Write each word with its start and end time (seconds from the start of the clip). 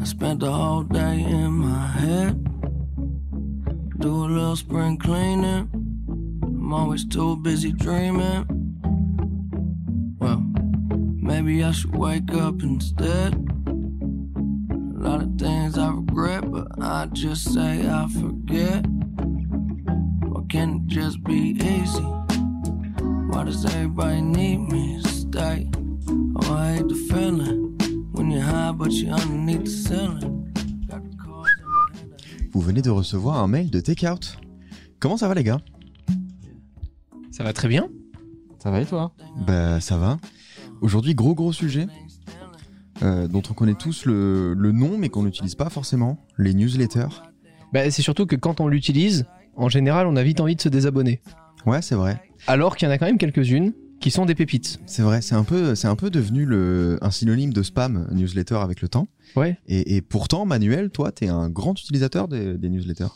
I 0.00 0.04
spent 0.04 0.40
the 0.40 0.50
whole 0.50 0.82
day 0.82 1.20
in 1.20 1.52
my 1.52 1.86
head. 1.86 2.44
Do 4.00 4.24
a 4.24 4.26
little 4.26 4.56
spring 4.56 4.96
cleaning. 4.98 5.68
I'm 6.42 6.72
always 6.72 7.04
too 7.06 7.36
busy 7.36 7.72
dreaming. 7.72 8.44
Well, 10.18 10.42
maybe 11.22 11.62
I 11.62 11.70
should 11.70 11.94
wake 11.96 12.34
up 12.34 12.62
instead. 12.62 13.34
A 13.34 15.00
lot 15.00 15.22
of 15.22 15.38
things 15.38 15.78
I 15.78 15.90
regret, 15.90 16.50
but 16.50 16.66
I 16.82 17.06
just 17.12 17.52
say 17.54 17.88
I 17.88 18.08
forget. 18.08 18.84
Or 20.32 20.44
can't 20.48 20.82
it 20.82 20.86
just 20.88 21.22
be 21.22 21.56
easy? 21.60 22.17
Why 23.38 23.44
does 23.44 23.64
everybody 23.66 24.20
need 24.20 24.58
me 24.58 25.00
to 25.00 25.08
stay? 25.08 25.70
Oh, 26.34 26.54
I 26.54 26.74
hate 26.74 26.88
the 26.88 26.96
feeling 27.08 27.78
when 28.12 28.32
you're 28.32 28.42
high, 28.42 28.72
but 28.72 28.90
you're 28.90 29.14
underneath 29.14 29.62
the 29.62 29.70
ceiling. 29.70 30.52
Got 30.88 31.04
the 31.04 31.16
cards 31.16 31.48
in 31.60 31.68
my 31.68 32.16
hand. 32.16 32.50
Vous 32.52 32.60
venez 32.60 32.82
de 32.82 32.90
recevoir 32.90 33.36
un 33.36 33.46
mail 33.46 33.70
de 33.70 33.78
Takeout. 33.78 34.36
Comment 34.98 35.16
ça 35.16 35.28
va 35.28 35.34
les 35.34 35.44
gars? 35.44 35.60
Ça 37.30 37.44
va 37.44 37.52
très 37.52 37.68
bien. 37.68 37.88
Ça 38.58 38.72
va 38.72 38.80
et 38.80 38.86
toi? 38.86 39.12
Bah 39.46 39.78
ça 39.78 39.98
va. 39.98 40.16
Aujourd'hui 40.80 41.14
gros 41.14 41.36
gros 41.36 41.52
sujet 41.52 41.86
euh, 43.02 43.28
dont 43.28 43.42
on 43.48 43.54
connaît 43.54 43.74
tous 43.74 44.04
le, 44.04 44.52
le 44.54 44.72
nom 44.72 44.98
mais 44.98 45.10
qu'on 45.10 45.22
n'utilise 45.22 45.54
pas 45.54 45.70
forcément, 45.70 46.26
les 46.38 46.54
newsletters. 46.54 47.22
Bah, 47.72 47.88
c'est 47.92 48.02
surtout 48.02 48.26
que 48.26 48.34
quand 48.34 48.60
on 48.60 48.66
l'utilise, 48.66 49.26
en 49.54 49.68
général, 49.68 50.08
on 50.08 50.16
a 50.16 50.24
vite 50.24 50.40
envie 50.40 50.56
de 50.56 50.60
se 50.60 50.68
désabonner. 50.68 51.22
Ouais 51.66 51.82
c'est 51.82 51.94
vrai. 51.94 52.20
Alors 52.46 52.76
qu'il 52.76 52.86
y 52.86 52.90
en 52.90 52.94
a 52.94 52.98
quand 52.98 53.06
même 53.06 53.18
quelques-unes 53.18 53.72
qui 54.00 54.10
sont 54.12 54.26
des 54.26 54.36
pépites. 54.36 54.78
C'est 54.86 55.02
vrai, 55.02 55.20
c'est 55.20 55.34
un 55.34 55.42
peu, 55.42 55.74
c'est 55.74 55.88
un 55.88 55.96
peu 55.96 56.08
devenu 56.08 56.44
le, 56.44 56.98
un 57.02 57.10
synonyme 57.10 57.52
de 57.52 57.64
spam 57.64 58.06
newsletter 58.12 58.54
avec 58.54 58.80
le 58.80 58.88
temps. 58.88 59.08
Ouais. 59.34 59.58
Et, 59.66 59.96
et 59.96 60.02
pourtant, 60.02 60.46
Manuel, 60.46 60.90
toi, 60.90 61.10
t'es 61.10 61.26
un 61.28 61.50
grand 61.50 61.72
utilisateur 61.78 62.28
des, 62.28 62.56
des 62.56 62.68
newsletters. 62.68 63.06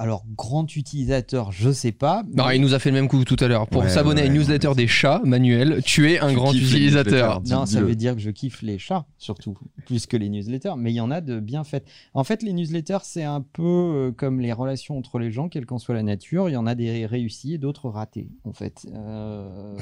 Alors, 0.00 0.24
grand 0.36 0.76
utilisateur, 0.76 1.50
je 1.50 1.72
sais 1.72 1.90
pas. 1.90 2.22
Non, 2.32 2.50
il 2.50 2.60
nous 2.60 2.72
a 2.72 2.78
fait 2.78 2.90
le 2.90 2.94
même 2.94 3.08
coup 3.08 3.24
tout 3.24 3.36
à 3.40 3.48
l'heure. 3.48 3.66
Pour 3.66 3.82
Ouais, 3.82 3.88
s'abonner 3.88 4.20
à 4.20 4.24
ouais, 4.24 4.30
une 4.30 4.36
newsletter 4.38 4.68
ouais. 4.68 4.74
des 4.76 4.86
chats, 4.86 5.20
Manuel, 5.24 5.82
tu 5.84 6.08
es 6.12 6.20
un 6.20 6.28
Tu 6.28 6.34
grand 6.36 6.52
utilisateur. 6.52 7.42
Non, 7.48 7.66
ça 7.66 7.80
veut 7.82 7.96
dire 7.96 8.14
que 8.14 8.20
je 8.20 8.30
kiffe 8.30 8.62
les 8.62 8.78
chats, 8.78 9.06
surtout, 9.18 9.58
plus 9.86 10.06
que 10.06 10.16
les 10.16 10.28
newsletters. 10.28 10.74
Mais 10.78 10.92
il 10.92 10.94
y 10.94 11.00
en 11.00 11.10
a 11.10 11.20
de 11.20 11.40
bien 11.40 11.64
faites. 11.64 11.84
En 12.14 12.22
fait, 12.22 12.44
les 12.44 12.52
newsletters, 12.52 12.98
c'est 13.02 13.24
un 13.24 13.40
peu 13.40 13.62
euh, 13.64 14.12
comme 14.12 14.40
les 14.40 14.52
relations 14.52 14.96
entre 14.96 15.18
les 15.18 15.32
gens, 15.32 15.48
quelle 15.48 15.66
qu'en 15.66 15.78
soit 15.78 15.96
la 15.96 16.04
nature. 16.04 16.48
Il 16.48 16.52
y 16.52 16.56
en 16.56 16.66
a 16.68 16.76
des 16.76 17.04
réussis 17.04 17.54
et 17.54 17.58
d'autres 17.58 17.90
ratés, 17.90 18.28
en 18.44 18.52
fait. 18.52 18.86
Euh, 18.94 19.76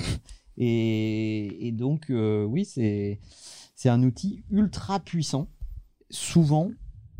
et, 0.57 1.67
et 1.69 1.73
donc, 1.73 2.11
euh, 2.11 2.45
oui, 2.45 2.65
c'est 2.65 3.21
c'est 3.75 3.91
un 3.91 4.03
outil 4.03 4.43
ultra 4.51 4.99
puissant, 5.01 5.49
souvent, 6.09 6.71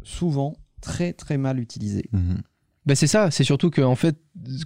souvent 0.03 0.57
très, 0.81 1.13
très 1.13 1.37
mal 1.37 1.59
utilisé. 1.61 2.09
Mhm. 2.13 2.41
Bah, 2.87 2.95
c'est 2.95 3.09
ça, 3.09 3.33
c'est 3.33 3.45
surtout 3.45 3.71
que, 3.71 3.83
en 3.83 3.97
fait, 3.97 4.17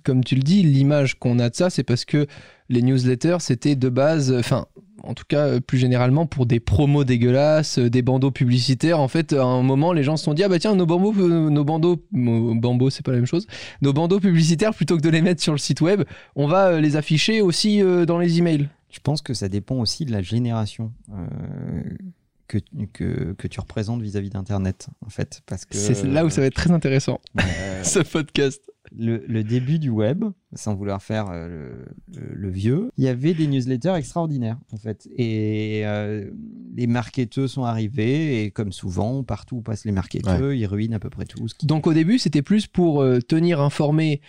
comme 0.05 0.23
tu 0.23 0.35
le 0.35 0.43
dis, 0.43 0.63
l'image 0.63 1.19
qu'on 1.19 1.39
a 1.39 1.49
de 1.49 1.55
ça, 1.55 1.71
c'est 1.71 1.85
parce 1.85 2.05
que 2.05 2.27
les 2.69 2.83
newsletters, 2.83 3.39
c'était 3.41 3.77
de 3.77 3.89
base, 3.89 4.31
enfin, 4.39 4.67
en 5.03 5.15
tout 5.15 5.25
cas, 5.27 5.59
plus 5.61 5.79
généralement, 5.79 6.27
pour 6.27 6.45
des 6.45 6.61
promos 6.61 7.05
dégueulasses, 7.05 7.79
euh, 7.79 7.89
des 7.89 8.03
bandeaux 8.03 8.31
publicitaires. 8.31 9.01
En 9.01 9.09
fait, 9.09 9.33
à 9.33 9.43
un 9.43 9.63
moment, 9.63 9.95
les 9.95 10.03
gens 10.03 10.19
se 10.19 10.25
sont 10.25 10.35
dit, 10.35 10.45
ah 10.45 10.48
bah 10.48 10.59
tiens, 10.59 10.77
nos 10.77 10.85
bandeaux, 10.85 11.13
nos 11.23 11.65
bandeaux, 11.65 12.05
bandeaux, 12.13 12.91
c'est 12.91 13.05
pas 13.05 13.13
la 13.13 13.19
même 13.19 13.27
chose, 13.27 13.47
nos 13.81 13.95
bandeaux 13.95 14.21
publicitaires, 14.21 14.75
plutôt 14.75 14.98
que 14.98 15.03
de 15.03 15.09
les 15.09 15.23
mettre 15.23 15.43
sur 15.43 15.53
le 15.53 15.59
site 15.59 15.81
web, 15.81 16.03
on 16.37 16.47
va 16.47 16.69
euh, 16.69 16.81
les 16.81 16.97
afficher 16.97 17.41
aussi 17.41 17.83
euh, 17.83 18.05
dans 18.05 18.19
les 18.19 18.39
emails. 18.39 18.69
Je 18.91 18.98
pense 19.01 19.23
que 19.23 19.33
ça 19.33 19.48
dépend 19.48 19.77
aussi 19.77 20.05
de 20.05 20.13
la 20.13 20.21
génération 20.21 20.93
que, 22.59 22.87
que, 22.93 23.33
que 23.33 23.48
tu 23.48 23.61
représentes 23.61 24.03
vis-à-vis 24.03 24.30
d'Internet, 24.30 24.89
en 25.05 25.08
fait. 25.11 25.42
Parce 25.47 25.64
que 25.64 25.77
C'est 25.77 26.02
là 26.05 26.24
où 26.24 26.30
ça 26.30 26.41
va 26.41 26.47
être 26.48 26.55
très 26.55 26.70
intéressant, 26.73 27.20
euh, 27.41 27.83
ce 27.85 28.01
podcast. 28.01 28.61
le, 28.98 29.24
le 29.29 29.45
début 29.45 29.79
du 29.79 29.89
web, 29.91 30.24
sans 30.55 30.74
vouloir 30.74 31.01
faire 31.02 31.27
euh, 31.30 31.48
le, 32.13 32.20
le- 32.20 32.35
le 32.35 32.51
vieux, 32.51 32.91
il 32.97 33.05
y 33.05 33.08
avait 33.08 33.35
des 33.35 33.47
newsletters 33.47 33.95
extraordinaires, 33.95 34.58
en 34.73 34.77
fait. 34.79 35.08
Et 35.17 35.83
euh, 35.86 36.29
les 36.74 36.86
marketeurs 36.89 37.48
sont 37.48 37.63
arrivés, 37.64 38.42
et 38.45 38.51
comme 38.51 38.73
souvent, 38.73 39.23
partout 39.23 39.57
où 39.58 39.63
passent 39.63 39.85
les 39.85 39.92
marketeurs, 39.92 40.53
ils 40.53 40.67
ruinent 40.67 40.95
à 40.95 40.98
peu 40.98 41.11
près 41.11 41.24
tout. 41.27 41.47
Donc 41.63 41.86
au 41.86 41.92
début, 41.95 42.19
c'était 42.19 42.42
plus 42.42 42.67
pour 42.67 43.01
euh, 43.03 43.20
tenir 43.20 43.61
informé. 43.61 44.20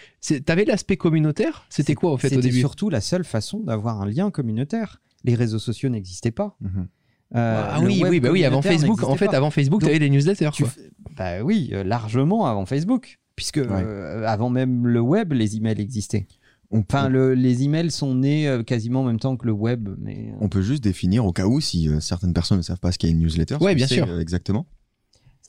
T'avais 0.46 0.66
l'aspect 0.66 0.98
communautaire? 0.98 1.66
C'était 1.70 1.96
quoi, 1.96 2.12
en 2.12 2.18
fait, 2.18 2.28
au 2.28 2.30
C'était 2.30 2.42
début? 2.50 2.60
surtout 2.60 2.90
la 2.92 3.02
seule 3.02 3.24
façon 3.24 3.60
d'avoir 3.62 4.02
un 4.02 4.06
lien 4.06 4.30
communautaire. 4.30 5.02
Les 5.24 5.36
réseaux 5.36 5.60
sociaux 5.60 5.90
n'existaient 5.90 6.32
pas. 6.32 6.56
Mhm. 6.62 6.88
Euh, 7.36 7.66
Ah 7.70 7.80
oui, 7.82 8.04
oui, 8.08 8.20
bah 8.20 8.30
oui, 8.32 8.44
avant 8.44 8.62
Facebook. 8.62 9.04
En 9.04 9.16
fait, 9.16 9.28
pas. 9.28 9.38
avant 9.38 9.52
Facebook, 9.52 9.82
Donc, 9.82 9.90
t'avais 9.90 10.00
les 10.00 10.10
newsletters. 10.10 10.50
Tu 10.54 10.64
quoi. 10.64 10.72
f- 10.72 11.16
Bah 11.18 11.44
oui, 11.44 11.70
euh, 11.74 11.84
largement 11.84 12.46
avant 12.46 12.66
Facebook. 12.66 13.20
Puisque 13.36 13.58
euh, 13.58 14.26
avant 14.28 14.50
même 14.50 14.86
le 14.86 15.00
web, 15.00 15.32
les 15.34 15.56
emails 15.56 15.80
existaient. 15.80 16.28
On, 16.72 16.80
Enfin, 16.80 17.10
le- 17.10 17.34
les 17.34 17.64
emails 17.64 17.90
sont 17.92 18.16
nés 18.16 18.62
quasiment 18.66 19.02
en 19.02 19.06
même 19.06 19.20
temps 19.20 19.36
que 19.38 19.46
le 19.46 19.52
web. 19.54 19.90
Mais, 20.00 20.34
on 20.40 20.50
peut 20.50 20.62
juste 20.62 20.84
définir 20.84 21.26
au 21.26 21.32
cas 21.32 21.46
où 21.48 21.60
si 21.62 21.90
certaines 22.02 22.34
personnes 22.34 22.58
ne 22.58 22.64
savent 22.64 22.80
pas 22.80 22.92
ce 22.92 22.98
qu'est 22.98 23.10
une 23.10 23.20
newsletter. 23.20 23.58
que 23.60 23.74
bien 23.76 23.88
sûr. 23.88 24.20
exactement. 24.20 24.66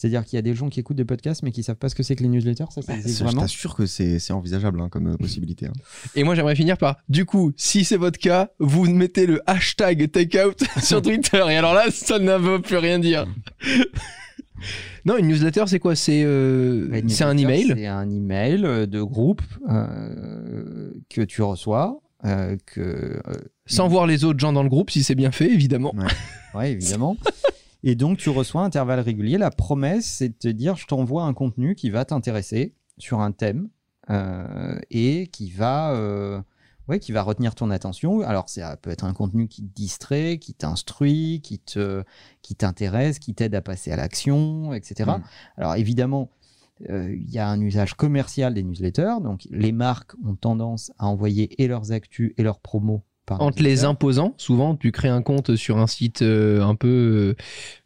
C'est-à-dire 0.02 0.24
qu'il 0.24 0.36
y 0.36 0.38
a 0.40 0.42
des 0.42 0.52
gens 0.56 0.68
qui 0.68 0.80
écoutent 0.80 0.96
des 0.96 1.04
podcasts 1.04 1.44
mais 1.44 1.52
qui 1.52 1.62
savent 1.62 1.76
pas 1.76 1.88
ce 1.88 1.94
que 1.94 2.02
c'est 2.02 2.16
que 2.16 2.24
les 2.24 2.28
newsletters. 2.28 2.64
Ça, 2.70 2.82
ça 2.82 2.92
Bah, 2.92 2.98
existe 2.98 3.20
je 3.20 3.24
vraiment. 3.24 3.42
t'assure 3.42 3.76
que 3.76 3.86
c'est 3.86 4.32
envisageable 4.32 4.80
hein, 4.80 4.88
comme 4.88 5.06
euh, 5.12 5.16
possibilité. 5.16 5.66
hein. 5.66 5.72
Et 6.16 6.24
moi, 6.24 6.34
j'aimerais 6.34 6.56
finir 6.56 6.76
par, 6.76 6.96
du 7.08 7.24
coup, 7.24 7.52
si 7.56 7.84
c'est 7.84 7.96
votre 7.98 8.18
cas, 8.18 8.50
vous 8.58 8.84
mettez 8.92 9.26
le 9.26 9.40
hashtag 9.46 10.10
takeout 10.10 10.56
sur 10.82 11.02
Twitter. 11.02 11.44
Et 11.50 11.56
alors 11.56 11.72
là, 11.72 11.84
ça 11.92 12.18
ne 12.18 12.34
veut 12.36 12.60
plus 12.60 12.78
rien 12.78 12.98
dire. 12.98 13.26
non, 15.04 15.16
une 15.18 15.28
newsletter, 15.28 15.64
c'est 15.68 15.78
quoi? 15.78 15.94
C'est 15.94 16.22
euh, 16.24 16.88
Bah, 16.90 16.96
c'est 17.08 17.24
un 17.24 17.36
email? 17.36 17.72
C'est 17.76 17.86
un 17.86 18.10
email 18.10 18.64
euh, 18.64 18.86
de 18.86 19.02
groupe 19.02 19.42
euh, 19.68 20.92
que 21.10 21.22
tu 21.22 21.42
reçois. 21.42 22.00
euh, 22.24 22.56
que, 22.66 22.80
euh, 22.80 23.20
Sans 23.66 23.86
voir 23.88 24.06
les 24.08 24.24
autres 24.24 24.38
gens 24.40 24.52
dans 24.52 24.62
le 24.64 24.68
groupe, 24.68 24.90
si 24.90 25.02
c'est 25.04 25.14
bien 25.14 25.30
fait, 25.32 25.50
évidemment. 25.50 25.94
Ouais, 26.54 26.72
évidemment. 26.72 27.16
Et 27.84 27.94
donc, 27.94 28.18
tu 28.18 28.28
reçois 28.30 28.62
à 28.62 28.64
intervalles 28.64 29.00
réguliers. 29.00 29.38
La 29.38 29.50
promesse, 29.50 30.06
c'est 30.06 30.28
de 30.28 30.34
te 30.34 30.48
dire 30.48 30.76
je 30.76 30.86
t'envoie 30.86 31.24
un 31.24 31.34
contenu 31.34 31.74
qui 31.74 31.90
va 31.90 32.04
t'intéresser 32.04 32.74
sur 32.98 33.20
un 33.20 33.32
thème 33.32 33.68
euh, 34.10 34.78
et 34.90 35.26
qui 35.28 35.50
va, 35.50 35.92
euh, 35.94 36.40
ouais, 36.88 37.00
qui 37.00 37.12
va 37.12 37.22
retenir 37.22 37.54
ton 37.54 37.70
attention. 37.70 38.20
Alors, 38.20 38.48
ça 38.48 38.76
peut 38.76 38.90
être 38.90 39.04
un 39.04 39.14
contenu 39.14 39.48
qui 39.48 39.62
te 39.62 39.74
distrait, 39.74 40.38
qui 40.38 40.54
t'instruit, 40.54 41.40
qui 41.42 41.58
te, 41.58 42.04
qui 42.42 42.54
t'intéresse, 42.54 43.18
qui 43.18 43.34
t'aide 43.34 43.54
à 43.54 43.62
passer 43.62 43.90
à 43.90 43.96
l'action, 43.96 44.72
etc. 44.74 45.10
Mm. 45.18 45.22
Alors, 45.56 45.74
évidemment, 45.74 46.30
euh, 46.90 47.14
il 47.14 47.30
y 47.30 47.38
a 47.38 47.48
un 47.48 47.60
usage 47.60 47.94
commercial 47.94 48.54
des 48.54 48.62
newsletters. 48.62 49.16
Donc, 49.22 49.46
les 49.50 49.72
marques 49.72 50.14
ont 50.24 50.36
tendance 50.36 50.92
à 50.98 51.06
envoyer 51.06 51.62
et 51.62 51.66
leurs 51.66 51.92
actus 51.92 52.32
et 52.36 52.42
leurs 52.42 52.60
promos 52.60 53.02
En 53.40 53.50
te 53.50 53.62
les 53.62 53.84
imposant, 53.84 54.34
souvent, 54.36 54.76
tu 54.76 54.92
crées 54.92 55.08
un 55.08 55.22
compte 55.22 55.56
sur 55.56 55.78
un 55.78 55.86
site 55.86 56.22
euh, 56.22 56.62
un 56.62 56.74
peu, 56.74 57.34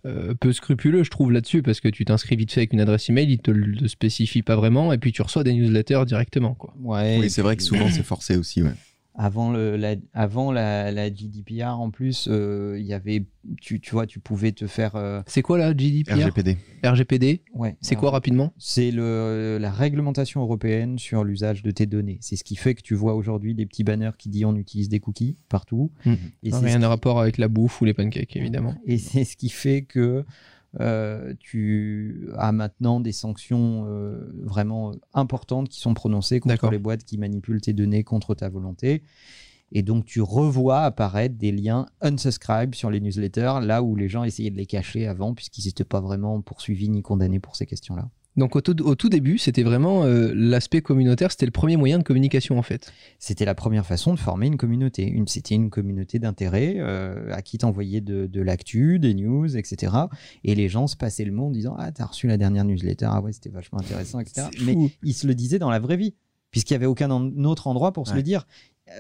euh, 0.07 0.35
peu 0.35 0.53
scrupuleux, 0.53 1.03
je 1.05 1.11
trouve, 1.11 1.33
là-dessus, 1.33 1.63
parce 1.63 1.81
que 1.81 1.89
tu 1.89 2.05
t'inscris 2.05 2.37
vite 2.37 2.53
fait 2.53 2.61
avec 2.61 2.73
une 2.73 2.81
adresse 2.81 3.09
email, 3.09 3.31
il 3.31 3.39
te 3.39 3.51
le 3.51 3.89
spécifie 3.89 4.43
pas 4.43 4.57
vraiment, 4.57 4.93
et 4.93 4.99
puis 4.99 5.13
tu 5.13 5.23
reçois 5.23 5.45
des 5.45 5.53
newsletters 5.53 6.05
directement. 6.07 6.55
Quoi. 6.55 6.75
Ouais, 6.81 7.19
Oui, 7.19 7.27
et 7.27 7.29
c'est 7.29 7.43
vrai 7.43 7.57
que 7.57 7.63
souvent 7.63 7.89
c'est 7.91 8.05
forcé 8.05 8.37
aussi. 8.37 8.63
Ouais. 8.63 8.75
Avant, 9.19 9.51
le, 9.51 9.77
la, 9.77 9.95
avant 10.13 10.53
la, 10.53 10.93
la 10.93 11.09
GDPR, 11.09 11.81
en 11.81 11.91
plus, 11.91 12.29
euh, 12.31 12.77
il 12.79 12.85
y 12.85 12.93
avait, 12.93 13.25
tu, 13.63 13.81
tu 13.81 13.93
vois, 13.93 14.07
tu 14.07 14.21
pouvais 14.21 14.53
te 14.53 14.67
faire. 14.67 14.95
euh, 14.95 15.23
C'est 15.27 15.41
quoi 15.41 15.57
là, 15.57 15.73
GDPR 15.75 16.13
RGPD. 16.17 16.59
RGPD 16.85 17.41
ouais, 17.55 17.77
C'est 17.81 17.97
quoi 17.97 18.11
rapidement? 18.11 18.53
C'est 18.59 18.91
le, 18.91 19.57
la 19.59 19.71
réglementation 19.71 20.43
européenne 20.43 20.99
sur 20.99 21.25
l'usage 21.25 21.63
de 21.63 21.71
tes 21.71 21.87
données. 21.87 22.19
C'est 22.21 22.37
ce 22.37 22.45
qui 22.45 22.57
fait 22.57 22.75
que 22.75 22.83
tu 22.83 22.95
vois 22.95 23.15
aujourd'hui 23.15 23.55
des 23.55 23.65
petits 23.65 23.85
banners 23.85 24.11
qui 24.19 24.29
disent 24.29 24.45
on 24.45 24.55
utilise 24.57 24.91
des 24.91 25.01
cookies 25.01 25.37
partout. 25.49 25.91
Mhm. 26.05 26.17
Et 26.43 26.51
Non, 26.51 26.61
Rien 26.61 26.77
de 26.77 26.81
qui- 26.83 26.87
rapport 26.87 27.19
avec 27.19 27.39
la 27.39 27.49
bouffe 27.49 27.81
ou 27.81 27.87
les 27.87 27.95
pancakes, 27.95 28.37
évidemment. 28.37 28.75
Et 28.87 28.99
c'est 28.99 29.25
ce 29.25 29.37
qui 29.37 29.49
fait 29.49 29.83
que 29.83 30.27
euh, 30.81 31.35
tu 31.39 32.29
as 32.37 32.53
maintenant 32.53 33.01
des 33.01 33.13
sanctions 33.13 33.87
euh, 33.87 34.33
vraiment 34.43 34.93
importantes 35.15 35.69
qui 35.69 35.81
sont 35.81 35.95
prononcées 35.95 36.41
contre 36.41 36.71
les 36.71 36.79
boîtes 36.79 37.05
qui 37.05 37.19
manipulent 37.19 37.61
tes 37.61 37.73
données 37.73 38.05
contre 38.05 38.35
ta 38.35 38.49
volonté. 38.49 39.03
Et 39.73 39.83
donc, 39.83 40.05
tu 40.05 40.21
revois 40.21 40.83
apparaître 40.83 41.37
des 41.37 41.51
liens 41.51 41.87
unsubscribe 42.01 42.75
sur 42.75 42.91
les 42.91 43.01
newsletters, 43.01 43.55
là 43.63 43.83
où 43.83 43.97
les 43.97 44.09
gens 44.09 44.23
essayaient 44.23 44.51
de 44.51 44.57
les 44.57 44.67
cacher 44.67 45.09
avant, 45.09 45.35
puisqu'ils 45.35 45.67
n'étaient 45.67 45.85
pas 45.85 46.01
vraiment 46.01 46.41
poursuivis 46.41 46.89
ni 46.89 47.03
condamnés 47.03 47.41
pour 47.41 47.57
ces 47.57 47.67
questions-là. 47.67 48.09
Donc 48.37 48.55
au 48.55 48.61
tout, 48.61 48.81
au 48.83 48.95
tout 48.95 49.09
début, 49.09 49.39
c'était 49.39 49.63
vraiment 49.63 50.05
euh, 50.05 50.33
l'aspect 50.35 50.83
communautaire, 50.83 51.31
c'était 51.31 51.47
le 51.47 51.53
premier 51.53 51.77
moyen 51.77 51.99
de 51.99 52.03
communication 52.03 52.59
en 52.59 52.63
fait. 52.63 52.93
C'était 53.19 53.47
la 53.47 53.55
première 53.55 53.87
façon 53.87 54.13
de 54.13 54.19
former 54.19 54.47
une 54.47 54.59
communauté. 54.59 55.05
Une, 55.09 55.27
c'était 55.27 55.55
une 55.55 55.71
communauté 55.71 56.19
d'intérêt 56.19 56.75
euh, 56.79 57.33
à 57.33 57.41
qui 57.41 57.57
t'envoyais 57.59 58.03
de, 58.03 58.27
de 58.27 58.41
l'actu, 58.43 58.99
des 58.99 59.15
news, 59.15 59.57
etc. 59.57 59.93
Et 60.45 60.55
les 60.55 60.69
gens 60.69 60.87
se 60.87 60.97
passaient 60.97 61.25
le 61.25 61.33
mot 61.33 61.47
en 61.47 61.51
disant 61.51 61.75
Ah, 61.79 61.93
t'as 61.93 62.05
reçu 62.05 62.27
la 62.27 62.37
dernière 62.37 62.65
newsletter, 62.65 63.07
ah 63.09 63.21
ouais, 63.23 63.33
c'était 63.33 63.49
vachement 63.49 63.79
intéressant, 63.81 64.21
etc. 64.21 64.49
Mais 64.65 64.75
fou. 64.75 64.91
ils 65.03 65.15
se 65.15 65.27
le 65.27 65.35
disaient 65.35 65.59
dans 65.59 65.71
la 65.71 65.79
vraie 65.79 65.97
vie, 65.97 66.15
puisqu'il 66.51 66.75
n'y 66.75 66.77
avait 66.77 66.87
aucun 66.87 67.11
en- 67.11 67.45
autre 67.45 67.67
endroit 67.69 67.93
pour 67.93 68.07
se 68.07 68.13
le 68.17 68.23
dire. 68.23 68.47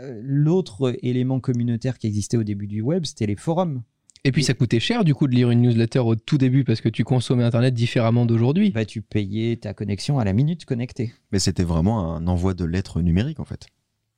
euh, 0.00 0.18
l'autre 0.24 0.96
élément 1.02 1.40
communautaire 1.40 1.98
qui 1.98 2.06
existait 2.06 2.36
au 2.36 2.42
début 2.42 2.66
du 2.66 2.80
web, 2.80 3.04
c'était 3.04 3.26
les 3.26 3.36
forums. 3.36 3.82
Et 4.24 4.32
puis 4.32 4.42
ça 4.42 4.54
coûtait 4.54 4.80
cher 4.80 5.04
du 5.04 5.14
coup 5.14 5.28
de 5.28 5.34
lire 5.34 5.50
une 5.50 5.62
newsletter 5.62 6.00
au 6.00 6.16
tout 6.16 6.38
début 6.38 6.64
parce 6.64 6.80
que 6.80 6.88
tu 6.88 7.04
consommais 7.04 7.44
Internet 7.44 7.74
différemment 7.74 8.26
d'aujourd'hui. 8.26 8.70
Bah, 8.70 8.84
tu 8.84 9.02
payais 9.02 9.56
ta 9.56 9.74
connexion 9.74 10.18
à 10.18 10.24
la 10.24 10.32
minute 10.32 10.64
connectée. 10.64 11.12
Mais 11.32 11.38
c'était 11.38 11.64
vraiment 11.64 12.14
un 12.14 12.26
envoi 12.26 12.54
de 12.54 12.64
lettres 12.64 13.02
numériques 13.02 13.40
en 13.40 13.44
fait. 13.44 13.66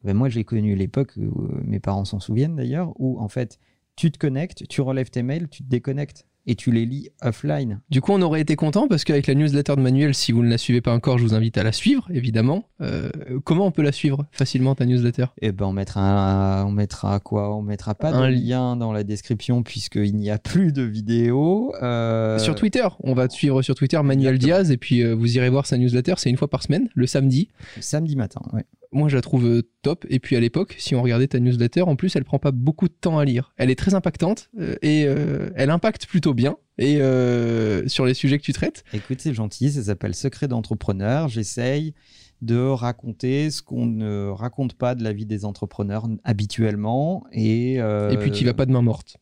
Bah, 0.04 0.14
moi, 0.14 0.28
j'ai 0.28 0.44
connu 0.44 0.74
l'époque, 0.76 1.12
où, 1.16 1.42
euh, 1.42 1.60
mes 1.64 1.80
parents 1.80 2.04
s'en 2.04 2.20
souviennent 2.20 2.56
d'ailleurs, 2.56 2.92
où 3.00 3.18
en 3.20 3.28
fait, 3.28 3.58
tu 3.96 4.10
te 4.10 4.18
connectes, 4.18 4.66
tu 4.68 4.80
relèves 4.80 5.10
tes 5.10 5.22
mails, 5.22 5.48
tu 5.48 5.64
te 5.64 5.68
déconnectes 5.68 6.24
et 6.48 6.56
tu 6.56 6.72
les 6.72 6.84
lis 6.86 7.10
offline. 7.22 7.80
Du 7.90 8.00
coup, 8.00 8.12
on 8.12 8.22
aurait 8.22 8.40
été 8.40 8.56
content 8.56 8.88
parce 8.88 9.04
qu'avec 9.04 9.26
la 9.28 9.34
newsletter 9.34 9.76
de 9.76 9.80
Manuel, 9.82 10.14
si 10.14 10.32
vous 10.32 10.42
ne 10.42 10.48
la 10.48 10.58
suivez 10.58 10.80
pas 10.80 10.92
encore, 10.94 11.18
je 11.18 11.22
vous 11.24 11.34
invite 11.34 11.56
à 11.58 11.62
la 11.62 11.70
suivre, 11.72 12.08
évidemment. 12.12 12.64
Euh, 12.80 13.10
comment 13.44 13.66
on 13.66 13.70
peut 13.70 13.82
la 13.82 13.92
suivre 13.92 14.26
facilement, 14.32 14.74
ta 14.74 14.86
newsletter? 14.86 15.26
Eh 15.42 15.52
ben, 15.52 15.66
on 15.66 15.72
mettra, 15.72 16.00
un- 16.00 16.64
on 16.66 16.72
mettra 16.72 17.20
quoi? 17.20 17.54
On 17.54 17.62
mettra 17.62 17.94
pas 17.94 18.10
Un 18.10 18.28
de 18.28 18.34
li- 18.34 18.48
lien 18.48 18.74
dans 18.76 18.92
la 18.92 19.04
description 19.04 19.62
puisqu'il 19.62 20.16
n'y 20.16 20.30
a 20.30 20.38
plus 20.38 20.72
de 20.72 20.82
vidéo. 20.82 21.72
Euh, 21.82 22.38
Sur 22.38 22.54
Twitter, 22.54 22.86
on 23.00 23.12
va 23.14 23.28
te 23.28 23.34
suivre 23.34 23.60
sur 23.62 23.74
Twitter, 23.74 24.00
Manuel 24.02 24.34
Exactement. 24.36 24.56
Diaz, 24.58 24.70
et 24.72 24.76
puis 24.78 25.02
euh, 25.02 25.14
vous 25.14 25.36
irez 25.36 25.50
voir 25.50 25.66
sa 25.66 25.76
newsletter, 25.78 26.14
c'est 26.16 26.30
une 26.30 26.36
fois 26.38 26.48
par 26.48 26.62
semaine, 26.62 26.88
le 26.94 27.06
samedi. 27.06 27.48
Samedi 27.80 28.16
matin, 28.16 28.40
ouais. 28.54 28.64
Moi, 28.90 29.10
je 29.10 29.16
la 29.16 29.20
trouve 29.20 29.62
Et 30.08 30.18
puis 30.18 30.36
à 30.36 30.40
l'époque, 30.40 30.74
si 30.78 30.94
on 30.94 31.02
regardait 31.02 31.28
ta 31.28 31.40
newsletter, 31.40 31.82
en 31.82 31.96
plus, 31.96 32.14
elle 32.16 32.24
prend 32.24 32.38
pas 32.38 32.50
beaucoup 32.50 32.88
de 32.88 32.94
temps 32.94 33.18
à 33.18 33.24
lire. 33.24 33.52
Elle 33.56 33.70
est 33.70 33.78
très 33.78 33.94
impactante 33.94 34.50
euh, 34.58 34.76
et 34.82 35.04
euh, 35.06 35.50
elle 35.54 35.70
impacte 35.70 36.06
plutôt 36.06 36.34
bien. 36.34 36.56
Et 36.78 37.00
euh, 37.00 37.88
sur 37.88 38.06
les 38.06 38.14
sujets 38.14 38.38
que 38.38 38.44
tu 38.44 38.52
traites, 38.52 38.84
Écoute, 38.92 39.20
c'est 39.20 39.34
gentil, 39.34 39.72
ça 39.72 39.82
s'appelle 39.82 40.14
Secret 40.14 40.48
d'entrepreneur. 40.48 41.28
J'essaye 41.28 41.94
de 42.40 42.58
raconter 42.58 43.50
ce 43.50 43.62
qu'on 43.62 43.86
ne 43.86 44.28
raconte 44.28 44.74
pas 44.74 44.94
de 44.94 45.02
la 45.02 45.12
vie 45.12 45.26
des 45.26 45.44
entrepreneurs 45.44 46.08
habituellement. 46.24 47.24
Et, 47.32 47.80
euh, 47.80 48.10
et 48.10 48.16
puis 48.16 48.30
tu 48.30 48.44
vas 48.44 48.54
pas 48.54 48.66
de 48.66 48.72
main 48.72 48.82
morte. 48.82 49.16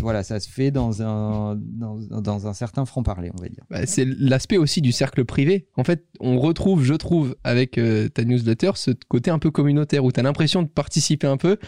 Voilà, 0.00 0.22
ça 0.22 0.40
se 0.40 0.48
fait 0.48 0.70
dans 0.70 1.02
un, 1.02 1.56
dans, 1.56 1.98
dans 2.20 2.46
un 2.46 2.52
certain 2.52 2.84
franc-parler, 2.84 3.30
on 3.38 3.42
va 3.42 3.48
dire. 3.48 3.64
Bah, 3.70 3.86
c'est 3.86 4.04
l'aspect 4.04 4.56
aussi 4.56 4.80
du 4.80 4.92
cercle 4.92 5.24
privé. 5.24 5.68
En 5.76 5.84
fait, 5.84 6.06
on 6.18 6.38
retrouve, 6.40 6.82
je 6.82 6.94
trouve, 6.94 7.36
avec 7.44 7.78
euh, 7.78 8.08
ta 8.08 8.24
newsletter, 8.24 8.72
ce 8.74 8.90
côté 9.08 9.30
un 9.30 9.38
peu 9.38 9.50
communautaire 9.50 10.04
où 10.04 10.12
tu 10.12 10.20
as 10.20 10.22
l'impression 10.22 10.62
de 10.62 10.68
participer 10.68 11.26
un 11.26 11.36
peu 11.36 11.58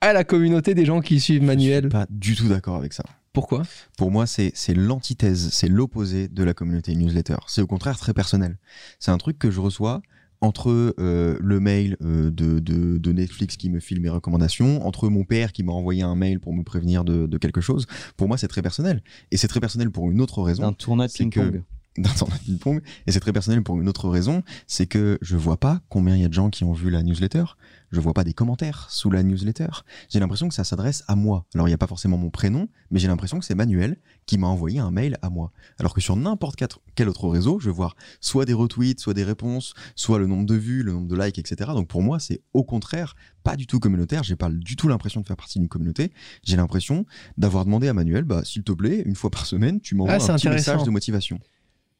à 0.00 0.12
la 0.12 0.24
communauté 0.24 0.74
des 0.74 0.84
gens 0.84 1.00
qui 1.00 1.20
suivent 1.20 1.42
Je 1.42 1.46
Manuel. 1.46 1.82
suis 1.84 1.88
pas 1.90 2.06
du 2.10 2.34
tout 2.34 2.48
d'accord 2.48 2.76
avec 2.76 2.92
ça. 2.92 3.04
Pourquoi? 3.32 3.62
Pour 3.96 4.10
moi, 4.10 4.26
c'est 4.26 4.52
c'est 4.54 4.74
l'antithèse, 4.74 5.48
c'est 5.52 5.68
l'opposé 5.68 6.28
de 6.28 6.42
la 6.44 6.52
communauté 6.52 6.94
newsletter. 6.94 7.36
C'est 7.46 7.62
au 7.62 7.66
contraire 7.66 7.98
très 7.98 8.12
personnel. 8.12 8.58
C'est 8.98 9.10
un 9.10 9.16
truc 9.18 9.38
que 9.38 9.50
je 9.50 9.60
reçois 9.60 10.02
entre 10.42 10.94
euh, 10.98 11.38
le 11.40 11.60
mail 11.60 11.96
euh, 12.02 12.30
de, 12.30 12.58
de, 12.58 12.98
de 12.98 13.12
Netflix 13.12 13.56
qui 13.56 13.70
me 13.70 13.80
file 13.80 14.00
mes 14.00 14.10
recommandations, 14.10 14.84
entre 14.86 15.08
mon 15.08 15.24
père 15.24 15.52
qui 15.52 15.62
m'a 15.62 15.72
envoyé 15.72 16.02
un 16.02 16.14
mail 16.16 16.40
pour 16.40 16.52
me 16.52 16.62
prévenir 16.64 17.04
de, 17.04 17.26
de 17.26 17.38
quelque 17.38 17.60
chose. 17.62 17.86
Pour 18.16 18.28
moi, 18.28 18.36
c'est 18.36 18.48
très 18.48 18.60
personnel. 18.60 19.02
Et 19.30 19.36
c'est 19.36 19.48
très 19.48 19.60
personnel 19.60 19.90
pour 19.90 20.10
une 20.10 20.20
autre 20.20 20.42
raison. 20.42 20.62
D'un 20.64 20.72
tournoi 20.72 21.06
de 21.06 21.12
c'est 21.12 21.28
que- 21.28 21.40
ping-pong. 21.40 21.62
d'un 21.98 22.10
tournoi 22.10 22.36
de 22.38 22.42
ping-pong. 22.44 22.80
Et 23.06 23.12
c'est 23.12 23.20
très 23.20 23.32
personnel 23.32 23.62
pour 23.62 23.80
une 23.80 23.88
autre 23.88 24.08
raison, 24.08 24.42
c'est 24.66 24.86
que 24.86 25.18
je 25.20 25.36
vois 25.36 25.58
pas 25.58 25.80
combien 25.88 26.16
il 26.16 26.22
y 26.22 26.24
a 26.24 26.28
de 26.28 26.32
gens 26.34 26.48
qui 26.50 26.64
ont 26.64 26.72
vu 26.72 26.90
la 26.90 27.02
newsletter. 27.02 27.44
Je 27.90 28.00
vois 28.00 28.14
pas 28.14 28.24
des 28.24 28.32
commentaires 28.32 28.86
sous 28.88 29.10
la 29.10 29.22
newsletter. 29.22 29.68
J'ai 30.08 30.18
l'impression 30.18 30.48
que 30.48 30.54
ça 30.54 30.64
s'adresse 30.64 31.04
à 31.08 31.14
moi. 31.16 31.44
Alors 31.54 31.68
il 31.68 31.70
n'y 31.70 31.74
a 31.74 31.78
pas 31.78 31.86
forcément 31.86 32.16
mon 32.16 32.30
prénom, 32.30 32.68
mais 32.90 32.98
j'ai 32.98 33.08
l'impression 33.08 33.38
que 33.38 33.44
c'est 33.44 33.54
Manuel 33.54 33.98
qui 34.24 34.38
m'a 34.38 34.46
envoyé 34.46 34.78
un 34.78 34.90
mail 34.90 35.18
à 35.20 35.28
moi. 35.28 35.52
Alors 35.78 35.92
que 35.92 36.00
sur 36.00 36.16
n'importe 36.16 36.56
quel- 36.94 37.08
autre 37.08 37.28
réseau, 37.28 37.60
je 37.60 37.66
vais 37.68 37.74
voir 37.74 37.94
soit 38.20 38.46
des 38.46 38.54
retweets, 38.54 38.98
soit 39.00 39.12
des 39.12 39.24
réponses, 39.24 39.74
soit 39.94 40.18
le 40.18 40.26
nombre 40.26 40.46
de 40.46 40.54
vues, 40.54 40.82
le 40.82 40.92
nombre 40.92 41.08
de 41.08 41.16
likes, 41.22 41.38
etc. 41.38 41.72
Donc 41.74 41.88
pour 41.88 42.00
moi, 42.00 42.18
c'est 42.18 42.40
au 42.54 42.64
contraire 42.64 43.14
pas 43.42 43.56
du 43.56 43.66
tout 43.66 43.78
communautaire. 43.80 44.22
J'ai 44.22 44.36
pas 44.36 44.48
du 44.48 44.76
tout 44.76 44.88
l'impression 44.88 45.20
de 45.20 45.26
faire 45.26 45.36
partie 45.36 45.58
d'une 45.58 45.68
communauté. 45.68 46.12
J'ai 46.44 46.56
l'impression 46.56 47.04
d'avoir 47.36 47.66
demandé 47.66 47.88
à 47.88 47.92
Manuel, 47.92 48.24
bah 48.24 48.40
s'il 48.44 48.62
te 48.62 48.72
plaît, 48.72 49.02
une 49.04 49.16
fois 49.16 49.30
par 49.30 49.44
semaine, 49.44 49.80
tu 49.82 49.94
m'envoies 49.96 50.14
Ah, 50.14 50.32
un 50.32 50.36
petit 50.36 50.48
message 50.54 50.76
de 50.86 50.90
motivation. 50.90 51.38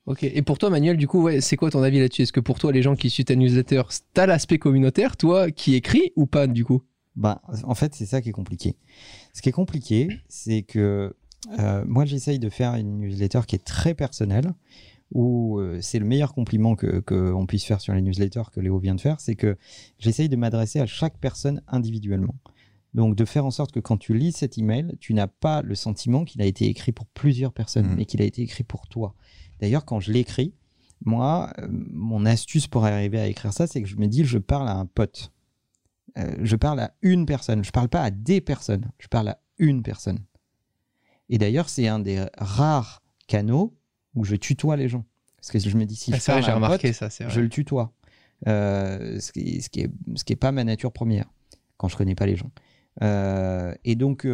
Ok. 0.07 0.25
Et 0.25 0.43
pour 0.43 0.59
toi, 0.59 0.69
Manuel, 0.71 0.97
du 0.97 1.07
coup, 1.07 1.23
ouais, 1.23 1.41
c'est 1.41 1.57
quoi 1.57 1.71
ton 1.71 1.83
avis 1.83 2.01
là-dessus? 2.01 2.23
Est-ce 2.23 2.33
que 2.33 2.41
pour 2.41 2.59
toi, 2.59 2.73
les 2.73 2.83
gens 2.83 2.97
qui 2.97 3.09
suivent 3.09 3.27
ta 3.27 3.37
newsletter, 3.37 3.83
t'as 4.15 4.27
l'aspect 4.27 4.59
communautaire, 4.59 5.17
toi, 5.17 5.51
qui 5.51 5.75
écris 5.75 6.13
ou 6.17 6.27
pas, 6.27 6.47
du 6.49 6.65
coup? 6.65 6.83
Ben, 7.15 7.41
en 7.65 7.75
fait, 7.75 7.95
c'est 7.95 8.07
ça 8.07 8.21
qui 8.21 8.31
est 8.31 8.33
compliqué. 8.33 8.77
Ce 9.33 9.43
qui 9.43 9.49
est 9.49 9.53
compliqué, 9.53 10.09
c'est 10.29 10.63
que 10.63 11.15
euh, 11.59 11.85
moi, 11.87 12.05
j'essaye 12.05 12.39
de 12.39 12.49
faire 12.49 12.75
une 12.75 12.99
newsletter 12.99 13.41
qui 13.47 13.55
est 13.55 13.65
très 13.65 13.95
personnelle, 13.95 14.53
où 15.13 15.59
euh, 15.61 15.79
c'est 15.83 15.99
le 15.99 16.07
meilleur 16.07 16.33
compliment 16.35 16.75
que 16.75 17.01
qu'on 17.01 17.47
puisse 17.47 17.65
faire 17.65 17.81
sur 17.81 17.93
les 17.95 18.01
newsletters 18.03 18.45
que 18.53 18.61
Léo 18.61 18.79
vient 18.79 18.95
de 18.95 19.01
faire, 19.01 19.21
c'est 19.21 19.35
que 19.37 19.57
j'essaye 19.99 20.29
de 20.29 20.37
m'adresser 20.37 20.81
à 20.81 20.87
chaque 20.87 21.19
personne 21.19 21.63
individuellement. 21.69 22.35
Donc, 22.95 23.15
de 23.15 23.25
faire 23.25 23.45
en 23.47 23.51
sorte 23.51 23.73
que 23.73 23.81
quand 23.81 23.97
tu 23.99 24.15
lis 24.15 24.33
cet 24.33 24.59
email, 24.59 24.97
tu 25.01 25.15
n'as 25.15 25.27
pas 25.27 25.63
le 25.63 25.75
sentiment 25.75 26.25
qu'il 26.25 26.43
a 26.43 26.47
été 26.47 26.67
écrit 26.67 26.93
pour 26.93 27.07
plusieurs 27.07 27.53
personnes, 27.53 27.87
Mhm. 27.89 27.95
mais 27.97 28.05
qu'il 28.05 28.21
a 28.21 28.25
été 28.25 28.43
écrit 28.43 28.65
pour 28.65 28.87
toi. 28.89 29.15
D'ailleurs, 29.63 29.85
quand 29.85 30.01
je 30.01 30.11
l'écris, 30.13 30.53
moi, 31.05 31.53
euh, 31.61 31.69
mon 31.71 32.27
astuce 32.27 32.67
pour 32.67 32.85
arriver 32.85 33.21
à 33.21 33.29
écrire 33.29 33.53
ça, 33.53 33.69
c'est 33.69 33.81
que 33.81 33.89
je 33.89 33.95
me 33.97 34.09
dis, 34.09 34.25
je 34.25 34.39
parle 34.39 34.69
à 34.69 34.75
un 34.75 34.87
pote. 34.87 35.33
Euh, 36.19 36.35
je 36.43 36.57
parle 36.57 36.81
à 36.81 36.95
une 37.01 37.27
personne. 37.27 37.65
Je 37.65 37.71
parle 37.71 37.89
pas 37.89 38.03
à 38.03 38.11
des 38.11 38.41
personnes. 38.41 38.91
Je 38.99 39.07
parle 39.07 39.29
à 39.29 39.39
une 39.59 39.85
personne. 39.85 40.19
Et 41.29 41.39
d'ailleurs, 41.39 41.69
c'est 41.69 41.87
un 41.87 42.01
des 42.01 42.27
rares 42.37 43.03
canaux 43.29 43.73
où 44.17 44.25
je 44.25 44.35
tutoie 44.35 44.77
les 44.77 44.89
gens. 44.89 45.05
Parce 45.37 45.53
que 45.53 45.59
je 45.61 45.77
me 45.77 45.87
dis, 45.87 45.95
si 45.95 46.13
Ah, 46.13 46.17
je 46.17 46.23
vrai, 46.23 46.33
parle 46.33 46.43
j'ai 46.45 46.49
à 46.51 46.53
un 46.53 46.57
remarqué 46.57 46.89
pote, 46.89 46.97
ça, 47.11 47.25
vrai. 47.25 47.33
je 47.33 47.41
le 47.41 47.49
tutoie. 47.49 47.93
Euh, 48.49 49.21
ce, 49.21 49.31
qui, 49.31 49.63
ce, 49.63 49.71
qui 49.71 49.81
est, 49.83 49.91
ce 50.17 50.25
qui 50.25 50.33
est 50.33 50.37
pas 50.37 50.51
ma 50.51 50.65
nature 50.65 50.93
première 50.93 51.31
quand 51.77 51.87
je 51.87 51.97
connais 51.97 52.17
pas 52.17 52.27
les 52.27 52.37
gens. 52.37 52.51
Et 53.85 53.95
donc, 53.95 54.27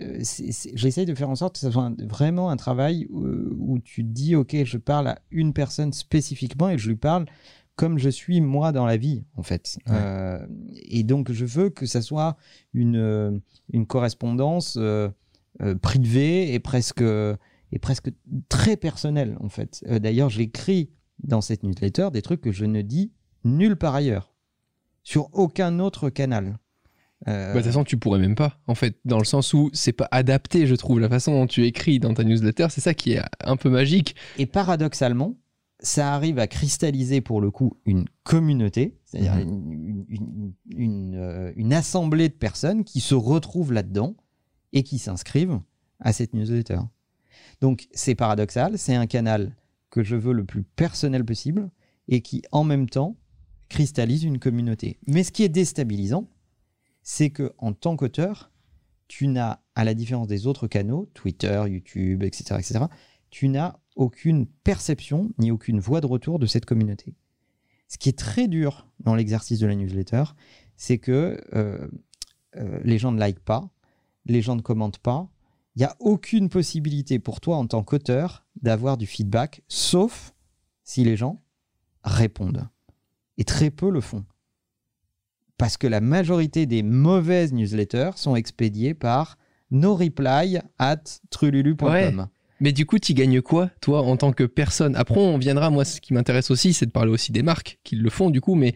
euh, 0.00 0.18
euh, 0.20 0.50
j'essaye 0.74 1.06
de 1.06 1.14
faire 1.14 1.30
en 1.30 1.36
sorte 1.36 1.54
que 1.54 1.60
ce 1.60 1.70
soit 1.70 1.84
un- 1.84 1.96
vraiment 2.08 2.50
un 2.50 2.56
travail 2.56 3.06
où, 3.10 3.24
où 3.58 3.78
tu 3.78 4.02
dis, 4.02 4.34
OK, 4.36 4.56
je 4.64 4.78
parle 4.78 5.08
à 5.08 5.18
une 5.30 5.52
personne 5.52 5.92
spécifiquement 5.92 6.68
et 6.70 6.78
je 6.78 6.88
lui 6.88 6.96
parle 6.96 7.26
comme 7.76 7.98
je 7.98 8.08
suis 8.08 8.40
moi 8.40 8.70
dans 8.70 8.86
la 8.86 8.96
vie, 8.96 9.24
en 9.36 9.42
fait. 9.42 9.78
Ouais. 9.88 9.94
Euh, 9.96 10.46
et 10.74 11.02
donc, 11.02 11.32
je 11.32 11.44
veux 11.44 11.70
que 11.70 11.86
ça 11.86 12.02
soit 12.02 12.36
une, 12.72 12.96
euh, 12.96 13.36
une 13.72 13.84
correspondance 13.86 14.76
euh, 14.80 15.08
euh, 15.60 15.74
privée 15.74 16.54
et 16.54 16.60
presque, 16.60 17.02
et 17.02 17.78
presque 17.80 18.10
très 18.48 18.76
personnelle, 18.76 19.36
en 19.40 19.48
fait. 19.48 19.84
Euh, 19.88 19.98
D'ailleurs, 19.98 20.30
j'écris 20.30 20.90
dans 21.22 21.40
cette 21.40 21.62
newsletter 21.64 22.10
des 22.12 22.22
trucs 22.22 22.40
que 22.40 22.52
je 22.52 22.64
ne 22.64 22.80
dis 22.82 23.10
nulle 23.44 23.76
part 23.76 23.94
ailleurs, 23.96 24.32
sur 25.02 25.28
aucun 25.32 25.78
autre 25.80 26.10
canal. 26.10 26.58
Euh, 27.28 27.48
Bah, 27.48 27.54
de 27.54 27.58
toute 27.60 27.66
façon, 27.72 27.84
tu 27.84 27.96
pourrais 27.96 28.18
même 28.18 28.34
pas, 28.34 28.58
en 28.66 28.74
fait, 28.74 28.96
dans 29.04 29.18
le 29.18 29.24
sens 29.24 29.54
où 29.54 29.70
c'est 29.72 29.92
pas 29.92 30.08
adapté, 30.10 30.66
je 30.66 30.74
trouve, 30.74 31.00
la 31.00 31.08
façon 31.08 31.32
dont 31.32 31.46
tu 31.46 31.64
écris 31.64 31.98
dans 32.00 32.12
ta 32.14 32.22
newsletter, 32.24 32.66
c'est 32.70 32.80
ça 32.80 32.92
qui 32.94 33.12
est 33.12 33.22
un 33.42 33.56
peu 33.56 33.70
magique. 33.70 34.14
Et 34.38 34.46
paradoxalement, 34.46 35.34
ça 35.80 36.14
arrive 36.14 36.38
à 36.38 36.46
cristalliser 36.46 37.20
pour 37.20 37.40
le 37.40 37.50
coup 37.50 37.76
une 37.86 38.04
communauté, 38.22 38.96
c'est-à-dire 39.04 39.34
Mhm. 39.36 39.72
une, 39.72 40.04
une- 40.08 40.52
une, 40.76 41.14
euh, 41.16 41.52
une 41.56 41.72
assemblée 41.72 42.28
de 42.28 42.34
personnes 42.34 42.84
qui 42.84 43.00
se 43.00 43.14
retrouvent 43.14 43.72
là-dedans 43.72 44.14
et 44.72 44.82
qui 44.82 44.98
s'inscrivent 44.98 45.60
à 46.00 46.12
cette 46.12 46.34
newsletter. 46.34 46.78
Donc 47.60 47.86
c'est 47.92 48.14
paradoxal, 48.14 48.78
c'est 48.78 48.94
un 48.94 49.06
canal 49.06 49.54
que 49.90 50.02
je 50.02 50.16
veux 50.16 50.32
le 50.32 50.44
plus 50.44 50.62
personnel 50.62 51.24
possible 51.24 51.70
et 52.08 52.20
qui 52.20 52.42
en 52.52 52.64
même 52.64 52.88
temps 52.88 53.16
cristallise 53.68 54.24
une 54.24 54.38
communauté. 54.38 54.98
Mais 55.06 55.22
ce 55.22 55.32
qui 55.32 55.42
est 55.44 55.48
déstabilisant, 55.48 56.28
c'est 57.04 57.30
que 57.30 57.52
en 57.58 57.72
tant 57.72 57.94
qu'auteur, 57.96 58.50
tu 59.06 59.28
n'as, 59.28 59.60
à 59.76 59.84
la 59.84 59.94
différence 59.94 60.26
des 60.26 60.48
autres 60.48 60.66
canaux, 60.66 61.08
Twitter, 61.14 61.62
YouTube, 61.68 62.24
etc., 62.24 62.56
etc., 62.58 62.86
tu 63.30 63.48
n'as 63.48 63.76
aucune 63.94 64.46
perception 64.46 65.30
ni 65.38 65.50
aucune 65.50 65.78
voix 65.78 66.00
de 66.00 66.06
retour 66.06 66.38
de 66.38 66.46
cette 66.46 66.64
communauté. 66.64 67.14
Ce 67.88 67.98
qui 67.98 68.08
est 68.08 68.18
très 68.18 68.48
dur 68.48 68.88
dans 69.00 69.14
l'exercice 69.14 69.58
de 69.60 69.66
la 69.66 69.74
newsletter, 69.74 70.24
c'est 70.76 70.98
que 70.98 71.40
euh, 71.54 71.86
euh, 72.56 72.80
les 72.82 72.98
gens 72.98 73.12
ne 73.12 73.24
likent 73.24 73.44
pas, 73.44 73.68
les 74.24 74.40
gens 74.40 74.56
ne 74.56 74.62
commentent 74.62 74.98
pas. 74.98 75.28
Il 75.76 75.80
n'y 75.80 75.84
a 75.84 75.96
aucune 76.00 76.48
possibilité 76.48 77.18
pour 77.18 77.40
toi 77.40 77.56
en 77.56 77.66
tant 77.66 77.82
qu'auteur 77.82 78.46
d'avoir 78.62 78.96
du 78.96 79.06
feedback, 79.06 79.62
sauf 79.68 80.32
si 80.82 81.04
les 81.04 81.16
gens 81.16 81.42
répondent. 82.02 82.68
Et 83.36 83.44
très 83.44 83.70
peu 83.70 83.90
le 83.90 84.00
font. 84.00 84.24
Parce 85.64 85.78
que 85.78 85.86
la 85.86 86.02
majorité 86.02 86.66
des 86.66 86.82
mauvaises 86.82 87.54
newsletters 87.54 88.10
sont 88.16 88.36
expédiées 88.36 88.92
par 88.92 89.38
no 89.70 89.94
reply 89.94 90.58
at 90.78 91.00
trululu.com. 91.30 91.88
Ouais. 91.88 92.12
Mais 92.60 92.72
du 92.72 92.84
coup, 92.84 92.98
tu 92.98 93.14
gagnes 93.14 93.40
quoi, 93.40 93.70
toi, 93.80 94.02
en 94.02 94.18
tant 94.18 94.32
que 94.32 94.44
personne? 94.44 94.94
Après, 94.94 95.18
on 95.18 95.38
viendra, 95.38 95.70
moi, 95.70 95.86
ce 95.86 96.02
qui 96.02 96.12
m'intéresse 96.12 96.50
aussi, 96.50 96.74
c'est 96.74 96.84
de 96.84 96.90
parler 96.90 97.10
aussi 97.10 97.32
des 97.32 97.42
marques 97.42 97.78
qui 97.82 97.96
le 97.96 98.10
font, 98.10 98.28
du 98.28 98.42
coup, 98.42 98.56
mais 98.56 98.74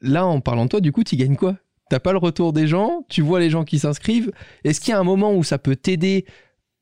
là, 0.00 0.26
en 0.26 0.40
parlant 0.40 0.64
de 0.64 0.70
toi, 0.70 0.80
du 0.80 0.90
coup, 0.90 1.04
tu 1.04 1.14
gagnes 1.14 1.36
quoi? 1.36 1.58
T'as 1.90 2.00
pas 2.00 2.10
le 2.10 2.18
retour 2.18 2.52
des 2.52 2.66
gens, 2.66 3.04
tu 3.08 3.22
vois 3.22 3.38
les 3.38 3.48
gens 3.48 3.62
qui 3.62 3.78
s'inscrivent? 3.78 4.32
Est-ce 4.64 4.80
qu'il 4.80 4.90
y 4.90 4.94
a 4.94 4.98
un 4.98 5.04
moment 5.04 5.32
où 5.32 5.44
ça 5.44 5.58
peut 5.58 5.76
t'aider 5.76 6.24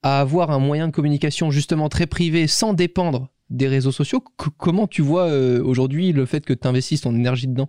à 0.03 0.21
avoir 0.21 0.53
un 0.53 0.59
moyen 0.59 0.89
de 0.89 0.93
communication 0.93 1.51
justement 1.51 1.91
très 1.91 2.07
privé 2.07 2.47
sans 2.47 2.73
dépendre 2.73 3.29
des 3.51 3.69
réseaux 3.69 3.93
sociaux? 3.93 4.25
C- 4.43 4.49
Comment 4.57 4.87
tu 4.87 5.03
vois 5.03 5.27
euh, 5.29 5.63
aujourd'hui 5.63 6.13
le 6.13 6.25
fait 6.25 6.47
que 6.47 6.55
tu 6.55 6.67
investisses 6.67 7.03
ton 7.03 7.15
énergie 7.15 7.47
dedans? 7.47 7.69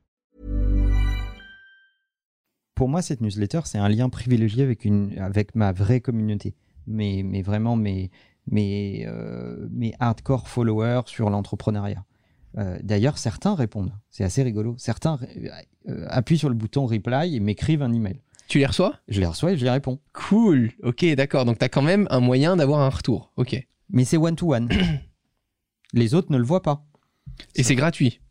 Pour 2.81 2.89
moi, 2.89 3.03
cette 3.03 3.21
newsletter, 3.21 3.59
c'est 3.65 3.77
un 3.77 3.89
lien 3.89 4.09
privilégié 4.09 4.63
avec, 4.63 4.85
une, 4.85 5.15
avec 5.19 5.53
ma 5.53 5.71
vraie 5.71 6.01
communauté. 6.01 6.55
Mais, 6.87 7.21
mais 7.23 7.43
vraiment 7.43 7.75
mes, 7.75 8.09
mes, 8.47 9.05
euh, 9.05 9.67
mes 9.69 9.93
hardcore 9.99 10.47
followers 10.47 11.01
sur 11.05 11.29
l'entrepreneuriat. 11.29 12.03
Euh, 12.57 12.79
D'ailleurs, 12.81 13.19
certains 13.19 13.53
répondent. 13.53 13.93
C'est 14.09 14.23
assez 14.23 14.41
rigolo. 14.41 14.73
Certains 14.79 15.19
euh, 15.89 16.07
appuient 16.09 16.39
sur 16.39 16.49
le 16.49 16.55
bouton 16.55 16.87
reply 16.87 17.35
et 17.35 17.39
m'écrivent 17.39 17.83
un 17.83 17.93
email. 17.93 18.19
Tu 18.47 18.57
les 18.57 18.65
reçois? 18.65 18.95
Je 19.07 19.19
les 19.19 19.27
reçois 19.27 19.51
et 19.51 19.57
je 19.57 19.63
les 19.63 19.69
réponds. 19.69 19.99
Cool. 20.13 20.71
Ok, 20.81 21.05
d'accord. 21.13 21.45
Donc, 21.45 21.59
tu 21.59 21.65
as 21.65 21.69
quand 21.69 21.83
même 21.83 22.07
un 22.09 22.19
moyen 22.19 22.55
d'avoir 22.55 22.79
un 22.79 22.89
retour. 22.89 23.31
Ok. 23.37 23.63
Mais 23.91 24.05
c'est 24.05 24.17
one-to-one. 24.17 24.69
les 25.93 26.15
autres 26.15 26.31
ne 26.31 26.37
le 26.39 26.43
voient 26.43 26.63
pas. 26.63 26.83
Et 27.53 27.61
c'est 27.61 27.75
gratuit. 27.75 28.21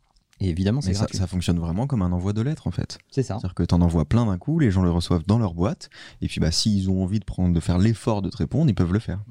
Et 0.41 0.49
évidemment, 0.49 0.81
c'est 0.81 0.95
ça, 0.95 1.05
ça 1.11 1.27
fonctionne 1.27 1.59
vraiment 1.59 1.85
comme 1.85 2.01
un 2.01 2.11
envoi 2.11 2.33
de 2.33 2.41
lettres 2.41 2.65
en 2.65 2.71
fait. 2.71 2.97
C'est 3.11 3.21
ça. 3.21 3.35
C'est-à-dire 3.35 3.53
que 3.53 3.63
tu 3.63 3.75
en 3.75 3.81
envoies 3.81 4.05
plein 4.05 4.25
d'un 4.25 4.39
coup, 4.39 4.57
les 4.57 4.71
gens 4.71 4.81
le 4.81 4.89
reçoivent 4.89 5.23
dans 5.27 5.37
leur 5.37 5.53
boîte, 5.53 5.89
et 6.19 6.27
puis 6.27 6.41
bah, 6.41 6.51
s'ils 6.51 6.89
ont 6.89 7.03
envie 7.03 7.19
de, 7.19 7.25
prendre, 7.25 7.53
de 7.53 7.59
faire 7.59 7.77
l'effort 7.77 8.23
de 8.23 8.29
te 8.29 8.37
répondre, 8.37 8.69
ils 8.69 8.73
peuvent 8.75 8.91
le 8.91 8.99
faire. 8.99 9.23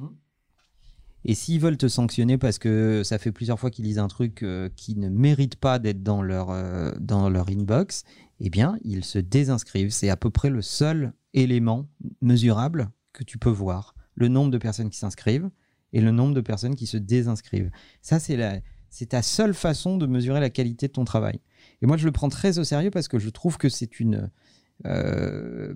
Et 1.25 1.35
s'ils 1.35 1.61
veulent 1.61 1.77
te 1.77 1.89
sanctionner 1.89 2.39
parce 2.39 2.59
que 2.59 3.03
ça 3.05 3.19
fait 3.19 3.33
plusieurs 3.33 3.59
fois 3.59 3.71
qu'ils 3.71 3.85
lisent 3.85 3.99
un 3.99 4.09
truc 4.09 4.43
euh, 4.43 4.71
qui 4.77 4.97
ne 4.97 5.09
mérite 5.09 5.57
pas 5.57 5.79
d'être 5.79 6.03
dans 6.03 6.23
leur, 6.23 6.51
euh, 6.51 6.93
dans 6.99 7.29
leur 7.29 7.51
inbox, 7.51 8.05
eh 8.39 8.49
bien, 8.49 8.79
ils 8.85 9.05
se 9.05 9.19
désinscrivent. 9.19 9.91
C'est 9.91 10.09
à 10.09 10.17
peu 10.17 10.31
près 10.31 10.49
le 10.49 10.63
seul 10.63 11.13
élément 11.35 11.89
mesurable 12.23 12.91
que 13.13 13.25
tu 13.25 13.37
peux 13.37 13.51
voir. 13.51 13.95
Le 14.15 14.29
nombre 14.29 14.51
de 14.51 14.59
personnes 14.59 14.89
qui 14.89 14.99
s'inscrivent 14.99 15.51
et 15.93 16.01
le 16.01 16.11
nombre 16.11 16.35
de 16.35 16.41
personnes 16.41 16.77
qui 16.77 16.87
se 16.87 16.97
désinscrivent. 16.97 17.71
Ça, 18.01 18.19
c'est 18.19 18.37
la, 18.37 18.61
c'est 18.91 19.07
ta 19.11 19.23
seule 19.23 19.55
façon 19.55 19.97
de 19.97 20.07
mesurer 20.07 20.41
la 20.41 20.51
qualité 20.51 20.89
de 20.89 20.93
ton 20.93 21.05
travail. 21.05 21.41
Et 21.83 21.87
moi, 21.87 21.97
je 21.97 22.05
le 22.05 22.13
prends 22.13 22.29
très 22.29 22.59
au 22.59 22.65
sérieux 22.65 22.91
parce 22.91 23.09
que 23.09 23.19
je 23.19 23.31
trouve 23.31 23.57
que 23.57 23.69
c'est 23.69 24.01
une, 24.01 24.31
euh, 24.87 25.75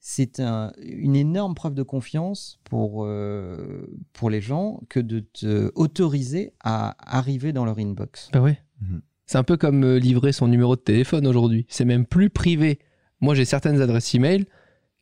c'est 0.00 0.40
un- 0.40 0.72
une 0.82 1.16
énorme 1.16 1.54
preuve 1.54 1.74
de 1.74 1.82
confiance 1.82 2.58
pour, 2.64 3.04
euh, 3.04 3.86
pour 4.12 4.30
les 4.30 4.40
gens 4.40 4.80
que 4.88 5.00
de 5.00 5.20
te 5.20 5.70
autoriser 5.74 6.52
à 6.60 6.96
arriver 7.16 7.52
dans 7.52 7.64
leur 7.64 7.78
inbox. 7.78 8.30
Bah 8.32 8.40
ouais. 8.40 8.58
Mhm. 8.80 9.02
C'est 9.26 9.38
un 9.38 9.44
peu 9.44 9.56
comme 9.56 9.84
euh, 9.84 9.98
livrer 9.98 10.32
son 10.32 10.48
numéro 10.48 10.74
de 10.74 10.80
téléphone 10.80 11.26
aujourd'hui. 11.26 11.66
C'est 11.68 11.84
même 11.84 12.04
plus 12.06 12.30
privé. 12.30 12.80
Moi, 13.20 13.34
j'ai 13.34 13.44
certaines 13.44 13.80
adresses 13.80 14.14
email 14.14 14.46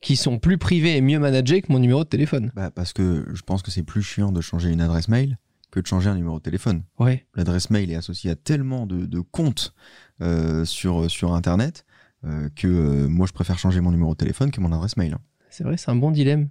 qui 0.01 0.17
sont 0.17 0.39
plus 0.39 0.59
privées 0.59 0.97
et 0.97 1.01
mieux 1.01 1.19
managées 1.19 1.63
que 1.63 1.73
mon 1.73 1.79
numéro 1.79 2.05
de 2.05 2.09
téléphone. 2.09 2.53
Bah, 2.55 2.71
parce 2.71 2.93
que 2.93 3.25
je 3.33 3.43
pense 3.43 3.63
que 3.63 3.71
c'est 3.71 3.83
plus 3.85 4.03
chiant 4.03 4.31
de 4.33 4.41
changer 4.41 4.71
une 4.71 4.81
adresse 4.81 5.09
mail 5.09 5.39
que 5.71 5.81
de 5.81 5.87
changer 5.87 6.09
un 6.11 6.15
numéro 6.17 6.39
de 6.39 6.43
téléphone. 6.43 6.83
Ouais. 6.99 7.27
L'adresse 7.35 7.71
mail 7.71 7.91
est 7.91 7.97
associée 7.97 8.31
à 8.31 8.37
tellement 8.37 8.87
de, 8.87 9.05
de 9.07 9.21
comptes 9.21 9.75
euh, 10.23 10.65
sur, 10.65 11.11
sur 11.11 11.35
Internet 11.35 11.85
euh, 12.25 12.49
que 12.57 12.67
euh, 12.67 13.09
moi 13.09 13.27
je 13.27 13.33
préfère 13.33 13.59
changer 13.59 13.81
mon 13.81 13.91
numéro 13.91 14.13
de 14.13 14.17
téléphone 14.19 14.51
que 14.51 14.61
mon 14.61 14.73
adresse 14.73 14.97
mail. 14.97 15.17
C'est 15.51 15.65
vrai, 15.65 15.77
c'est 15.77 15.91
un 15.91 15.97
bon 15.97 16.11
dilemme. 16.11 16.49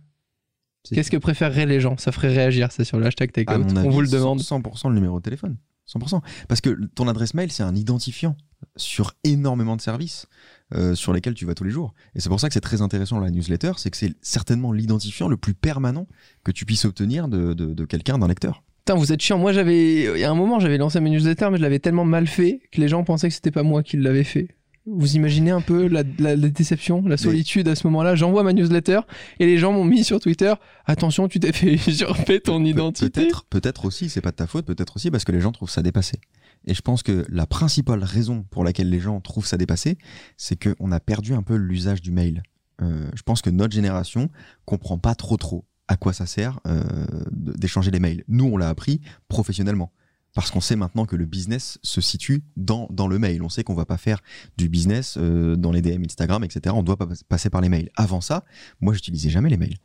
Qu'est-ce 0.90 1.12
que 1.12 1.18
préféreraient 1.18 1.66
les 1.66 1.82
gens? 1.82 1.98
Ça 1.98 2.12
ferait 2.14 2.30
réagir, 2.34 2.72
ça, 2.72 2.86
sur 2.86 2.98
le 2.98 3.06
hashtag 3.06 3.32
takeout. 3.34 3.54
On 3.86 3.90
vous 3.90 4.02
le 4.02 4.08
demande. 4.08 4.40
100% 4.40 4.88
le 4.90 4.96
numéro 4.96 5.18
de 5.20 5.24
téléphone. 5.24 5.58
100%. 5.94 6.22
Parce 6.48 6.62
que 6.62 6.70
ton 6.96 7.08
adresse 7.10 7.34
mail, 7.34 7.52
c'est 7.52 7.64
un 7.64 7.76
identifiant 7.76 8.38
sur 8.78 9.14
énormément 9.26 9.76
de 9.76 9.82
services 9.82 10.28
euh, 10.74 10.96
sur 10.96 11.12
lesquels 11.14 11.34
tu 11.34 11.46
vas 11.46 11.56
tous 11.56 11.64
les 11.66 11.72
jours. 11.72 11.94
Et 12.16 12.20
c'est 12.22 12.30
pour 12.30 12.40
ça 12.40 12.48
que 12.48 12.54
c'est 12.54 12.62
très 12.62 12.82
intéressant 12.82 13.20
la 13.20 13.30
newsletter, 13.32 13.74
c'est 13.78 13.90
que 13.92 13.98
c'est 13.98 14.16
certainement 14.22 14.72
l'identifiant 14.72 15.28
le 15.28 15.38
plus 15.38 15.54
permanent 15.54 16.08
que 16.44 16.52
tu 16.52 16.66
puisses 16.66 16.86
obtenir 16.86 17.28
de, 17.28 17.54
de- 17.54 17.74
de 17.74 17.86
quelqu'un, 17.86 18.18
d'un 18.18 18.28
lecteur. 18.28 18.64
Putain, 18.88 18.98
vous 18.98 19.12
êtes 19.12 19.22
chiant. 19.22 19.38
Moi, 19.38 19.52
j'avais. 19.52 20.04
Il 20.16 20.20
y 20.22 20.24
a 20.24 20.32
un 20.32 20.36
moment, 20.36 20.62
j'avais 20.62 20.78
lancé 20.78 21.02
mes 21.02 21.10
newsletters, 21.10 21.50
mais 21.52 21.58
je 21.58 21.62
l'avais 21.62 21.80
tellement 21.80 22.06
mal 22.06 22.26
fait 22.26 22.62
que 22.72 22.80
les 22.80 22.88
gens 22.88 23.04
pensaient 23.04 23.28
que 23.28 23.34
c'était 23.34 23.52
pas 23.52 23.64
moi 23.64 23.84
qui 23.84 23.98
l'avais 23.98 24.24
fait. 24.24 24.48
Vous 24.86 25.18
imaginez 25.18 25.52
un 25.52 25.60
peu 25.60 25.90
la, 25.90 26.04
la- 26.20 26.38
la 26.38 26.48
déception, 26.48 27.04
la 27.06 27.18
solitude 27.18 27.68
à 27.68 27.76
ce 27.76 27.86
moment-là 27.88 28.16
J'envoie 28.16 28.44
ma 28.44 28.54
newsletter 28.54 29.02
et 29.42 29.46
les 29.46 29.58
gens 29.58 29.74
m'ont 29.74 29.84
mis 29.84 30.06
sur 30.06 30.22
Twitter 30.22 30.54
Attention, 30.86 31.28
tu 31.28 31.42
t'es 31.42 31.52
fait 31.52 31.74
usurper 31.90 32.40
ton 32.40 32.64
Pe- 32.64 32.70
identité. 32.70 33.10
Peut-être, 33.24 33.44
peut-être 33.50 33.84
aussi, 33.84 34.08
c'est 34.08 34.22
pas 34.22 34.32
de 34.32 34.38
ta 34.38 34.48
faute, 34.48 34.66
peut-être 34.66 34.96
aussi 34.96 35.12
parce 35.12 35.26
que 35.26 35.34
les 35.34 35.42
gens 35.42 35.52
trouvent 35.52 35.70
ça 35.70 35.82
dépassé. 35.82 36.22
Et 36.66 36.74
je 36.74 36.80
pense 36.82 37.04
que 37.04 37.26
la 37.28 37.46
principale 37.46 38.02
raison 38.06 38.46
pour 38.50 38.64
laquelle 38.64 38.90
les 38.90 39.02
gens 39.02 39.20
trouvent 39.20 39.46
ça 39.46 39.58
dépassé, 39.58 39.98
c'est 40.38 40.56
qu'on 40.58 40.94
a 40.94 41.02
perdu 41.02 41.34
un 41.34 41.42
peu 41.44 41.58
l'usage 41.58 42.02
du 42.02 42.12
mail. 42.12 42.42
Euh, 42.82 43.10
je 43.14 43.24
pense 43.24 43.42
que 43.42 43.50
notre 43.50 43.74
génération 43.74 44.30
comprend 44.64 44.98
pas 44.98 45.14
trop 45.16 45.36
trop 45.36 45.66
à 45.88 45.96
quoi 45.96 46.14
ça 46.14 46.26
sert 46.26 46.60
euh, 46.68 46.84
d'échanger 47.32 47.92
les 47.92 48.00
mails. 48.00 48.24
Nous, 48.28 48.46
on 48.46 48.58
l'a 48.58 48.70
appris 48.70 49.02
professionnellement. 49.28 49.92
Parce 50.34 50.52
qu'on 50.52 50.62
sait 50.62 50.76
maintenant 50.76 51.06
que 51.06 51.16
le 51.16 51.26
business 51.26 51.80
se 51.82 52.00
situe 52.00 52.44
dans, 52.58 52.88
dans 52.92 53.08
le 53.08 53.18
mail. 53.18 53.42
On 53.42 53.50
sait 53.50 53.64
qu'on 53.64 53.74
va 53.74 53.86
pas 53.86 53.98
faire 53.98 54.22
du 54.56 54.70
business 54.70 55.18
euh, 55.18 55.56
dans 55.56 55.72
les 55.72 55.82
DM 55.82 56.04
Instagram, 56.04 56.44
etc. 56.44 56.76
On 56.78 56.84
doit 56.84 56.98
pas 56.98 57.08
passer 57.28 57.50
par 57.50 57.62
les 57.62 57.70
mails. 57.70 57.90
Avant 57.96 58.22
ça, 58.22 58.46
moi, 58.80 58.94
j'utilisais 58.94 59.30
jamais 59.30 59.50
les 59.50 59.58
mails. 59.58 59.78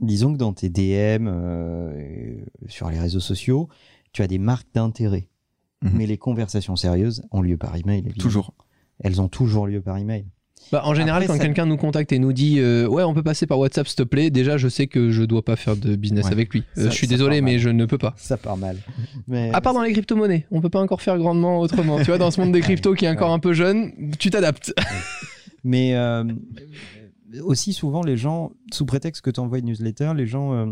Disons 0.00 0.32
que 0.32 0.38
dans 0.38 0.52
tes 0.52 0.68
DM, 0.68 1.26
euh, 1.26 2.36
sur 2.68 2.88
les 2.88 3.00
réseaux 3.00 3.20
sociaux, 3.20 3.68
tu 4.12 4.22
as 4.22 4.28
des 4.28 4.38
marques 4.38 4.68
d'intérêt. 4.74 5.28
Mhm. 5.82 5.90
Mais 5.94 6.06
les 6.06 6.18
conversations 6.18 6.76
sérieuses 6.76 7.22
ont 7.32 7.42
lieu 7.42 7.56
par 7.56 7.74
email. 7.74 7.98
évidemment. 8.00 8.22
Toujours. 8.22 8.54
Elles 9.00 9.20
ont 9.20 9.28
toujours 9.28 9.66
lieu 9.66 9.80
par 9.80 9.98
email. 9.98 10.26
Bah, 10.72 10.82
en 10.84 10.94
général, 10.94 11.22
Après, 11.22 11.26
quand 11.34 11.38
ça- 11.40 11.46
quelqu'un 11.46 11.66
nous 11.66 11.76
contacte 11.76 12.10
et 12.10 12.18
nous 12.18 12.32
dit 12.32 12.58
euh, 12.58 12.88
Ouais, 12.88 13.04
on 13.04 13.14
peut 13.14 13.22
passer 13.22 13.46
par 13.46 13.58
WhatsApp, 13.60 13.86
s'il 13.86 13.96
te 13.96 14.02
plaît, 14.02 14.30
déjà, 14.30 14.56
je 14.56 14.66
sais 14.68 14.88
que 14.88 15.10
je 15.10 15.22
dois 15.22 15.44
pas 15.44 15.54
faire 15.54 15.76
de 15.76 15.94
business 15.94 16.24
Ouais. 16.26 16.32
avec 16.32 16.52
lui. 16.52 16.64
Euh, 16.76 16.84
Ça- 16.84 16.90
je 16.90 16.94
suis 16.94 17.06
désolé, 17.06 17.40
mais 17.40 17.58
je 17.60 17.68
ne 17.68 17.84
peux 17.86 17.98
pas. 17.98 18.14
Ça 18.16 18.36
part 18.36 18.56
mal. 18.56 18.76
Mais 19.28 19.50
À 19.52 19.60
part 19.60 19.74
dans 19.74 19.82
les 19.82 19.92
crypto-monnaies, 19.92 20.46
on 20.50 20.60
peut 20.60 20.68
pas 20.70 20.80
encore 20.80 21.02
faire 21.02 21.16
grandement 21.18 21.60
autrement. 21.60 21.98
tu 21.98 22.06
vois, 22.06 22.18
dans 22.18 22.30
ce 22.32 22.40
monde 22.40 22.50
des 22.52 22.60
cryptos 22.60 22.94
qui 22.94 23.04
est 23.04 23.08
encore 23.08 23.28
Ouais. 23.28 23.34
un 23.34 23.38
peu 23.38 23.52
jeune, 23.52 23.92
tu 24.18 24.30
t'adaptes. 24.30 24.74
Mais 25.62 25.94
euh, 25.94 26.24
aussi 27.42 27.72
souvent, 27.72 28.02
les 28.02 28.16
gens, 28.16 28.50
sous 28.72 28.86
prétexte 28.86 29.22
que 29.22 29.30
tu 29.30 29.38
envoies 29.38 29.58
une 29.58 29.66
newsletter, 29.66 30.12
les 30.16 30.26
gens 30.26 30.52
euh, 30.52 30.66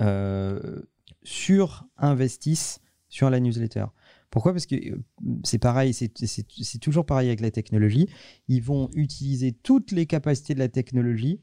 euh, 0.00 0.80
surinvestissent 1.24 2.80
sur 3.08 3.30
la 3.30 3.40
newsletter. 3.40 3.84
Pourquoi? 4.30 4.52
Parce 4.52 4.66
que 4.66 4.74
euh, 4.76 5.00
c'est 5.44 5.58
pareil, 5.58 5.94
c'est 5.94 6.78
toujours 6.80 7.06
pareil 7.06 7.28
avec 7.28 7.40
la 7.40 7.50
technologie. 7.50 8.08
Ils 8.48 8.62
vont 8.62 8.90
utiliser 8.94 9.52
toutes 9.52 9.90
les 9.92 10.06
capacités 10.06 10.54
de 10.54 10.58
la 10.58 10.68
technologie 10.68 11.40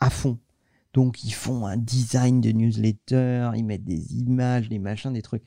à 0.00 0.10
fond. 0.10 0.38
Donc, 0.92 1.24
ils 1.24 1.32
font 1.32 1.66
un 1.66 1.76
design 1.76 2.40
de 2.40 2.50
newsletter, 2.52 3.50
ils 3.56 3.64
mettent 3.64 3.84
des 3.84 4.14
images, 4.14 4.68
des 4.68 4.78
machins, 4.78 5.12
des 5.12 5.22
trucs. 5.22 5.42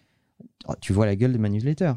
Oh, 0.67 0.74
tu 0.79 0.93
vois 0.93 1.05
la 1.05 1.15
gueule 1.15 1.34
de 1.34 1.38
ma 1.38 1.50
newsletter. 1.50 1.93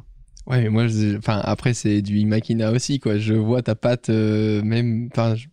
Ouais, 0.46 0.62
mais 0.62 0.68
moi, 0.70 0.86
je- 0.88 1.16
enfin, 1.18 1.40
après, 1.44 1.72
c'est 1.74 2.02
du 2.02 2.18
Imakina 2.18 2.72
aussi, 2.72 2.98
quoi. 2.98 3.18
Je 3.18 3.34
vois 3.34 3.62
ta 3.62 3.74
patte, 3.74 4.10
euh, 4.10 4.62
même. 4.62 5.08
Enfin, 5.12 5.34
je- 5.36 5.48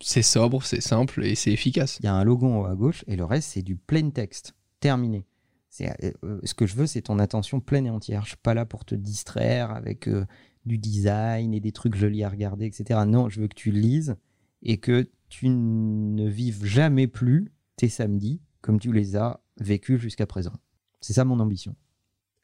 c'est 0.00 0.22
sobre, 0.22 0.64
c'est 0.64 0.80
simple 0.80 1.24
et 1.24 1.34
c'est 1.34 1.52
efficace. 1.52 1.98
Il 2.00 2.06
y 2.06 2.08
a 2.08 2.14
un 2.14 2.24
logo 2.24 2.46
en 2.46 2.62
haut 2.62 2.66
à 2.66 2.74
gauche 2.74 3.04
et 3.06 3.16
le 3.16 3.24
reste, 3.24 3.50
c'est 3.52 3.62
du 3.62 3.76
plain 3.76 4.10
text. 4.10 4.54
Terminé. 4.80 5.24
C'est, 5.72 5.88
euh, 6.04 6.12
euh, 6.24 6.40
ce 6.44 6.52
que 6.52 6.66
je 6.66 6.76
veux, 6.76 6.86
c'est 6.86 7.00
ton 7.00 7.18
attention 7.18 7.58
pleine 7.58 7.86
et 7.86 7.90
entière. 7.90 8.24
Je 8.24 8.28
suis 8.28 8.36
pas 8.36 8.52
là 8.52 8.66
pour 8.66 8.84
te 8.84 8.94
distraire 8.94 9.70
avec 9.70 10.06
euh, 10.06 10.26
du 10.66 10.76
design 10.76 11.54
et 11.54 11.60
des 11.60 11.72
trucs 11.72 11.94
jolis 11.94 12.24
à 12.24 12.28
regarder, 12.28 12.66
etc. 12.66 13.00
Non, 13.06 13.30
je 13.30 13.40
veux 13.40 13.48
que 13.48 13.54
tu 13.54 13.70
lises 13.70 14.16
et 14.62 14.76
que 14.76 15.08
tu 15.30 15.48
ne 15.48 16.28
vives 16.28 16.66
jamais 16.66 17.06
plus 17.06 17.54
tes 17.76 17.88
samedis 17.88 18.42
comme 18.60 18.78
tu 18.78 18.92
les 18.92 19.16
as 19.16 19.40
vécus 19.58 19.98
jusqu'à 19.98 20.26
présent. 20.26 20.52
C'est 21.00 21.14
ça 21.14 21.24
mon 21.24 21.40
ambition. 21.40 21.74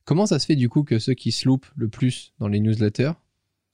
Comment 0.06 0.24
ça 0.24 0.38
se 0.38 0.46
fait, 0.46 0.56
du 0.56 0.70
coup, 0.70 0.82
que 0.82 0.98
ceux 0.98 1.12
qui 1.12 1.30
se 1.30 1.46
loupent 1.46 1.70
le 1.76 1.88
plus 1.88 2.32
dans 2.38 2.48
les 2.48 2.60
newsletters, 2.60 3.12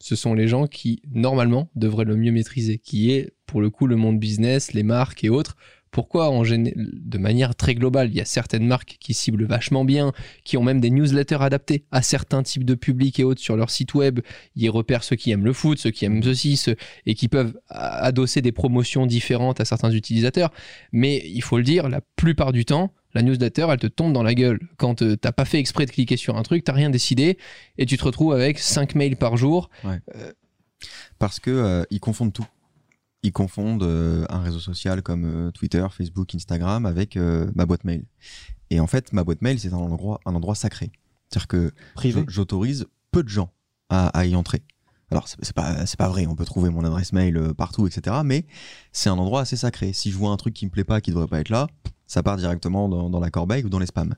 ce 0.00 0.16
sont 0.16 0.34
les 0.34 0.48
gens 0.48 0.66
qui, 0.66 1.00
normalement, 1.12 1.70
devraient 1.76 2.04
le 2.04 2.16
mieux 2.16 2.32
maîtriser, 2.32 2.78
qui 2.78 3.12
est, 3.12 3.36
pour 3.46 3.60
le 3.60 3.70
coup, 3.70 3.86
le 3.86 3.94
monde 3.94 4.18
business, 4.18 4.72
les 4.72 4.82
marques 4.82 5.22
et 5.22 5.28
autres. 5.28 5.56
Pourquoi, 5.94 6.28
en 6.28 6.42
de 6.42 7.18
manière 7.18 7.54
très 7.54 7.76
globale, 7.76 8.08
il 8.10 8.16
y 8.16 8.20
a 8.20 8.24
certaines 8.24 8.66
marques 8.66 8.96
qui 8.98 9.14
ciblent 9.14 9.44
vachement 9.44 9.84
bien, 9.84 10.12
qui 10.42 10.56
ont 10.56 10.62
même 10.64 10.80
des 10.80 10.90
newsletters 10.90 11.40
adaptés 11.40 11.84
à 11.92 12.02
certains 12.02 12.42
types 12.42 12.64
de 12.64 12.74
publics 12.74 13.20
et 13.20 13.22
autres 13.22 13.40
sur 13.40 13.56
leur 13.56 13.70
site 13.70 13.94
web. 13.94 14.18
Ils 14.56 14.70
repèrent 14.70 15.04
ceux 15.04 15.14
qui 15.14 15.30
aiment 15.30 15.44
le 15.44 15.52
foot, 15.52 15.78
ceux 15.78 15.92
qui 15.92 16.04
aiment 16.04 16.20
ceci, 16.20 16.56
ceux- 16.56 16.74
et 17.06 17.14
qui 17.14 17.28
peuvent 17.28 17.56
adosser 17.68 18.42
des 18.42 18.50
promotions 18.50 19.06
différentes 19.06 19.60
à 19.60 19.64
certains 19.64 19.92
utilisateurs. 19.92 20.50
Mais 20.90 21.22
il 21.26 21.42
faut 21.44 21.58
le 21.58 21.62
dire, 21.62 21.88
la 21.88 22.00
plupart 22.16 22.50
du 22.50 22.64
temps, 22.64 22.92
la 23.14 23.22
newsletter, 23.22 23.68
elle 23.70 23.78
te 23.78 23.86
tombe 23.86 24.12
dans 24.12 24.24
la 24.24 24.34
gueule. 24.34 24.58
Quand 24.78 25.00
euh, 25.02 25.14
t'as 25.16 25.30
pas 25.30 25.44
fait 25.44 25.60
exprès 25.60 25.86
de 25.86 25.92
cliquer 25.92 26.16
sur 26.16 26.36
un 26.36 26.42
truc, 26.42 26.64
t'as 26.64 26.72
rien 26.72 26.90
décidé, 26.90 27.38
et 27.78 27.86
tu 27.86 27.96
te 27.96 28.02
retrouves 28.02 28.32
avec 28.32 28.58
5 28.58 28.96
mails 28.96 29.16
par 29.16 29.36
jour. 29.36 29.70
Parce 31.20 31.38
que 31.38 31.50
euh, 31.52 31.84
ils 31.90 32.00
confondent 32.00 32.32
tout. 32.32 32.46
Ils 33.24 33.32
confondent 33.32 33.82
euh, 33.82 34.24
un 34.28 34.40
réseau 34.40 34.60
social 34.60 35.02
comme 35.02 35.24
euh, 35.24 35.50
Twitter, 35.50 35.84
Facebook, 35.90 36.34
Instagram 36.34 36.86
avec 36.86 37.16
euh, 37.16 37.50
ma 37.54 37.66
boîte 37.66 37.84
mail. 37.84 38.04
Et 38.70 38.78
en 38.80 38.86
fait, 38.86 39.12
ma 39.12 39.24
boîte 39.24 39.42
mail, 39.42 39.58
c'est 39.58 39.72
un 39.72 39.78
endroit, 39.78 40.20
un 40.26 40.34
endroit 40.34 40.54
sacré. 40.54 40.92
C'est-à-dire 41.28 41.48
que 41.48 41.72
j'autorise 42.28 42.86
peu 43.10 43.22
de 43.22 43.28
gens 43.28 43.50
à, 43.88 44.08
à 44.08 44.26
y 44.26 44.36
entrer. 44.36 44.62
Alors, 45.10 45.26
c'est 45.26 45.52
pas, 45.52 45.86
c'est 45.86 45.98
pas 45.98 46.08
vrai, 46.08 46.26
on 46.26 46.36
peut 46.36 46.44
trouver 46.44 46.70
mon 46.70 46.84
adresse 46.84 47.12
mail 47.12 47.54
partout, 47.56 47.86
etc. 47.86 48.16
Mais 48.24 48.46
c'est 48.92 49.08
un 49.08 49.18
endroit 49.18 49.40
assez 49.40 49.56
sacré. 49.56 49.92
Si 49.92 50.10
je 50.10 50.16
vois 50.16 50.30
un 50.30 50.36
truc 50.36 50.54
qui 50.54 50.66
me 50.66 50.70
plaît 50.70 50.84
pas, 50.84 51.00
qui 51.00 51.10
devrait 51.10 51.26
pas 51.26 51.40
être 51.40 51.50
là, 51.50 51.66
ça 52.06 52.22
part 52.22 52.36
directement 52.36 52.88
dans, 52.88 53.10
dans 53.10 53.20
la 53.20 53.30
corbeille 53.30 53.64
ou 53.64 53.68
dans 53.68 53.78
les 53.78 53.86
spams. 53.86 54.14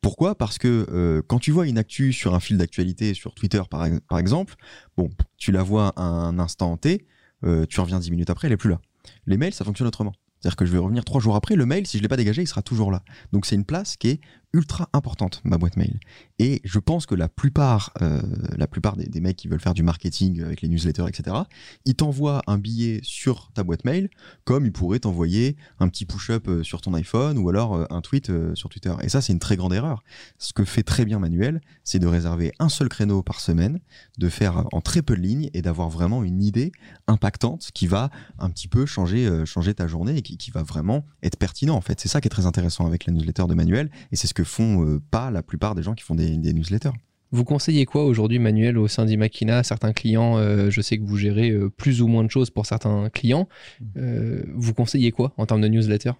Pourquoi? 0.00 0.34
Parce 0.34 0.58
que 0.58 0.86
euh, 0.90 1.22
quand 1.26 1.38
tu 1.38 1.50
vois 1.50 1.66
une 1.66 1.78
actu 1.78 2.12
sur 2.12 2.34
un 2.34 2.40
fil 2.40 2.58
d'actualité 2.58 3.14
sur 3.14 3.34
Twitter, 3.34 3.62
par, 3.70 3.86
par 4.06 4.18
exemple, 4.18 4.54
bon, 4.98 5.10
tu 5.38 5.50
la 5.50 5.62
vois 5.62 5.98
un 5.98 6.38
instant 6.38 6.76
T, 6.76 7.06
euh, 7.44 7.66
tu 7.66 7.80
reviens 7.80 7.98
dix 7.98 8.10
minutes 8.10 8.30
après, 8.30 8.48
elle 8.48 8.52
est 8.52 8.58
plus 8.58 8.70
là. 8.70 8.80
Les 9.26 9.36
mails, 9.36 9.54
ça 9.54 9.64
fonctionne 9.64 9.88
autrement. 9.88 10.12
C'est-à-dire 10.40 10.56
que 10.56 10.66
je 10.66 10.72
vais 10.72 10.78
revenir 10.78 11.04
trois 11.04 11.20
jours 11.20 11.36
après, 11.36 11.56
le 11.56 11.66
mail, 11.66 11.86
si 11.86 11.96
je 11.98 12.02
l'ai 12.02 12.08
pas 12.08 12.16
dégagé, 12.16 12.42
il 12.42 12.46
sera 12.46 12.62
toujours 12.62 12.90
là. 12.90 13.02
Donc 13.32 13.46
c'est 13.46 13.54
une 13.54 13.64
place 13.64 13.96
qui 13.96 14.08
est 14.08 14.20
ultra 14.54 14.88
importante, 14.92 15.40
ma 15.44 15.58
boîte 15.58 15.76
mail. 15.76 15.98
Et 16.38 16.60
je 16.64 16.78
pense 16.78 17.06
que 17.06 17.14
la 17.14 17.28
plupart, 17.28 17.92
euh, 18.00 18.22
la 18.56 18.66
plupart 18.66 18.96
des, 18.96 19.20
mecs 19.20 19.36
qui 19.36 19.48
veulent 19.48 19.60
faire 19.60 19.74
du 19.74 19.82
marketing 19.82 20.42
avec 20.42 20.62
les 20.62 20.68
newsletters, 20.68 21.06
etc., 21.08 21.36
ils 21.84 21.96
t'envoient 21.96 22.40
un 22.46 22.56
billet 22.56 23.00
sur 23.02 23.50
ta 23.52 23.64
boîte 23.64 23.84
mail, 23.84 24.08
comme 24.44 24.64
ils 24.64 24.72
pourraient 24.72 25.00
t'envoyer 25.00 25.56
un 25.80 25.88
petit 25.88 26.06
push-up 26.06 26.48
euh, 26.48 26.62
sur 26.62 26.80
ton 26.80 26.94
iPhone 26.94 27.36
ou 27.38 27.48
alors 27.48 27.74
euh, 27.74 27.84
un 27.90 28.00
tweet 28.00 28.30
sur 28.54 28.68
Twitter. 28.68 28.94
Et 29.02 29.08
ça, 29.08 29.20
c'est 29.20 29.32
une 29.32 29.40
très 29.40 29.56
grande 29.56 29.74
erreur. 29.74 30.04
Ce 30.38 30.52
que 30.52 30.64
fait 30.64 30.84
très 30.84 31.04
bien 31.04 31.18
Manuel, 31.18 31.60
c'est 31.82 31.98
de 31.98 32.06
réserver 32.06 32.52
un 32.60 32.68
seul 32.68 32.88
créneau 32.88 33.22
par 33.22 33.40
semaine, 33.40 33.80
de 34.18 34.28
faire 34.28 34.66
en 34.72 34.80
très 34.80 35.02
peu 35.02 35.16
de 35.16 35.20
lignes 35.20 35.50
et 35.52 35.62
d'avoir 35.62 35.88
vraiment 35.90 36.22
une 36.22 36.42
idée 36.42 36.70
impactante 37.08 37.70
qui 37.74 37.88
va 37.88 38.10
un 38.38 38.50
petit 38.50 38.68
peu 38.68 38.86
changer, 38.86 39.44
changer 39.46 39.74
ta 39.74 39.88
journée 39.88 40.16
et 40.16 40.22
qui, 40.22 40.38
qui 40.38 40.52
va 40.52 40.62
vraiment 40.62 41.04
être 41.22 41.36
pertinent. 41.36 41.74
En 41.74 41.80
fait, 41.80 42.00
c'est 42.00 42.08
ça 42.08 42.20
qui 42.20 42.28
est 42.28 42.30
très 42.30 42.46
intéressant 42.46 42.86
avec 42.86 43.06
la 43.06 43.12
newsletter 43.12 43.46
de 43.48 43.54
Manuel 43.54 43.90
et 44.12 44.16
c'est 44.16 44.26
ce 44.26 44.34
que 44.34 44.43
font 44.44 44.84
euh, 44.86 45.00
pas 45.10 45.30
la 45.30 45.42
plupart 45.42 45.74
des 45.74 45.82
gens 45.82 45.94
qui 45.94 46.04
font 46.04 46.14
des, 46.14 46.36
des 46.36 46.52
newsletters. 46.52 46.92
Vous 47.30 47.44
conseillez 47.44 47.84
quoi 47.84 48.04
aujourd'hui, 48.04 48.38
Manuel, 48.38 48.78
au 48.78 48.86
sein 48.86 49.04
d'Imakina 49.06 49.64
Certains 49.64 49.92
clients, 49.92 50.36
euh, 50.38 50.70
je 50.70 50.80
sais 50.80 50.98
que 50.98 51.04
vous 51.04 51.16
gérez 51.16 51.50
euh, 51.50 51.68
plus 51.68 52.00
ou 52.00 52.06
moins 52.06 52.22
de 52.22 52.30
choses 52.30 52.50
pour 52.50 52.64
certains 52.64 53.08
clients. 53.10 53.48
Euh, 53.96 54.44
vous 54.54 54.72
conseillez 54.72 55.10
quoi 55.10 55.32
en 55.36 55.44
termes 55.44 55.60
de 55.60 55.66
newsletter? 55.68 56.12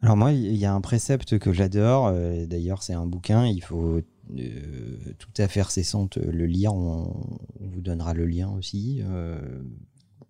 Alors 0.00 0.16
moi, 0.16 0.32
il 0.32 0.54
y 0.56 0.64
a 0.64 0.72
un 0.72 0.80
précepte 0.80 1.38
que 1.38 1.52
j'adore. 1.52 2.06
euh, 2.06 2.46
D'ailleurs, 2.46 2.82
c'est 2.84 2.92
un 2.92 3.06
bouquin. 3.06 3.46
Il 3.46 3.62
faut 3.62 4.00
euh, 4.38 5.14
tout 5.18 5.32
à 5.38 5.48
fait 5.48 5.64
cessante 5.68 6.18
le 6.18 6.46
lire. 6.46 6.72
On, 6.74 7.36
on 7.60 7.68
vous 7.68 7.80
donnera 7.80 8.14
le 8.14 8.26
lien 8.26 8.48
aussi. 8.50 9.02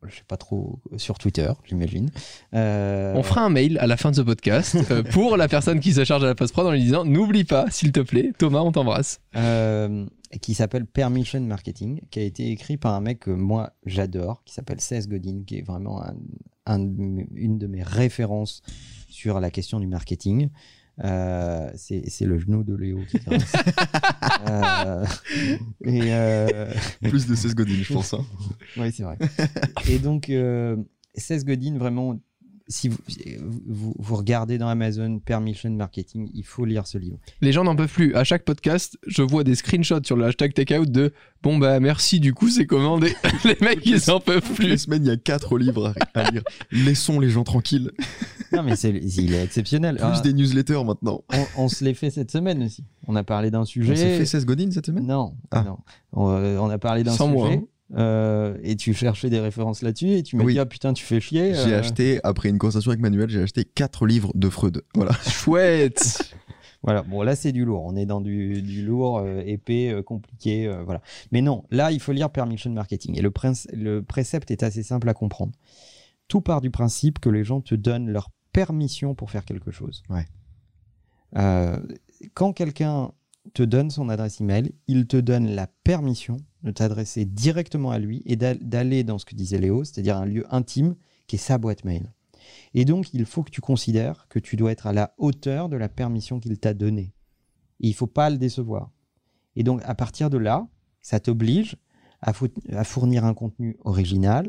Euh, 0.03 0.09
je 0.09 0.17
sais 0.17 0.23
pas 0.27 0.37
trop 0.37 0.79
sur 0.97 1.19
Twitter, 1.19 1.51
j'imagine. 1.65 2.11
Euh, 2.55 3.13
On 3.17 3.23
fera 3.23 3.43
un 3.45 3.49
mail 3.51 3.79
à 3.79 3.87
la 3.87 3.97
fin 3.97 4.11
de 4.11 4.17
ce 4.17 4.23
podcast 4.23 4.77
euh, 4.91 5.03
pour 5.13 5.37
la 5.37 5.49
personne 5.49 5.81
qui 5.81 5.93
se 5.93 6.05
charge 6.05 6.25
à 6.25 6.27
la 6.27 6.35
post-prod 6.35 6.67
en 6.67 6.71
lui 6.73 6.83
disant 6.83 7.05
N'oublie 7.05 7.45
pas, 7.45 7.71
s'il 7.71 7.93
te 7.93 8.01
plaît, 8.01 8.33
Thomas, 8.39 8.61
on 8.61 8.73
t'embrasse. 8.73 9.21
euh, 9.37 10.07
qui 10.41 10.55
s'appelle 10.55 10.87
Permission 10.87 11.41
Marketing, 11.43 12.01
qui 12.11 12.19
a 12.19 12.23
été 12.23 12.51
écrit 12.51 12.79
par 12.79 12.95
un 12.95 13.01
mec 13.03 13.21
que 13.21 13.31
moi 13.31 13.75
j'adore, 13.85 14.43
qui 14.45 14.55
s'appelle 14.55 14.81
Seth 14.81 15.07
Godin, 15.09 15.43
qui 15.47 15.59
est 15.59 15.63
vraiment 15.67 16.03
un- 16.03 16.15
un 16.65 16.79
de 16.79 16.91
mes- 17.01 17.29
une 17.35 17.59
de 17.59 17.67
mes 17.67 17.83
références 17.83 18.63
sur 19.09 19.41
la 19.41 19.51
question 19.51 19.79
du 19.79 19.87
marketing. 19.87 20.49
Euh, 21.03 21.71
c'est 21.75 22.09
c'est 22.11 22.27
le 22.27 22.39
genou 22.39 22.63
de 22.65 22.75
Léo 22.75 23.01
qui. 23.09 23.19
Euh, 24.49 25.05
et 25.85 26.13
euh, 26.13 26.73
Plus 27.03 27.27
de 27.27 27.35
16 27.35 27.55
Godin, 27.55 27.75
je 27.83 27.93
pense. 27.93 28.13
hein. 28.15 28.25
oui, 28.77 28.91
c'est 28.93 29.05
vrai. 29.05 29.17
Et 29.89 29.99
donc, 29.99 30.29
euh, 30.31 30.77
Seth 31.15 31.45
Godin, 31.45 31.79
vraiment, 31.79 32.19
si 32.73 32.89
vous, 32.89 32.99
vous, 33.67 33.95
vous 33.99 34.17
regardez 34.17 34.59
dans 34.59 34.69
Amazon 34.69 35.19
Permission 35.19 35.71
Marketing, 35.71 36.29
il 36.35 36.45
faut 36.45 36.65
lire 36.65 36.87
ce 36.87 36.99
livre. 36.99 37.19
Les 37.41 37.53
gens 37.53 37.65
n'en 37.65 37.77
peuvent 37.77 37.93
plus. 37.93 38.15
À 38.15 38.25
chaque 38.25 38.45
podcast, 38.45 38.99
je 39.07 39.23
vois 39.23 39.45
des 39.45 39.55
screenshots 39.55 40.03
sur 40.05 40.17
le 40.17 40.25
hashtag 40.25 40.55
takeout 40.55 40.87
de 40.87 41.13
Bon, 41.43 41.59
bah 41.59 41.81
merci, 41.81 42.21
du 42.21 42.35
coup, 42.35 42.49
c'est 42.49 42.67
commandé. 42.67 43.15
les 43.45 43.57
mecs, 43.61 43.85
ils 43.85 44.11
en 44.11 44.21
peuvent 44.21 44.43
Toutes 44.47 44.59
les 44.61 44.69
plus. 44.69 44.79
semaines, 44.79 45.05
il 45.05 45.09
y 45.09 45.13
a 45.13 45.17
quatre 45.17 45.59
livres 45.59 45.93
à, 46.15 46.31
lire. 46.31 46.43
Laissons 46.71 47.19
les 47.21 47.31
gens 47.31 47.43
tranquilles. 47.45 47.91
Non, 48.53 48.63
mais 48.63 48.77
c'est, 48.77 48.91
il 48.91 49.35
est 49.35 49.43
exceptionnel. 49.43 49.97
Plus 49.97 50.05
Ah, 50.05 50.21
des 50.21 50.33
newsletters 50.33 50.85
maintenant. 50.85 51.23
on, 51.33 51.65
on 51.65 51.69
se 51.69 51.85
l'est 51.85 51.95
fait 51.95 52.11
cette 52.11 52.31
semaine 52.31 52.63
aussi. 52.63 52.85
On 53.09 53.17
a 53.17 53.25
parlé 53.25 53.51
d'un 53.51 53.65
sujet. 53.65 53.93
On 53.93 53.97
s'est 53.97 54.19
fait 54.19 54.27
16 54.27 54.47
Godin 54.47 54.71
cette 54.71 54.87
semaine? 54.87 55.07
Non, 55.07 55.35
Ah. 55.51 55.65
non. 55.67 55.79
On, 56.13 56.29
euh, 56.31 56.59
on 56.59 56.71
a 56.71 56.79
parlé 56.79 57.03
d'un 57.03 57.13
sujet. 57.13 57.29
moi, 57.29 57.49
hein. 57.51 57.63
Euh, 57.95 58.57
et 58.63 58.77
tu 58.77 58.95
cherchais 58.95 59.29
des 59.31 59.41
références 59.41 59.83
là-dessus 59.83 60.11
et 60.13 60.23
tu 60.23 60.37
m'as 60.37 60.45
Oui. 60.45 60.55
dit 60.55 60.59
ah 60.59 60.67
putain 60.67 60.93
tu 60.93 61.05
fais 61.05 61.21
chier. 61.21 61.55
J'ai 61.55 61.75
euh, 61.75 61.81
acheté, 61.81 62.21
après 62.25 62.49
une 62.49 62.59
conversation 62.59 62.91
avec 62.91 63.01
Manuel, 63.03 63.29
j'ai 63.31 63.43
acheté 63.43 63.65
quatre 63.65 64.07
livres 64.07 64.33
de 64.35 64.49
Freud. 64.49 64.83
Voilà. 64.95 65.13
Chouette. 65.29 66.35
Voilà, 66.83 67.03
bon 67.03 67.23
là 67.23 67.37
c'est 67.37 67.53
du 67.53 67.65
lourd, 67.65 67.85
on 67.85 67.95
est 67.95 68.07
dans 68.07 68.21
du, 68.21 68.61
du 68.63 68.85
lourd, 68.85 69.19
euh, 69.19 69.41
épais, 69.47 69.95
compliqué, 70.05 70.69
voilà. 70.85 71.01
Mais 71.31 71.41
non, 71.41 71.65
là 71.71 71.93
il 71.93 72.01
faut 72.01 72.13
lire 72.13 72.31
Permission 72.31 72.71
Marketing 72.73 73.17
et 73.17 73.23
le, 73.23 73.31
prince- 73.31 73.69
le 73.73 74.03
précepte 74.03 74.51
est 74.51 74.63
assez 74.65 74.83
simple 74.83 75.09
à 75.09 75.15
comprendre. 75.15 75.53
Tout 76.29 76.41
part 76.41 76.61
du 76.61 76.71
principe 76.71 77.19
que 77.21 77.29
les 77.29 77.45
gens 77.45 77.61
te 77.61 77.75
donnent 77.75 78.09
leur 78.11 78.31
permission 78.53 79.15
pour 79.15 79.31
faire 79.31 79.45
quelque 79.45 79.71
chose. 79.71 80.03
Ouais. 80.09 80.25
Quand 82.35 82.53
quelqu'un 82.53 83.13
te 83.55 83.63
donne 83.63 83.91
son 83.91 84.09
adresse 84.09 84.41
email, 84.41 84.73
il 84.87 85.07
te 85.07 85.17
donne 85.17 85.49
la 85.55 85.67
permission 85.67 86.37
de 86.63 86.71
t'adresser 86.71 87.25
directement 87.25 87.91
à 87.91 87.99
lui 87.99 88.23
et 88.25 88.37
d'a- 88.37 88.55
d'aller 88.55 89.03
dans 89.05 89.19
ce 89.19 89.25
que 89.25 89.35
disait 89.35 89.59
Léo, 89.59 89.85
c'est-à-dire 89.85 90.17
un 90.17 90.25
lieu 90.27 90.45
intime 90.55 90.95
qui 91.27 91.37
est 91.37 91.39
sa 91.41 91.59
boîte 91.59 91.85
mail. 91.85 92.13
Et 92.75 92.85
donc, 92.85 93.13
il 93.15 93.25
faut 93.25 93.43
que 93.43 93.51
tu 93.51 93.61
considères 93.61 94.27
que 94.29 94.39
tu 94.39 94.57
dois 94.57 94.73
être 94.73 94.87
à 94.87 94.93
la 94.93 95.15
hauteur 95.19 95.69
de 95.69 95.77
la 95.77 95.89
permission 95.89 96.41
qu'il 96.41 96.57
t'a 96.59 96.75
donnée. 96.75 97.15
Et 97.81 97.89
il 97.89 97.95
faut 97.95 98.07
pas 98.07 98.31
le 98.31 98.39
décevoir. 98.39 98.91
Et 99.57 99.63
donc, 99.65 99.81
à 99.85 99.95
partir 99.95 100.31
de 100.31 100.39
là, 100.39 100.67
ça 101.01 101.19
t'oblige 101.21 101.77
à 102.21 102.85
fournir 102.85 103.25
un 103.25 103.35
contenu 103.35 103.77
original, 103.85 104.47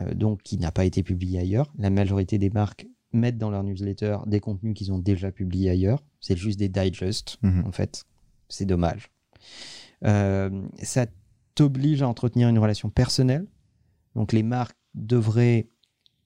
euh, 0.00 0.14
donc 0.14 0.42
qui 0.42 0.58
n'a 0.58 0.72
pas 0.72 0.84
été 0.84 1.02
publié 1.04 1.38
ailleurs. 1.38 1.72
La 1.78 1.90
majorité 1.90 2.38
des 2.38 2.50
marques 2.50 2.88
mettent 3.12 3.38
dans 3.38 3.50
leur 3.50 3.62
newsletter 3.62 4.18
des 4.26 4.40
contenus 4.40 4.74
qu'ils 4.74 4.92
ont 4.92 4.98
déjà 4.98 5.30
publiés 5.30 5.70
ailleurs. 5.70 6.02
C'est 6.20 6.36
juste 6.36 6.58
des 6.58 6.68
digests, 6.68 7.38
Mhm. 7.42 7.64
en 7.66 7.72
fait. 7.72 8.04
C'est 8.48 8.66
dommage. 8.66 9.10
Euh, 10.04 10.66
ça 10.82 11.06
t'oblige 11.54 12.02
à 12.02 12.08
entretenir 12.08 12.48
une 12.48 12.58
relation 12.58 12.90
personnelle. 12.90 13.46
Donc, 14.14 14.32
les 14.32 14.42
marques 14.42 14.76
devraient 14.94 15.68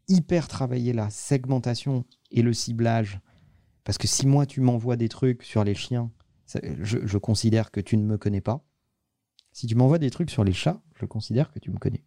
hyper 0.08 0.48
travailler 0.48 0.92
la 0.92 1.10
segmentation 1.10 2.04
et 2.30 2.42
le 2.42 2.52
ciblage. 2.52 3.20
Parce 3.84 3.98
que 3.98 4.06
si 4.06 4.26
moi, 4.26 4.46
tu 4.46 4.60
m'envoies 4.60 4.96
des 4.96 5.08
trucs 5.08 5.42
sur 5.42 5.64
les 5.64 5.74
chiens, 5.74 6.10
je, 6.82 7.18
considère 7.18 7.70
que 7.70 7.80
tu 7.80 7.96
ne 7.96 8.04
me 8.04 8.18
connais 8.18 8.40
pas. 8.40 8.64
Si 9.52 9.66
tu 9.66 9.74
m'envoies 9.74 9.98
des 9.98 10.10
trucs 10.10 10.30
sur 10.30 10.44
les 10.44 10.52
chats, 10.52 10.82
je 10.94 11.06
considère 11.06 11.52
que 11.52 11.58
tu 11.58 11.70
me 11.70 11.78
connais. 11.78 12.04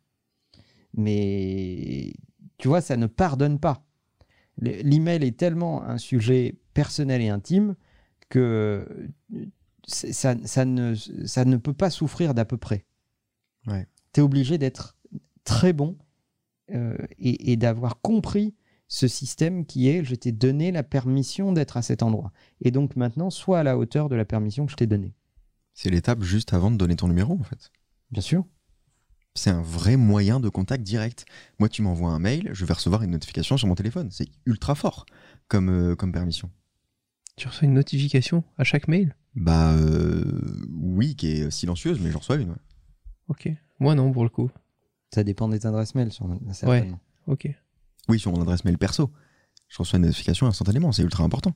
Mais 0.94 2.14
tu 2.58 2.68
vois, 2.68 2.82
ça 2.82 2.98
ne 2.98 3.08
pardonne 3.08 3.60
pas. 3.60 3.86
Le- 4.58 4.82
L'email 4.82 5.24
est 5.24 5.38
tellement 5.38 5.84
un 5.84 5.98
sujet 5.98 6.60
personnel 6.74 7.22
et 7.22 7.30
intime 7.30 7.76
que 8.30 9.10
ça, 9.86 10.36
ça 10.46 10.66
ne, 10.66 10.96
ça 10.96 11.46
ne 11.46 11.58
peut 11.58 11.74
pas 11.74 11.90
souffrir 11.90 12.34
d'à 12.34 12.46
peu 12.46 12.58
près. 12.58 12.86
Ouais. 13.68 13.88
Tu 14.14 14.20
es 14.20 14.24
obligé 14.24 14.58
d'être 14.58 14.98
très 15.44 15.74
bon 15.74 15.98
euh, 16.72 16.98
et, 17.20 17.52
et 17.52 17.58
d'avoir 17.58 18.02
compris 18.02 18.56
ce 18.88 19.08
système 19.08 19.66
qui 19.66 19.90
est 19.90 20.04
je 20.04 20.16
t'ai 20.16 20.32
donné 20.32 20.72
la 20.72 20.84
permission 20.84 21.52
d'être 21.52 21.78
à 21.78 21.82
cet 21.82 22.04
endroit. 22.04 22.32
Et 22.62 22.72
donc 22.72 22.96
maintenant, 22.96 23.30
sois 23.30 23.60
à 23.60 23.64
la 23.64 23.78
hauteur 23.78 24.10
de 24.10 24.16
la 24.16 24.26
permission 24.26 24.66
que 24.66 24.72
je 24.72 24.78
t'ai 24.78 24.88
donnée. 24.88 25.14
C'est 25.74 25.90
l'étape 25.90 26.22
juste 26.22 26.54
avant 26.54 26.70
de 26.70 26.78
donner 26.78 26.96
ton 26.96 27.08
numéro, 27.08 27.34
en 27.34 27.44
fait. 27.44 27.72
Bien 28.12 28.22
sûr. 28.22 28.46
C'est 29.36 29.50
un 29.50 29.64
vrai 29.64 29.98
moyen 29.98 30.40
de 30.40 30.48
contact 30.48 30.84
direct. 30.84 31.26
Moi, 31.58 31.68
tu 31.68 31.82
m'envoies 31.82 32.12
un 32.12 32.20
mail, 32.20 32.52
je 32.54 32.66
vais 32.66 32.74
recevoir 32.74 33.02
une 33.02 33.12
notification 33.12 33.58
sur 33.58 33.68
mon 33.68 33.74
téléphone. 33.74 34.10
C'est 34.12 34.28
ultra 34.46 34.76
fort 34.76 35.08
comme, 35.48 35.70
euh, 35.70 35.96
comme 35.96 36.12
permission. 36.12 36.52
Tu 37.36 37.48
reçois 37.48 37.66
une 37.68 37.74
notification 37.74 38.44
à 38.58 38.64
chaque 38.64 38.88
mail 38.88 39.16
Bah 39.36 39.74
euh, 39.74 40.24
oui, 40.72 41.16
qui 41.16 41.28
est 41.32 41.52
silencieuse, 41.52 42.00
mais 42.02 42.12
j'en 42.12 42.20
reçois 42.20 42.36
une. 42.38 42.50
ouais. 42.50 42.56
Ok. 43.30 43.50
Moi, 43.80 43.96
non, 43.96 44.12
pour 44.12 44.24
le 44.24 44.30
coup. 44.30 44.52
Ça 45.14 45.24
dépend 45.24 45.48
des 45.50 45.66
adresses 45.66 45.96
mail, 45.96 46.12
sur- 46.12 46.28
certainement. 46.52 47.00
Ok. 47.28 47.48
Oui, 48.10 48.20
sur 48.20 48.32
mon 48.32 48.42
adresse 48.42 48.66
mail 48.66 48.78
perso. 48.78 49.12
Je 49.70 49.78
reçois 49.80 49.98
une 49.98 50.06
notification 50.06 50.46
instantanément, 50.48 50.92
c'est 50.92 51.04
ultra 51.04 51.24
important. 51.24 51.54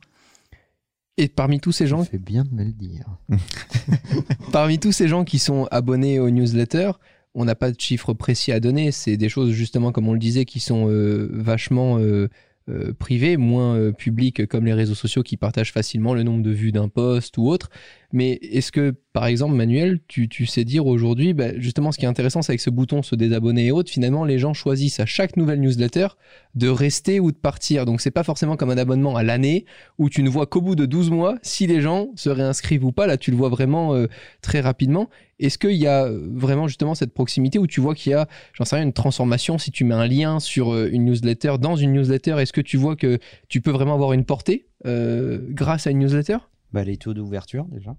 Et 1.18 1.28
parmi 1.28 1.60
tous 1.60 1.72
ces 1.72 1.88
gens 1.88 2.04
Tu 2.04 2.12
fais 2.12 2.18
bien 2.20 2.44
de 2.46 2.54
me 2.54 2.64
le 2.64 2.72
dire. 2.72 3.06
Parmi 4.52 4.80
tous 4.80 4.92
ces 4.92 5.08
gens 5.08 5.24
qui 5.24 5.40
sont 5.40 5.68
abonnés 5.72 6.20
aux 6.20 6.30
newsletters, 6.30 6.92
on 7.34 7.46
n'a 7.46 7.56
pas 7.56 7.72
de 7.72 7.80
chiffres 7.80 8.14
précis 8.14 8.52
à 8.52 8.60
donner. 8.60 8.92
C'est 8.92 9.18
des 9.18 9.30
choses, 9.30 9.52
justement, 9.52 9.92
comme 9.92 10.08
on 10.08 10.14
le 10.14 10.20
disait, 10.20 10.46
qui 10.46 10.60
sont 10.60 10.88
euh, 10.90 11.30
vachement 11.34 11.98
euh, 12.00 12.30
euh, 12.70 12.94
privés, 12.94 13.38
moins 13.38 13.76
euh, 13.76 13.92
publics 13.92 14.46
comme 14.48 14.66
les 14.66 14.74
réseaux 14.74 14.96
sociaux 14.96 15.24
qui 15.24 15.38
partagent 15.38 15.72
facilement 15.72 16.14
le 16.14 16.24
nombre 16.24 16.44
de 16.44 16.52
vues 16.52 16.72
d'un 16.72 16.90
post 16.90 17.38
ou 17.38 17.48
autre. 17.48 17.70
Mais 18.14 18.40
est-ce 18.42 18.72
que, 18.72 18.96
par 19.12 19.26
exemple, 19.26 19.56
Manuel, 19.56 20.00
tu, 20.08 20.30
tu 20.30 20.46
sais 20.46 20.64
dire 20.64 20.86
aujourd'hui, 20.86 21.34
bah, 21.34 21.58
justement, 21.58 21.92
ce 21.92 21.98
qui 21.98 22.06
est 22.06 22.08
intéressant, 22.08 22.42
c'est 22.42 22.52
avec 22.52 22.62
ce 22.62 22.70
bouton 22.70 23.02
se 23.02 23.16
désabonner 23.16 23.68
et 23.68 23.72
autres, 23.72 23.92
finalement, 23.92 24.24
les 24.24 24.40
gens 24.40 24.54
choisissent 24.54 25.00
à 25.00 25.06
chaque 25.06 25.36
nouvelle 25.36 25.60
newsletter 25.60 26.08
de 26.56 26.70
rester 26.70 27.20
ou 27.20 27.32
de 27.32 27.38
partir. 27.38 27.86
Donc, 27.86 28.00
c'est 28.00 28.12
pas 28.12 28.24
forcément 28.24 28.56
comme 28.56 28.70
un 28.70 28.78
abonnement 28.78 29.16
à 29.18 29.24
l'année 29.24 29.66
où 29.98 30.10
tu 30.10 30.24
ne 30.24 30.30
vois 30.30 30.46
qu'au 30.46 30.62
bout 30.62 30.76
de 30.76 30.86
12 30.86 31.10
mois 31.12 31.38
si 31.42 31.68
les 31.68 31.82
gens 31.82 32.10
se 32.16 32.30
réinscrivent 32.30 32.86
ou 32.86 32.94
pas. 32.94 33.08
Là, 33.08 33.18
tu 33.18 33.32
le 33.32 33.38
vois 33.38 33.50
vraiment 33.50 33.94
euh, 33.94 34.08
très 34.42 34.62
rapidement. 34.62 35.10
Est-ce 35.40 35.58
qu'il 35.60 35.74
y 35.74 35.86
a 35.88 36.10
vraiment 36.12 36.68
justement 36.68 36.96
cette 36.96 37.14
proximité 37.14 37.60
où 37.60 37.68
tu 37.68 37.80
vois 37.80 37.94
qu'il 37.94 38.12
y 38.12 38.16
a, 38.16 38.28
j'en 38.54 38.66
sais 38.66 38.76
rien, 38.76 38.86
une 38.86 38.94
transformation 38.94 39.58
si 39.60 39.70
tu 39.72 39.84
mets 39.84 39.94
un 39.94 40.08
lien 40.08 40.40
sur 40.40 40.76
une 40.76 41.06
newsletter 41.06 41.58
dans 41.60 41.76
une 41.76 41.94
newsletter 41.94 42.38
Est-ce 42.40 42.54
que 42.54 42.62
tu 42.62 42.78
vois 42.78 42.96
que 42.96 43.20
tu 43.48 43.62
peux 43.62 43.70
vraiment 43.72 43.94
avoir 43.94 44.14
une 44.14 44.26
portée 44.26 44.68
euh, 44.88 45.40
grâce 45.50 45.86
à 45.86 45.92
une 45.92 46.00
newsletter? 46.00 46.38
Bah, 46.74 46.84
Les 46.84 46.98
taux 46.98 47.14
d'ouverture 47.14 47.66
déjà. 47.66 47.96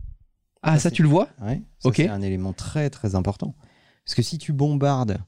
Ah, 0.63 0.75
ça, 0.75 0.85
Ça, 0.85 0.91
tu 0.91 1.03
le 1.03 1.09
vois? 1.09 1.29
Ouais, 1.41 1.63
Ok. 1.85 1.95
C'est 1.97 2.09
un 2.09 2.23
élément 2.23 2.53
très 2.53 2.91
très 2.91 3.15
important. 3.15 3.55
Parce 4.05 4.17
que 4.17 4.23
si 4.23 4.39
tu 4.39 4.53
bombardes 4.53 5.19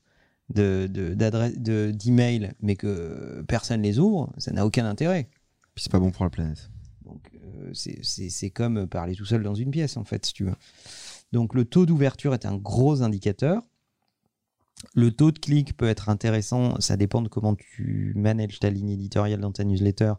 de, 0.52 0.88
de, 0.92 1.14
d'adresses- 1.14 1.58
de- 1.58 1.92
d'emails 1.94 2.52
mais 2.60 2.74
que 2.74 3.44
personne 3.46 3.82
les 3.82 4.00
ouvre, 4.00 4.32
ça 4.38 4.50
n'a 4.50 4.66
aucun 4.66 4.84
intérêt. 4.86 5.28
Puis 5.76 5.84
c'est 5.84 5.92
pas 5.92 6.00
bon 6.00 6.10
pour 6.10 6.24
la 6.24 6.30
planète. 6.30 6.70
Donc 7.04 7.30
euh, 7.36 7.70
c'est- 7.72 8.00
c'est 8.02 8.28
c'est 8.30 8.50
comme 8.50 8.88
parler 8.88 9.14
tout 9.14 9.24
seul 9.24 9.44
dans 9.44 9.54
une 9.54 9.70
pièce 9.70 9.96
en 9.96 10.02
fait, 10.04 10.26
si 10.26 10.32
tu 10.32 10.44
veux. 10.44 10.54
Donc 11.32 11.54
le 11.54 11.64
taux 11.64 11.86
d'ouverture 11.86 12.34
est 12.34 12.46
un 12.46 12.56
gros 12.56 13.02
indicateur. 13.02 13.62
Le 14.94 15.10
taux 15.10 15.30
de 15.30 15.38
clic 15.38 15.76
peut 15.76 15.88
être 15.88 16.08
intéressant, 16.08 16.80
ça 16.80 16.96
dépend 16.96 17.20
de 17.20 17.28
comment 17.28 17.54
tu 17.54 18.12
manages 18.16 18.58
ta 18.60 18.70
ligne 18.70 18.90
éditoriale 18.90 19.40
dans 19.40 19.52
ta 19.52 19.64
newsletter. 19.64 20.14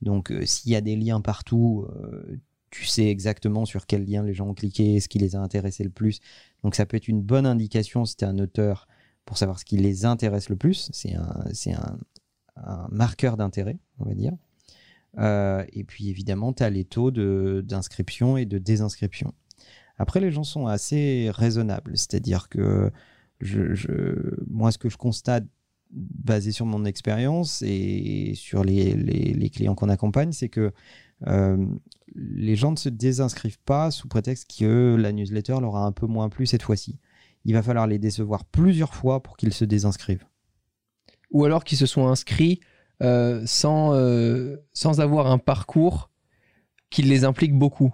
Donc 0.00 0.30
euh, 0.30 0.46
s'il 0.46 0.72
y 0.72 0.76
a 0.76 0.80
des 0.80 0.96
liens 0.96 1.20
partout, 1.20 1.86
euh, 1.90 2.40
tu 2.70 2.86
sais 2.86 3.06
exactement 3.06 3.64
sur 3.64 3.86
quel 3.86 4.06
lien 4.06 4.22
les 4.22 4.34
gens 4.34 4.48
ont 4.48 4.54
cliqué, 4.54 5.00
ce 5.00 5.08
qui 5.08 5.18
les 5.18 5.36
a 5.36 5.40
intéressés 5.40 5.84
le 5.84 5.90
plus. 5.90 6.20
Donc 6.64 6.74
ça 6.74 6.86
peut 6.86 6.96
être 6.96 7.08
une 7.08 7.22
bonne 7.22 7.46
indication 7.46 8.04
si 8.04 8.16
tu 8.16 8.24
es 8.24 8.28
un 8.28 8.38
auteur 8.38 8.88
pour 9.24 9.36
savoir 9.36 9.58
ce 9.58 9.64
qui 9.64 9.76
les 9.76 10.04
intéresse 10.06 10.48
le 10.48 10.56
plus. 10.56 10.90
C'est 10.92 11.14
un, 11.14 11.98
un, 12.56 12.88
marqueur 12.90 13.36
d'intérêt, 13.36 13.78
on 13.98 14.06
va 14.06 14.14
dire. 14.14 14.32
Euh, 15.18 15.64
et 15.72 15.84
puis 15.84 16.08
évidemment, 16.08 16.52
tu 16.52 16.62
as 16.62 16.70
les 16.70 16.84
taux 16.84 17.10
d'inscription 17.10 18.36
et 18.36 18.46
de 18.46 18.58
désinscription. 18.58 19.34
Après, 19.98 20.20
les 20.20 20.30
gens 20.30 20.44
sont 20.44 20.66
assez 20.66 21.30
raisonnables, 21.34 21.96
c'est-à-dire 21.96 22.48
que 22.48 22.90
je, 23.40 24.44
moi, 24.48 24.72
ce 24.72 24.78
que 24.78 24.88
je 24.88 24.96
constate, 24.96 25.44
basé 25.90 26.52
sur 26.52 26.66
mon 26.66 26.84
expérience 26.84 27.62
et 27.62 28.32
sur 28.34 28.62
les 28.62 29.50
clients 29.52 29.74
qu'on 29.74 29.88
accompagne, 29.88 30.32
c'est 30.32 30.50
que 30.50 30.72
euh, 31.26 31.66
les 32.14 32.56
gens 32.56 32.70
ne 32.70 32.76
se 32.76 32.88
désinscrivent 32.88 33.58
pas 33.64 33.90
sous 33.90 34.08
prétexte 34.08 34.50
que 34.58 34.96
la 34.98 35.12
newsletter 35.12 35.56
leur 35.60 35.76
a 35.76 35.84
un 35.84 35.92
peu 35.92 36.06
moins 36.06 36.28
plu 36.28 36.46
cette 36.46 36.62
fois-ci. 36.62 36.98
Il 37.44 37.54
va 37.54 37.62
falloir 37.62 37.86
les 37.86 37.98
décevoir 37.98 38.44
plusieurs 38.44 38.94
fois 38.94 39.22
pour 39.22 39.36
qu'ils 39.36 39.52
se 39.52 39.64
désinscrivent. 39.64 40.26
Ou 41.30 41.44
alors 41.44 41.64
qu'ils 41.64 41.78
se 41.78 41.86
sont 41.86 42.06
inscrits 42.06 42.60
euh, 43.02 43.42
sans, 43.46 43.94
euh, 43.94 44.56
sans 44.72 45.00
avoir 45.00 45.30
un 45.30 45.38
parcours 45.38 46.10
qui 46.90 47.02
les 47.02 47.24
implique 47.24 47.56
beaucoup. 47.56 47.92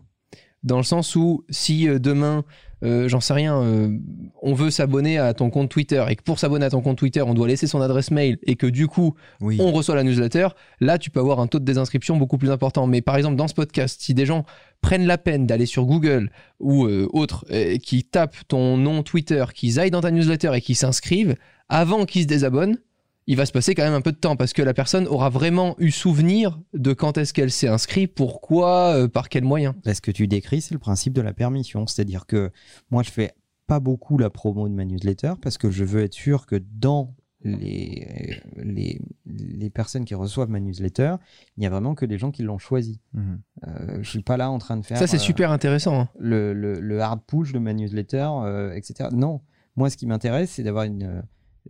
Dans 0.64 0.78
le 0.78 0.82
sens 0.82 1.14
où 1.14 1.44
si 1.50 1.88
euh, 1.88 1.98
demain, 1.98 2.44
euh, 2.82 3.08
j'en 3.08 3.20
sais 3.20 3.32
rien, 3.34 3.62
euh, 3.62 3.96
on 4.42 4.52
veut 4.54 4.70
s'abonner 4.70 5.18
à 5.18 5.32
ton 5.34 5.48
compte 5.50 5.70
Twitter 5.70 6.04
et 6.08 6.16
que 6.16 6.22
pour 6.22 6.38
s'abonner 6.38 6.64
à 6.66 6.70
ton 6.70 6.80
compte 6.80 6.98
Twitter, 6.98 7.22
on 7.22 7.32
doit 7.34 7.46
laisser 7.46 7.66
son 7.66 7.80
adresse 7.80 8.10
mail 8.10 8.38
et 8.42 8.56
que 8.56 8.66
du 8.66 8.88
coup, 8.88 9.14
Oui. 9.40 9.58
on 9.60 9.72
reçoit 9.72 9.94
la 9.94 10.02
newsletter, 10.02 10.48
là 10.80 10.98
tu 10.98 11.10
peux 11.10 11.20
avoir 11.20 11.40
un 11.40 11.46
taux 11.46 11.58
de 11.60 11.64
désinscription 11.64 12.16
beaucoup 12.16 12.36
plus 12.38 12.50
important. 12.50 12.86
Mais 12.86 13.00
par 13.02 13.16
exemple 13.16 13.36
dans 13.36 13.48
ce 13.48 13.54
podcast, 13.54 14.00
si 14.02 14.12
des 14.14 14.26
gens 14.26 14.44
prennent 14.80 15.06
la 15.06 15.18
peine 15.18 15.46
d'aller 15.46 15.66
sur 15.66 15.86
Google 15.86 16.30
ou 16.60 16.84
euh, 16.86 17.08
autre, 17.12 17.44
qui 17.82 18.04
tapent 18.04 18.36
ton 18.48 18.76
nom 18.76 19.02
Twitter, 19.02 19.44
qu'ils 19.54 19.78
aillent 19.80 19.90
dans 19.90 20.00
ta 20.02 20.10
newsletter 20.10 20.50
et 20.54 20.60
qui 20.60 20.74
s'inscrivent, 20.74 21.36
avant 21.68 22.04
qu'ils 22.04 22.22
se 22.22 22.26
désabonnent, 22.26 22.78
il 23.26 23.36
va 23.36 23.46
se 23.46 23.52
passer 23.52 23.74
quand 23.74 23.82
même 23.84 23.94
un 23.94 24.00
peu 24.00 24.12
de 24.12 24.16
temps 24.18 24.36
parce 24.36 24.52
que 24.52 24.62
la 24.62 24.74
personne 24.74 25.06
aura 25.06 25.30
vraiment 25.30 25.74
eu 25.78 25.90
souvenir 25.90 26.60
de 26.74 26.92
quand 26.92 27.16
est-ce 27.18 27.32
qu'elle 27.32 27.50
s'est 27.50 27.68
inscrite, 27.68 28.14
pourquoi, 28.14 28.94
euh, 28.96 29.08
par 29.08 29.28
quel 29.28 29.44
moyen. 29.44 29.74
Là, 29.84 29.94
ce 29.94 30.00
que 30.00 30.10
tu 30.10 30.26
décris, 30.28 30.60
c'est 30.60 30.74
le 30.74 30.78
principe 30.80 31.12
de 31.14 31.22
la 31.22 31.32
permission. 31.32 31.86
C'est-à-dire 31.86 32.26
que 32.26 32.50
moi, 32.90 33.02
je 33.02 33.10
fais 33.10 33.32
pas 33.66 33.80
beaucoup 33.80 34.18
la 34.18 34.28
promo 34.30 34.68
de 34.68 34.74
ma 34.74 34.84
newsletter 34.84 35.32
parce 35.40 35.56
que 35.56 35.70
je 35.70 35.84
veux 35.84 36.02
être 36.02 36.12
sûr 36.12 36.44
que 36.46 36.56
dans 36.74 37.14
les, 37.42 38.40
les, 38.56 39.00
les 39.26 39.70
personnes 39.70 40.04
qui 40.04 40.14
reçoivent 40.14 40.48
ma 40.50 40.60
newsletter, 40.60 41.16
il 41.56 41.60
n'y 41.60 41.66
a 41.66 41.70
vraiment 41.70 41.94
que 41.94 42.06
des 42.06 42.18
gens 42.18 42.30
qui 42.30 42.42
l'ont 42.42 42.58
choisi. 42.58 43.00
Mhm. 43.12 43.40
Euh, 43.66 43.98
je 44.02 44.08
suis 44.10 44.22
pas 44.22 44.36
là 44.36 44.50
en 44.50 44.58
train 44.58 44.76
de 44.76 44.84
faire 44.84 44.96
Ça 44.98 45.06
c'est 45.06 45.16
euh, 45.16 45.20
super 45.20 45.50
intéressant. 45.50 45.98
hein. 46.00 46.08
le, 46.18 46.52
le- 46.54 46.80
le 46.80 47.00
hard 47.00 47.20
push 47.26 47.52
de 47.52 47.58
ma 47.58 47.72
newsletter, 47.74 48.28
euh, 48.44 48.72
etc. 48.74 49.10
Non, 49.12 49.40
moi, 49.76 49.90
ce 49.90 49.96
qui 49.96 50.06
m'intéresse, 50.06 50.52
c'est 50.52 50.62
d'avoir 50.62 50.84
une, 50.84 51.02
euh, 51.02 51.20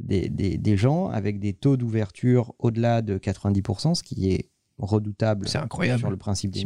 des, 0.00 0.28
des- 0.28 0.58
des 0.58 0.76
gens 0.76 1.08
avec 1.08 1.38
des 1.38 1.52
taux 1.52 1.76
d'ouverture 1.76 2.52
au-delà 2.58 3.02
de 3.02 3.18
90%, 3.18 3.94
ce 3.94 4.02
qui 4.02 4.30
est 4.32 4.50
redoutable 4.78 5.48
C'est 5.48 5.58
incroyable. 5.58 6.00
sur 6.00 6.10
le 6.10 6.16
principe 6.16 6.50
des 6.50 6.60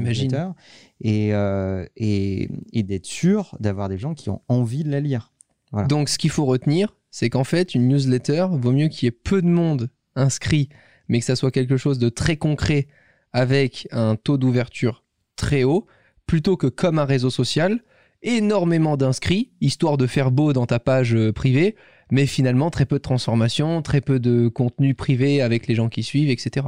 et, 1.02 1.34
euh, 1.34 1.84
et, 1.96 2.48
et 2.72 2.82
d'être 2.82 3.04
sûr 3.06 3.54
d'avoir 3.60 3.88
des 3.90 3.98
gens 3.98 4.14
qui 4.14 4.30
ont 4.30 4.40
envie 4.48 4.82
de 4.84 4.90
la 4.90 5.00
lire. 5.00 5.32
Voilà. 5.72 5.86
Donc, 5.88 6.08
ce 6.08 6.16
qu'il 6.16 6.30
faut 6.30 6.46
retenir, 6.46 6.96
c'est 7.10 7.28
qu'en 7.28 7.44
fait, 7.44 7.74
une 7.74 7.86
newsletter 7.88 8.46
vaut 8.52 8.72
mieux 8.72 8.88
qu'il 8.88 9.06
y 9.06 9.08
ait 9.08 9.10
peu 9.10 9.42
de 9.42 9.46
monde 9.46 9.90
inscrit, 10.14 10.70
mais 11.08 11.18
que 11.20 11.26
ça 11.26 11.36
soit 11.36 11.50
quelque 11.50 11.76
chose 11.76 11.98
de 11.98 12.08
très 12.08 12.36
concret 12.38 12.86
avec 13.32 13.86
un 13.92 14.16
taux 14.16 14.38
d'ouverture 14.38 15.04
très 15.36 15.64
haut, 15.64 15.86
plutôt 16.26 16.56
que 16.56 16.66
comme 16.66 16.98
un 16.98 17.04
réseau 17.04 17.28
social, 17.30 17.80
énormément 18.22 18.96
d'inscrits, 18.96 19.52
histoire 19.60 19.96
de 19.98 20.06
faire 20.06 20.30
beau 20.30 20.52
dans 20.52 20.66
ta 20.66 20.78
page 20.80 21.14
euh, 21.14 21.32
privée, 21.32 21.76
mais 22.10 22.26
finalement 22.26 22.70
très 22.70 22.86
peu 22.86 22.96
de 22.96 23.02
transformation, 23.02 23.82
très 23.82 24.00
peu 24.00 24.18
de 24.18 24.48
contenu 24.48 24.94
privé 24.94 25.42
avec 25.42 25.66
les 25.66 25.74
gens 25.74 25.88
qui 25.88 26.02
suivent, 26.02 26.30
etc. 26.30 26.66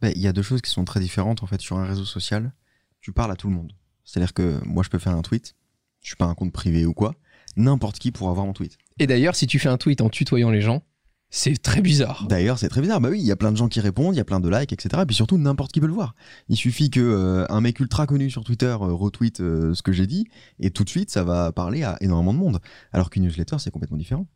Ben, 0.00 0.12
Il 0.14 0.22
y 0.22 0.26
a 0.26 0.32
deux 0.32 0.42
choses 0.42 0.60
qui 0.60 0.70
sont 0.70 0.84
très 0.84 1.00
différentes 1.00 1.42
en 1.42 1.46
fait 1.46 1.60
sur 1.60 1.78
un 1.78 1.84
réseau 1.84 2.04
social. 2.04 2.52
Tu 3.00 3.12
parles 3.12 3.32
à 3.32 3.36
tout 3.36 3.48
le 3.48 3.54
monde. 3.54 3.72
C'est-à-dire 4.04 4.34
que 4.34 4.60
moi 4.64 4.82
je 4.82 4.90
peux 4.90 4.98
faire 4.98 5.14
un 5.14 5.22
tweet, 5.22 5.54
je 6.02 6.08
suis 6.08 6.16
pas 6.16 6.26
un 6.26 6.34
compte 6.34 6.52
privé 6.52 6.86
ou 6.86 6.94
quoi, 6.94 7.14
n'importe 7.56 7.98
qui 7.98 8.12
pourra 8.12 8.32
voir 8.32 8.46
mon 8.46 8.52
tweet. 8.52 8.78
Et 8.98 9.06
d'ailleurs, 9.06 9.36
si 9.36 9.46
tu 9.46 9.58
fais 9.58 9.68
un 9.68 9.76
tweet 9.76 10.00
en 10.00 10.08
tutoyant 10.08 10.50
les 10.50 10.60
gens, 10.60 10.82
c'est 11.28 11.60
très 11.60 11.80
bizarre. 11.80 12.26
D'ailleurs, 12.28 12.58
c'est 12.58 12.68
très 12.68 12.80
bizarre. 12.80 13.00
Bah 13.00 13.08
oui, 13.10 13.18
il 13.20 13.26
y 13.26 13.32
a 13.32 13.36
plein 13.36 13.50
de 13.50 13.56
gens 13.56 13.68
qui 13.68 13.80
répondent, 13.80 14.14
il 14.14 14.18
y 14.18 14.20
a 14.20 14.24
plein 14.24 14.40
de 14.40 14.48
likes, 14.48 14.72
etc. 14.72 15.02
Et 15.02 15.06
puis 15.06 15.16
surtout, 15.16 15.38
n'importe 15.38 15.72
qui 15.72 15.80
peut 15.80 15.86
le 15.86 15.92
voir. 15.92 16.14
Il 16.48 16.56
suffit 16.56 16.88
que 16.88 17.00
euh, 17.00 17.46
un 17.50 17.60
mec 17.60 17.80
ultra 17.80 18.06
connu 18.06 18.30
sur 18.30 18.44
Twitter 18.44 18.66
euh, 18.66 18.92
retweet 18.92 19.40
euh, 19.40 19.74
ce 19.74 19.82
que 19.82 19.92
j'ai 19.92 20.06
dit, 20.06 20.28
et 20.60 20.70
tout 20.70 20.84
de 20.84 20.88
suite, 20.88 21.10
ça 21.10 21.24
va 21.24 21.52
parler 21.52 21.82
à 21.82 21.96
énormément 22.00 22.32
de 22.32 22.38
monde. 22.38 22.60
Alors 22.92 23.10
qu'une 23.10 23.24
newsletter, 23.24 23.56
c'est 23.58 23.70
complètement 23.70 23.96
différent. 23.96 24.26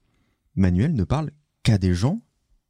Manuel 0.61 0.95
ne 0.95 1.05
parle 1.05 1.31
qu'à 1.63 1.79
des 1.79 1.95
gens 1.95 2.21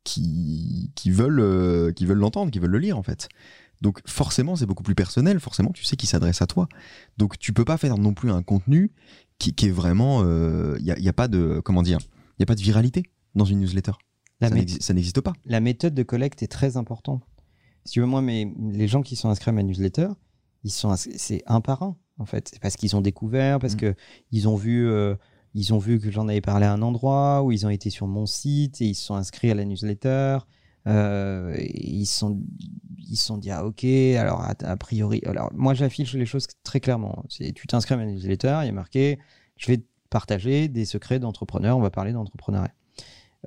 qui, 0.05 0.93
qui 0.95 1.11
veulent 1.11 1.41
euh, 1.41 1.93
qui 1.93 2.07
veulent 2.07 2.19
l'entendre, 2.19 2.51
qui 2.51 2.59
veulent 2.59 2.71
le 2.71 2.79
lire 2.79 2.97
en 2.99 3.03
fait. 3.03 3.29
Donc 3.83 4.01
forcément, 4.07 4.57
c'est 4.57 4.67
beaucoup 4.67 4.83
plus 4.83 4.95
personnel. 4.95 5.41
Forcément, 5.41 5.71
tu 5.73 5.85
sais 5.85 5.97
qui 5.97 6.07
s'adresse 6.07 6.43
à 6.43 6.47
toi. 6.47 6.69
Donc 7.19 7.39
tu 7.39 7.53
peux 7.53 7.65
pas 7.65 7.77
faire 7.79 7.97
non 7.99 8.13
plus 8.15 8.31
un 8.31 8.43
contenu 8.43 8.93
qui, 9.39 9.55
qui 9.55 9.67
est 9.67 9.71
vraiment. 9.71 10.23
Il 10.77 10.83
n'y 10.83 10.91
a, 10.91 10.99
y 10.99 11.09
a 11.09 11.13
pas 11.13 11.29
de 11.29 11.61
comment 11.65 11.83
dire. 11.83 11.99
Il 12.39 12.43
y 12.43 12.45
a 12.45 12.47
pas 12.47 12.55
de 12.55 12.61
viralité 12.63 13.05
dans 13.35 13.45
une 13.45 13.61
newsletter. 13.61 13.93
La, 14.41 14.49
Ça 14.49 14.95
n'existe 14.95 15.21
pas. 15.21 15.35
la 15.45 15.61
méthode 15.61 15.93
de 15.95 16.03
collecte 16.03 16.43
est 16.43 16.47
très 16.49 16.77
importante. 16.79 17.23
Si 17.85 17.93
tu 17.93 18.01
veux, 18.01 18.07
moi, 18.07 18.23
mes, 18.23 18.55
les 18.73 18.89
gens 18.89 19.03
qui 19.03 19.17
sont 19.17 19.29
inscrits 19.29 19.51
à 19.51 19.53
ma 19.53 19.63
newsletter, 19.63 20.09
ils 20.65 20.71
sont 20.71 20.95
c'est 20.97 21.43
un 21.47 21.61
par 21.61 21.83
un, 21.83 21.97
en 22.19 22.25
fait. 22.27 22.49
C'est 22.53 22.61
parce 22.61 22.77
qu'ils 22.77 22.97
ont 22.97 23.01
découvert, 23.03 23.59
parce 23.59 23.75
Mm. 23.75 23.79
que 23.79 23.95
ils 24.33 24.49
ont 24.49 24.57
vu, 24.57 24.87
euh, 24.89 25.15
ils 25.55 25.75
ont 25.75 25.79
vu 25.79 25.99
que 25.99 26.11
j'en 26.11 26.29
avais 26.29 26.41
parlé 26.41 26.67
à 26.67 26.73
un 26.73 26.83
endroit, 26.83 27.43
où 27.43 27.53
ils 27.53 27.67
ont 27.67 27.71
été 27.71 27.91
sur 27.91 28.07
mon 28.07 28.27
site 28.27 28.81
et 28.81 28.87
ils 28.87 28.95
se 28.95 29.05
sont 29.05 29.15
inscrits 29.15 29.51
à 29.51 29.55
la 29.55 29.65
newsletter. 29.65 30.39
Euh, 30.87 31.57
ils 31.59 32.07
sont, 32.07 32.41
ils 32.99 33.17
sont 33.17 33.37
dit 33.37 33.51
ah 33.51 33.67
ok, 33.67 33.85
alors 33.85 34.43
a, 34.43 34.77
priori, 34.77 35.21
alors 35.27 35.51
moi 35.53 35.75
j'affiche 35.75 36.15
les 36.15 36.27
choses 36.27 36.47
très 36.63 36.81
clairement. 36.81 37.25
Tu 37.29 37.67
t'inscris 37.67 37.95
à 37.95 37.97
ma 37.99 38.07
newsletter, 38.07 38.61
il 38.63 38.67
y 38.67 38.71
a 38.71 38.73
marqué, 38.73 39.19
je 39.57 39.67
vais 39.67 39.83
partager 40.09 40.69
des 40.69 40.85
secrets 40.85 41.19
d'entrepreneurs, 41.19 41.77
on 41.77 41.83
va 41.83 41.91
parler 41.91 42.13
d'entrepreneuriat. 42.13 42.73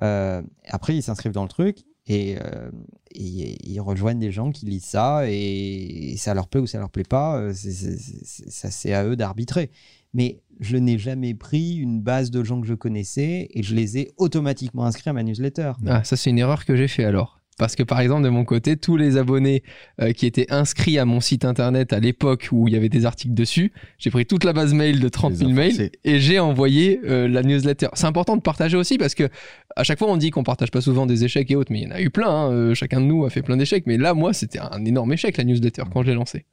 Euh, 0.02 0.42
après, 0.66 0.96
ils 0.96 1.02
s'inscrivent 1.02 1.32
dans 1.32 1.42
le 1.42 1.48
truc 1.48 1.84
et, 2.06 2.36
euh, 2.40 2.70
et 3.12 3.70
ils 3.70 3.80
rejoignent 3.80 4.18
des 4.18 4.32
gens 4.32 4.50
qui 4.50 4.66
lisent 4.66 4.84
ça 4.84 5.28
et, 5.28 6.14
ça 6.18 6.34
leur 6.34 6.48
plaît 6.48 6.60
ou 6.60 6.66
ça 6.66 6.78
leur 6.78 6.90
plaît 6.90 7.04
pas. 7.04 7.52
c'est 7.54 8.92
à 8.92 9.04
eux 9.04 9.16
d'arbitrer. 9.16 9.70
Mais 10.14 10.40
je 10.60 10.76
n'ai 10.76 10.98
jamais 10.98 11.34
pris 11.34 11.74
une 11.76 12.00
base 12.00 12.30
de 12.30 12.42
gens 12.44 12.60
que 12.60 12.66
je 12.66 12.74
connaissais 12.74 13.48
et 13.52 13.62
je 13.62 13.74
les 13.74 13.98
ai 13.98 14.12
automatiquement 14.16 14.84
inscrits 14.86 15.10
à 15.10 15.12
ma 15.12 15.22
newsletter. 15.22 15.72
Ah, 15.86 16.04
ça 16.04 16.16
c'est 16.16 16.30
une 16.30 16.38
erreur 16.38 16.64
que 16.64 16.76
j'ai 16.76 16.88
fait 16.88 17.04
alors. 17.04 17.40
Parce 17.56 17.76
que 17.76 17.84
par 17.84 18.00
exemple, 18.00 18.24
de 18.24 18.30
mon 18.30 18.44
côté, 18.44 18.76
tous 18.76 18.96
les 18.96 19.16
abonnés 19.16 19.62
euh, 20.00 20.10
qui 20.12 20.26
étaient 20.26 20.50
inscrits 20.52 20.98
à 20.98 21.04
mon 21.04 21.20
site 21.20 21.44
internet 21.44 21.92
à 21.92 22.00
l'époque 22.00 22.48
où 22.50 22.66
il 22.66 22.74
y 22.74 22.76
avait 22.76 22.88
des 22.88 23.06
articles 23.06 23.32
dessus, 23.34 23.72
j'ai 23.98 24.10
pris 24.10 24.26
toute 24.26 24.42
la 24.42 24.52
base 24.52 24.74
mail 24.74 24.98
de 24.98 25.08
30 25.08 25.30
Les 25.32 25.36
000 25.38 25.50
mails 25.52 25.90
et 26.02 26.18
j'ai 26.18 26.40
envoyé 26.40 27.00
euh, 27.04 27.28
la 27.28 27.42
newsletter. 27.44 27.86
C'est 27.94 28.06
important 28.06 28.36
de 28.36 28.42
partager 28.42 28.76
aussi 28.76 28.98
parce 28.98 29.14
que 29.14 29.28
à 29.76 29.84
chaque 29.84 30.00
fois 30.00 30.10
on 30.10 30.16
dit 30.16 30.30
qu'on 30.30 30.42
partage 30.42 30.72
pas 30.72 30.80
souvent 30.80 31.06
des 31.06 31.22
échecs 31.24 31.48
et 31.48 31.54
autres, 31.54 31.70
mais 31.72 31.82
il 31.82 31.84
y 31.84 31.92
en 31.92 31.94
a 31.94 32.00
eu 32.00 32.10
plein. 32.10 32.28
hein. 32.28 32.50
Euh, 32.50 32.74
Chacun 32.74 33.00
de 33.00 33.06
nous 33.06 33.24
a 33.24 33.30
fait 33.30 33.42
plein 33.42 33.56
d'échecs, 33.56 33.84
mais 33.86 33.98
là, 33.98 34.14
moi, 34.14 34.32
c'était 34.32 34.58
un 34.58 34.84
énorme 34.84 35.12
échec 35.12 35.36
la 35.36 35.44
newsletter 35.44 35.82
quand 35.92 36.02
je 36.02 36.08
l'ai 36.08 36.14
lancée. 36.14 36.46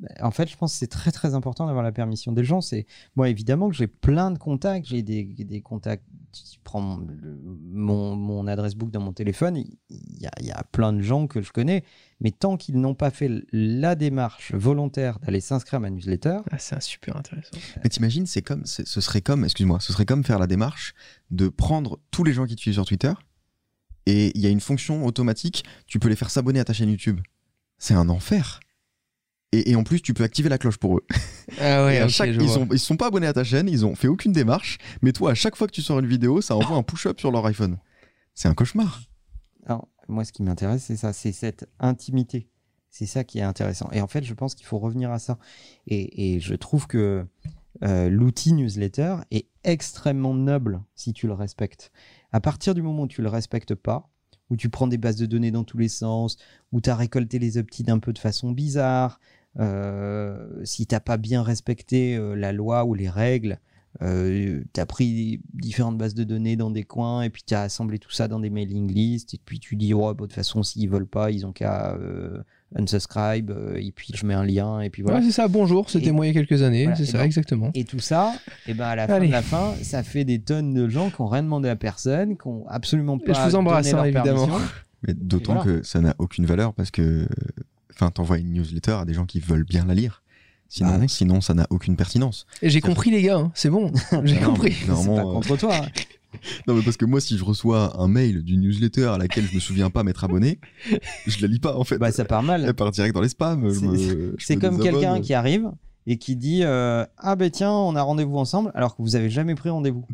Bah, 0.00 0.08
En 0.20 0.30
fait, 0.30 0.48
je 0.48 0.56
pense 0.56 0.72
que 0.72 0.78
c'est 0.78 0.86
très 0.86 1.10
très 1.10 1.34
important 1.34 1.66
d'avoir 1.66 1.82
la 1.84 1.92
permission 1.92 2.32
des 2.32 2.44
gens. 2.44 2.60
C'est 2.60 2.86
moi 3.16 3.28
évidemment 3.28 3.68
que 3.68 3.74
j'ai 3.74 3.86
plein 3.88 4.30
de 4.30 4.38
contacts, 4.38 4.86
j'ai 4.86 5.02
des, 5.02 5.24
des 5.24 5.60
contacts. 5.60 6.04
Tu 6.32 6.58
prends 6.62 6.80
mon, 6.80 6.98
le- 6.98 7.40
mon, 7.72 8.14
mon 8.14 8.46
adresse 8.46 8.74
book 8.74 8.90
dans 8.90 9.00
mon 9.00 9.12
téléphone, 9.12 9.56
il 9.56 10.20
y, 10.20 10.26
a, 10.26 10.30
il 10.40 10.46
y 10.46 10.50
a 10.52 10.62
plein 10.70 10.92
de 10.92 11.00
gens 11.00 11.26
que 11.26 11.40
je 11.40 11.50
connais, 11.52 11.84
mais 12.20 12.30
tant 12.30 12.56
qu'ils 12.58 12.78
n'ont 12.78 12.94
pas 12.94 13.10
fait 13.10 13.30
la 13.50 13.94
démarche 13.94 14.52
volontaire 14.54 15.18
d'aller 15.20 15.40
s'inscrire 15.40 15.78
à 15.78 15.80
ma 15.80 15.90
newsletter, 15.90 16.38
Ah, 16.50 16.58
c'est 16.58 16.80
super 16.82 17.16
intéressant. 17.16 17.56
Mais 17.82 17.88
t'imagines, 17.88 18.26
c'est 18.26 18.42
comme, 18.42 18.66
c'est- 18.66 18.86
ce 18.86 19.00
serait 19.00 19.22
comme, 19.22 19.44
excuse-moi, 19.44 19.80
ce 19.80 19.92
serait 19.92 20.04
comme 20.04 20.22
faire 20.22 20.38
la 20.38 20.46
démarche 20.46 20.94
de 21.30 21.48
prendre 21.48 21.98
tous 22.10 22.24
les 22.24 22.34
gens 22.34 22.44
qui 22.46 22.54
te 22.56 22.60
suivent 22.60 22.74
sur 22.74 22.84
Twitter 22.86 23.12
et 24.06 24.30
il 24.36 24.40
y 24.42 24.46
a 24.46 24.50
une 24.50 24.60
fonction 24.60 25.04
automatique, 25.06 25.64
tu 25.86 25.98
peux 25.98 26.08
les 26.08 26.16
faire 26.16 26.30
s'abonner 26.30 26.60
à 26.60 26.64
ta 26.64 26.72
chaîne 26.72 26.90
YouTube. 26.90 27.20
C'est 27.78 27.94
un 27.94 28.08
enfer. 28.08 28.60
Et, 29.52 29.70
et 29.70 29.76
en 29.76 29.82
plus, 29.84 30.02
tu 30.02 30.12
peux 30.14 30.24
activer 30.24 30.48
la 30.48 30.58
cloche 30.58 30.76
pour 30.76 30.98
eux. 30.98 31.06
Ah 31.60 31.84
ouais, 31.86 31.94
Et 31.96 31.98
à 32.00 32.04
ok, 32.04 32.10
chaque- 32.10 32.32
je 32.32 32.40
ils, 32.40 32.48
sont, 32.48 32.68
ils 32.70 32.78
sont 32.78 32.96
pas 32.96 33.06
abonnés 33.06 33.26
à 33.26 33.32
ta 33.32 33.44
chaîne, 33.44 33.68
ils 33.68 33.86
ont 33.86 33.94
fait 33.94 34.08
aucune 34.08 34.32
démarche, 34.32 34.78
mais 35.02 35.12
toi, 35.12 35.30
à 35.30 35.34
chaque 35.34 35.56
fois 35.56 35.66
que 35.66 35.72
tu 35.72 35.82
sors 35.82 35.98
une 36.00 36.06
vidéo, 36.06 36.40
ça 36.40 36.54
envoie 36.56 36.76
un 36.76 36.82
push-up 36.82 37.18
sur 37.18 37.30
leur 37.30 37.44
iPhone. 37.46 37.78
C'est 38.34 38.48
un 38.48 38.54
cauchemar. 38.54 39.00
Alors, 39.66 39.88
moi, 40.08 40.24
ce 40.24 40.32
qui 40.32 40.42
m'intéresse, 40.42 40.84
c'est 40.84 40.96
ça, 40.96 41.12
c'est 41.12 41.32
cette 41.32 41.68
intimité. 41.80 42.48
C'est 42.90 43.06
ça 43.06 43.24
qui 43.24 43.38
est 43.38 43.42
intéressant. 43.42 43.88
Et 43.92 44.00
en 44.00 44.06
fait, 44.06 44.24
je 44.24 44.32
pense 44.34 44.54
qu'il 44.54 44.66
faut 44.66 44.78
revenir 44.78 45.10
à 45.10 45.18
ça. 45.18 45.38
Et, 45.86 46.34
et 46.34 46.40
je 46.40 46.54
trouve 46.54 46.86
que 46.86 47.24
euh, 47.84 48.08
l'outil 48.08 48.52
newsletter 48.54 49.16
est 49.30 49.46
extrêmement 49.64 50.34
noble 50.34 50.82
si 50.94 51.12
tu 51.12 51.26
le 51.26 51.32
respectes. 51.34 51.90
À 52.32 52.40
partir 52.40 52.74
du 52.74 52.82
moment 52.82 53.02
où 53.02 53.08
tu 53.08 53.22
le 53.22 53.28
respectes 53.28 53.74
pas, 53.74 54.08
où 54.50 54.56
tu 54.56 54.70
prends 54.70 54.86
des 54.86 54.96
bases 54.96 55.16
de 55.16 55.26
données 55.26 55.50
dans 55.50 55.64
tous 55.64 55.76
les 55.78 55.88
sens, 55.90 56.38
où 56.72 56.80
tu 56.80 56.88
as 56.88 56.96
récolté 56.96 57.38
les 57.38 57.58
updates 57.58 57.90
un 57.90 57.98
peu 57.98 58.14
de 58.14 58.18
façon 58.18 58.52
bizarre, 58.52 59.20
si 60.64 60.86
t'as 60.86 61.00
pas 61.00 61.16
bien 61.16 61.42
respecté 61.42 62.16
euh, 62.16 62.34
la 62.34 62.52
loi 62.52 62.84
ou 62.84 62.94
les 62.94 63.08
règles, 63.08 63.58
euh, 64.02 64.62
tu 64.74 64.80
as 64.80 64.86
pris 64.86 65.40
différentes 65.54 65.98
bases 65.98 66.14
de 66.14 66.22
données 66.22 66.56
dans 66.56 66.70
des 66.70 66.84
coins 66.84 67.22
et 67.22 67.30
puis 67.30 67.42
tu 67.44 67.54
as 67.54 67.62
assemblé 67.62 67.98
tout 67.98 68.10
ça 68.12 68.28
dans 68.28 68.38
des 68.38 68.50
mailing 68.50 68.92
lists 68.92 69.34
et 69.34 69.40
puis 69.44 69.58
tu 69.58 69.74
dis 69.76 69.94
oh, 69.94 70.08
bah, 70.08 70.12
de 70.12 70.18
toute 70.26 70.34
façon 70.34 70.62
s'ils 70.62 70.88
veulent 70.88 71.06
pas 71.06 71.30
ils 71.32 71.44
ont 71.46 71.52
qu'à 71.52 71.94
euh, 71.96 72.42
unsubscribe 72.76 73.50
euh, 73.50 73.74
et 73.76 73.90
puis 73.90 74.12
je 74.14 74.24
mets 74.26 74.34
un 74.34 74.44
lien 74.44 74.80
et 74.82 74.90
puis 74.90 75.02
voilà 75.02 75.18
Ouais, 75.18 75.24
c'est 75.24 75.32
ça, 75.32 75.48
bonjour, 75.48 75.88
c'était 75.90 76.08
Et- 76.08 76.12
moi 76.12 76.26
il 76.26 76.28
y 76.34 76.38
a 76.38 76.40
quelques 76.44 76.62
années, 76.62 76.82
Voilà, 76.84 76.96
c'est 76.96 77.02
et 77.04 77.06
ça, 77.06 77.18
ben- 77.18 77.24
exactement. 77.24 77.70
et 77.74 77.84
tout 77.84 77.98
ça 77.98 78.34
et 78.68 78.74
ben 78.74 78.86
à 78.86 78.94
la 78.94 79.08
fin 79.08 79.20
de 79.20 79.26
la 79.32 79.42
fin 79.42 79.74
ça 79.82 80.02
fait 80.04 80.24
des 80.24 80.38
tonnes 80.38 80.74
de 80.74 80.88
gens 80.88 81.10
qui 81.10 81.20
ont 81.20 81.26
rien 81.26 81.42
demandé 81.42 81.68
à 81.68 81.74
personne 81.76 82.36
qui 82.36 82.46
ont 82.46 82.66
absolument 82.68 83.18
Et 83.18 83.24
pas 83.24 83.32
je 83.32 83.48
vous 83.50 83.56
embrasse, 83.56 83.86
donné 83.90 83.94
hein, 83.94 83.96
leur 84.12 84.22
évidemment. 84.22 84.46
permission. 84.46 84.68
Mais 85.06 85.14
d'autant 85.14 85.54
voilà. 85.62 85.78
que 85.78 85.82
ça 85.82 86.00
n'a 86.00 86.14
aucune 86.18 86.44
valeur 86.44 86.74
parce 86.74 86.90
que, 86.90 87.26
enfin, 87.94 88.10
t'envoies 88.10 88.38
une 88.38 88.52
newsletter 88.52 88.92
à 88.92 89.04
des 89.04 89.14
gens 89.14 89.26
qui 89.26 89.40
veulent 89.40 89.64
bien 89.64 89.84
la 89.86 89.94
lire. 89.94 90.22
Sinon, 90.70 90.90
Bah 90.90 90.98
oui. 91.00 91.08
sinon 91.08 91.40
ça 91.40 91.54
n'a 91.54 91.66
aucune 91.70 91.96
pertinence. 91.96 92.46
Et 92.60 92.68
j'ai 92.68 92.80
compris 92.82 93.10
les 93.10 93.22
gars, 93.22 93.36
hein, 93.38 93.50
c'est 93.54 93.70
bon, 93.70 93.90
j'ai 94.24 94.38
Non, 94.40 94.48
compris. 94.48 94.70
mais 94.88 94.94
c'est 94.94 95.06
normalement, 95.06 95.16
pas 95.16 95.32
contre 95.34 95.56
toi 95.56 95.76
hein. 95.76 95.86
Non, 96.66 96.74
mais 96.74 96.82
parce 96.82 96.98
que 96.98 97.06
moi, 97.06 97.22
si 97.22 97.38
je 97.38 97.44
reçois 97.44 97.98
un 97.98 98.06
mail 98.06 98.42
d'une 98.44 98.60
newsletter 98.60 99.06
à 99.06 99.16
laquelle 99.16 99.46
je 99.46 99.54
me 99.54 99.60
souviens 99.60 99.88
pas 99.88 100.02
m'être 100.02 100.24
abonné, 100.24 100.58
je 101.26 101.40
la 101.40 101.48
lis 101.48 101.58
pas 101.58 101.74
en 101.74 101.84
fait. 101.84 101.96
bah 101.96 102.12
ça 102.12 102.26
part 102.26 102.42
mal 102.42 102.64
Elle 102.66 102.74
part 102.74 102.90
direct 102.90 103.14
dans 103.14 103.22
les 103.22 103.30
spams. 103.30 103.72
C'est- 104.38 104.56
comme 104.56 104.78
quelqu'un 104.78 105.22
qui 105.22 105.32
arrive 105.32 105.70
et 106.06 106.18
qui 106.18 106.36
dit 106.36 106.60
euh, 106.64 107.06
Ah 107.16 107.34
ben 107.34 107.50
tiens, 107.50 107.72
on 107.72 107.96
a 107.96 108.02
rendez-vous 108.02 108.36
ensemble 108.36 108.70
alors 108.74 108.94
que 108.94 109.00
vous 109.00 109.16
avez 109.16 109.30
jamais 109.30 109.54
pris 109.54 109.70
rendez-vous. 109.70 110.04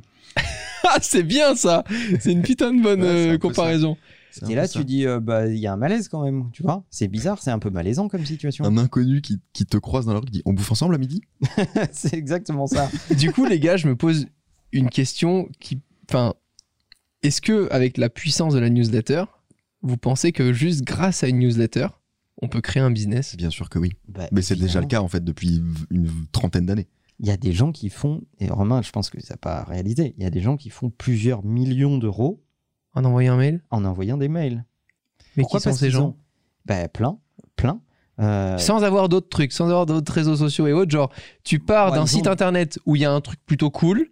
Ah, 0.86 0.98
c'est 1.02 1.22
bien 1.24 1.56
ça 1.56 1.82
C'est 2.20 2.30
une 2.30 2.42
putain 2.42 2.72
de 2.72 2.80
bonne 2.82 3.00
Ouais, 3.02 3.32
euh, 3.34 3.38
comparaison. 3.38 3.96
Et 4.48 4.54
là, 4.54 4.66
ça. 4.66 4.78
tu 4.78 4.84
dis 4.84 5.06
euh, 5.06 5.20
Bah, 5.20 5.46
il 5.46 5.58
y 5.58 5.66
a 5.66 5.72
un 5.72 5.76
malaise 5.76 6.08
quand 6.08 6.22
même, 6.22 6.50
tu 6.52 6.62
vois. 6.62 6.84
C'est 6.90 7.08
bizarre, 7.08 7.42
c'est 7.42 7.50
un 7.50 7.58
peu 7.58 7.70
malaisant 7.70 8.08
comme 8.08 8.24
situation. 8.24 8.64
Un 8.64 8.76
inconnu 8.76 9.20
qui, 9.20 9.40
qui 9.52 9.66
te 9.66 9.76
croise 9.76 10.06
dans 10.06 10.12
la 10.12 10.20
rue 10.20 10.26
qui 10.26 10.32
dit 10.32 10.42
On 10.44 10.52
bouffe 10.52 10.72
ensemble 10.72 10.94
à 10.94 10.98
midi? 10.98 11.22
C'est 11.92 12.14
exactement 12.14 12.66
ça. 12.66 12.90
Du 13.16 13.32
coup, 13.32 13.44
les 13.44 13.60
gars, 13.60 13.76
je 13.76 13.88
me 13.88 13.96
pose 13.96 14.26
une 14.72 14.90
question 14.90 15.48
qui. 15.60 15.80
Enfin, 16.08 16.34
est-ce 17.22 17.40
que, 17.40 17.68
avec 17.70 17.96
la 17.96 18.10
puissance 18.10 18.54
de 18.54 18.58
la 18.58 18.68
newsletter, 18.68 19.24
vous 19.82 19.96
pensez 19.96 20.32
que 20.32 20.52
juste 20.52 20.82
grâce 20.82 21.22
à 21.24 21.28
une 21.28 21.38
newsletter, 21.38 21.88
on 22.42 22.48
peut 22.48 22.60
créer 22.60 22.82
un 22.82 22.90
business? 22.90 23.36
Bien 23.36 23.50
sûr 23.50 23.70
que 23.70 23.78
oui. 23.78 23.92
Bah, 24.08 24.28
Mais 24.32 24.42
c'est 24.42 24.56
déjà 24.56 24.80
le 24.80 24.86
cas 24.86 25.00
en 25.00 25.08
fait 25.08 25.24
depuis 25.24 25.62
une 25.90 26.10
trentaine 26.32 26.66
d'années. 26.66 26.88
Il 27.20 27.26
y 27.26 27.30
a 27.30 27.36
des 27.36 27.52
gens 27.52 27.70
qui 27.70 27.90
font, 27.90 28.22
et 28.40 28.50
Romain, 28.50 28.82
je 28.82 28.90
pense 28.90 29.08
que 29.08 29.20
ça 29.22 29.34
n'a 29.34 29.38
pas 29.38 29.62
réalisé, 29.64 30.14
il 30.18 30.24
y 30.24 30.26
a 30.26 30.30
des 30.30 30.40
gens 30.40 30.56
qui 30.56 30.68
font 30.68 30.90
plusieurs 30.90 31.44
millions 31.44 31.96
d'euros 31.96 32.43
en 32.94 33.04
envoyant 33.04 33.34
un 33.34 33.36
mail 33.36 33.62
en 33.70 33.84
envoyant 33.84 34.16
des 34.16 34.28
mails. 34.28 34.64
Mais 35.36 35.42
Pourquoi 35.42 35.60
qui 35.60 35.64
sont 35.64 35.72
ces 35.74 35.90
gens 35.90 36.06
ont- 36.08 36.16
Bah, 36.66 36.88
plein, 36.88 37.18
plein. 37.56 37.80
Euh, 38.20 38.56
Sans 38.58 38.84
avoir 38.84 39.08
d'autres 39.08 39.28
trucs, 39.28 39.52
sans 39.52 39.64
avoir 39.66 39.86
d'autres 39.86 40.12
réseaux 40.12 40.36
sociaux 40.36 40.66
et 40.68 40.72
autres. 40.72 40.92
Genre, 40.92 41.12
tu 41.42 41.58
pars 41.58 41.90
Ouais, 41.90 41.98
d'un 41.98 42.06
site 42.06 42.26
ont- 42.28 42.30
internet 42.30 42.78
où 42.86 42.94
il 42.94 43.02
y 43.02 43.04
a 43.04 43.12
un 43.12 43.20
truc 43.20 43.40
plutôt 43.44 43.70
cool. 43.70 44.06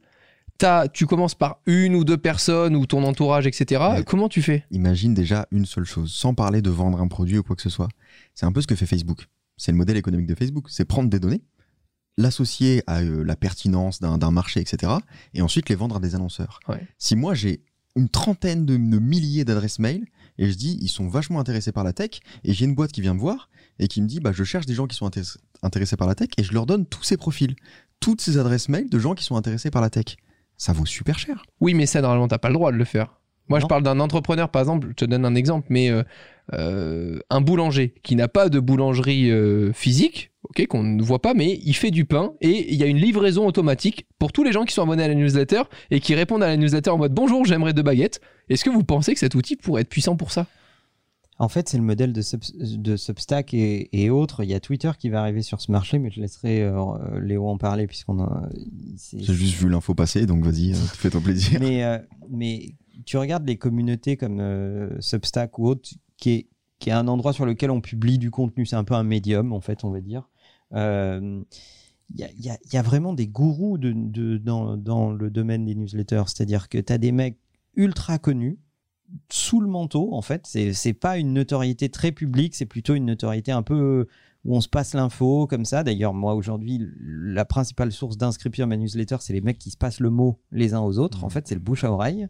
T'as- 0.59 0.89
tu 0.89 1.07
commences 1.07 1.35
par 1.37 1.61
une 1.67 1.95
ou 1.95 2.05
deux 2.05 2.19
personnes 2.19 2.75
ou 2.77 2.85
ton 2.87 3.05
entourage, 3.05 3.47
etc. 3.47 3.81
Ouais. 3.95 4.05
Comment 4.05 4.29
tu 4.29 4.43
fais? 4.43 4.65
Imagine 4.73 5.15
déjà 5.15 5.47
une 5.53 5.65
seule 5.67 5.85
chose, 5.85 6.13
sans 6.13 6.35
parler 6.35 6.63
de 6.63 6.71
vendre 6.71 7.01
un 7.01 7.09
produit 7.09 7.39
ou 7.39 7.43
quoi 7.45 7.55
que 7.57 7.63
ce 7.63 7.71
soit. 7.71 7.89
C'est 8.35 8.47
un 8.47 8.53
peu 8.53 8.61
ce 8.61 8.67
que 8.67 8.75
fait 8.75 8.87
Facebook. 8.87 9.27
C'est 9.57 9.71
le 9.73 9.79
modèle 9.79 9.97
économique 9.97 10.27
de 10.27 10.35
Facebook. 10.35 10.67
C'est 10.69 10.85
prendre 10.85 11.09
des 11.09 11.21
données, 11.21 11.43
l'associer 12.19 12.83
à 12.87 13.01
euh, 13.01 13.25
la 13.25 13.37
pertinence 13.37 14.01
d'un 14.01 14.19
d'un 14.19 14.31
marché, 14.31 14.61
etc. 14.61 14.93
Et 15.35 15.43
ensuite 15.43 15.69
les 15.69 15.75
vendre 15.75 15.97
à 15.97 16.01
des 16.01 16.15
annonceurs. 16.15 16.61
Ouais. 16.69 16.87
Si 16.99 17.17
moi 17.17 17.35
j'ai 17.35 17.63
une 17.97 18.09
trentaine 18.09 18.65
de, 18.65 18.77
milliers 18.77 19.45
d'adresses 19.45 19.79
mail 19.79 20.07
et 20.39 20.51
je 20.51 20.57
dis 20.57 20.79
ils 20.81 20.89
sont 20.89 21.09
vachement 21.09 21.41
intéressés 21.41 21.73
par 21.73 21.85
la 21.85 21.93
tech 21.93 22.21
et 22.45 22.53
j'ai 22.55 22.65
une 22.65 22.75
boîte 22.75 22.93
qui 22.93 23.01
vient 23.01 23.15
me 23.15 23.21
voir 23.21 23.49
et 23.79 23.89
qui 23.89 24.01
me 24.03 24.07
dit 24.07 24.21
bah 24.21 24.33
je 24.33 24.45
cherche 24.45 24.67
des 24.67 24.75
gens 24.75 24.87
qui 24.87 24.97
sont 24.97 25.07
intéress- 25.09 25.39
intéressés 25.63 25.97
par 25.97 26.07
la 26.09 26.15
tech 26.15 26.31
et 26.39 26.43
je 26.43 26.53
leur 26.53 26.67
donne 26.67 26.87
tous 26.87 27.03
ces 27.03 27.17
profils, 27.17 27.55
toutes 28.01 28.21
ces 28.21 28.39
adresses 28.39 28.69
mail 28.69 28.89
de 28.89 28.99
gens 28.99 29.15
qui 29.15 29.25
sont 29.25 29.37
intéressés 29.37 29.71
par 29.71 29.83
la 29.83 29.91
tech. 29.91 30.17
Ça 30.57 30.73
vaut 30.73 30.87
super 30.87 31.19
cher. 31.19 31.45
Oui, 31.61 31.75
mais 31.75 31.87
ça, 31.87 32.01
normalement, 32.01 32.29
t'as 32.29 32.39
pas 32.39 32.49
le 32.49 32.55
droit 32.55 32.71
de 32.73 32.77
le 32.77 32.85
faire. 32.85 33.21
Moi, 33.53 33.61
je 33.61 33.67
parle 33.67 33.83
d'un 33.83 34.01
entrepreneur, 34.01 34.49
par 34.49 34.61
exemple, 34.63 34.89
je 34.91 34.95
te 34.95 35.05
donne 35.05 35.25
un 35.25 35.35
exemple, 35.35 35.67
mais 35.71 35.91
euh, 35.91 36.03
euh, 36.55 37.19
un 37.31 37.41
boulanger 37.41 37.95
qui 38.03 38.17
n'a 38.17 38.29
pas 38.29 38.49
de 38.49 38.61
boulangerie 38.61 39.31
euh, 39.31 39.73
physique, 39.73 40.31
ok, 40.45 40.67
qu'on 40.67 40.83
ne 40.83 41.03
voit 41.03 41.21
pas, 41.21 41.35
mais 41.35 41.61
il 41.63 41.75
fait 41.75 41.91
du 41.91 42.05
pain 42.05 42.33
et 42.41 42.73
il 42.73 42.79
y 42.79 42.83
a 42.83 42.87
une 42.87 42.97
livraison 42.97 43.47
automatique 43.47 44.07
pour 44.19 44.33
tous 44.33 44.43
les 44.43 44.53
gens 44.53 44.65
qui 44.65 44.75
sont 44.75 44.83
abonnés 44.83 45.05
à 45.05 45.09
la 45.09 45.15
newsletter 45.15 45.63
et 45.91 46.01
qui 46.01 46.15
répondent 46.15 46.43
à 46.43 46.49
la 46.49 46.57
newsletter 46.57 46.91
en 46.91 46.99
mode 46.99 47.13
bonjour, 47.13 47.45
j'aimerais 47.45 47.75
deux 47.75 47.83
baguettes. 47.83 48.21
Est-ce 48.49 48.65
que 48.65 48.71
vous 48.71 48.85
pensez 48.85 49.13
que 49.13 49.21
cet 49.21 49.35
outil 49.35 49.57
pourrait 49.57 49.83
être 49.83 49.89
puissant 49.89 50.17
pour 50.17 50.33
ça? 50.33 50.47
En 51.39 51.49
fait, 51.49 51.69
c'est 51.69 51.77
le 51.77 51.83
modèle 51.83 52.13
de, 52.13 52.21
Sub- 52.23 52.43
de 52.61 52.97
Substack 52.97 53.53
et, 53.55 53.89
et 53.93 54.11
autres. 54.11 54.45
Il 54.45 54.51
y 54.51 54.55
a 54.55 54.61
Twitter 54.61 54.91
qui 54.97 55.09
va 55.09 55.21
arriver 55.21 55.43
sur 55.43 55.61
ce 55.61 55.73
marché, 55.73 55.99
mais 55.99 56.11
je 56.11 56.21
laisserai 56.21 56.63
euh, 56.63 56.75
Léo 57.21 57.49
en 57.49 57.59
parler 57.59 57.87
puisqu'on 57.89 58.21
a. 58.21 58.49
J'ai 59.17 59.35
juste 59.35 59.55
vu 59.59 59.69
l'info 59.69 59.95
passer, 59.95 60.27
donc 60.27 60.45
vas-y, 60.45 60.73
euh, 60.73 60.77
fais-toi 60.77 61.21
plaisir. 61.21 61.59
mais, 61.61 61.83
euh, 61.83 61.99
mais 62.31 62.75
tu 63.05 63.17
regardes 63.17 63.47
les 63.47 63.57
communautés 63.57 64.17
comme 64.17 64.41
euh, 64.41 65.01
Substack 65.01 65.59
ou 65.59 65.67
autre, 65.69 65.91
qui 66.17 66.31
est, 66.31 66.47
qui 66.79 66.91
est 66.91 66.93
un 66.93 67.09
endroit 67.09 67.33
sur 67.33 67.47
lequel 67.47 67.71
on 67.71 67.81
publie 67.81 68.19
du 68.19 68.31
contenu. 68.31 68.67
C'est 68.67 68.77
un 68.77 68.85
peu 68.85 68.95
un 68.95 69.05
médium, 69.05 69.53
en 69.53 69.61
fait, 69.61 69.85
on 69.85 69.91
va 69.91 70.01
dire. 70.01 70.29
Euh, 70.75 71.43
Il 72.15 72.21
y, 72.21 72.25
a, 72.25 72.29
il 72.37 72.45
y 72.45 72.75
y 72.75 72.77
a 72.77 72.83
vraiment 72.83 73.15
des 73.15 73.27
gourous 73.27 73.79
de, 73.79 73.93
de- 73.95 74.37
dans, 74.37 74.77
dans 74.77 75.13
le 75.13 75.31
domaine 75.31 75.65
des 75.65 75.75
newsletters. 75.75 76.25
C'est-à-dire 76.27 76.69
que 76.69 76.79
tu 76.79 76.93
as 76.93 76.99
des 76.99 77.13
mecs 77.13 77.39
ultra 77.75 78.19
connus 78.19 78.59
sous 79.31 79.61
le 79.61 79.67
manteau, 79.69 80.13
en 80.15 80.23
fait. 80.23 80.47
C'est 80.47 80.93
pas 80.95 81.19
une 81.19 81.33
notoriété 81.33 81.89
très 81.89 82.13
publique, 82.13 82.55
c'est 82.55 82.67
plutôt 82.67 82.95
une 82.95 83.07
notoriété 83.07 83.53
un 83.53 83.63
peu 83.63 84.07
où 84.45 84.57
on 84.57 84.61
se 84.61 84.69
passe 84.69 84.95
l'info 84.95 85.47
comme 85.47 85.65
ça. 85.65 85.85
D'ailleurs, 85.85 86.15
moi 86.15 86.35
aujourd'hui, 86.35 86.81
la 87.01 87.45
principale 87.45 87.93
source 87.93 88.17
d'inscription 88.17 88.65
à 88.65 88.67
ma 88.67 88.77
newsletter, 88.77 89.17
c'est 89.21 89.33
les 89.33 89.41
mecs 89.41 89.59
qui 89.59 89.71
se 89.71 89.77
passent 89.77 90.01
le 90.01 90.11
mot 90.11 90.41
les 90.51 90.75
uns 90.75 90.81
aux 90.81 90.99
autres. 90.99 91.25
En 91.25 91.29
fait, 91.29 91.47
c'est 91.47 91.55
le 91.55 91.61
bouche 91.61 91.85
à 91.85 91.93
oreille. 91.93 92.27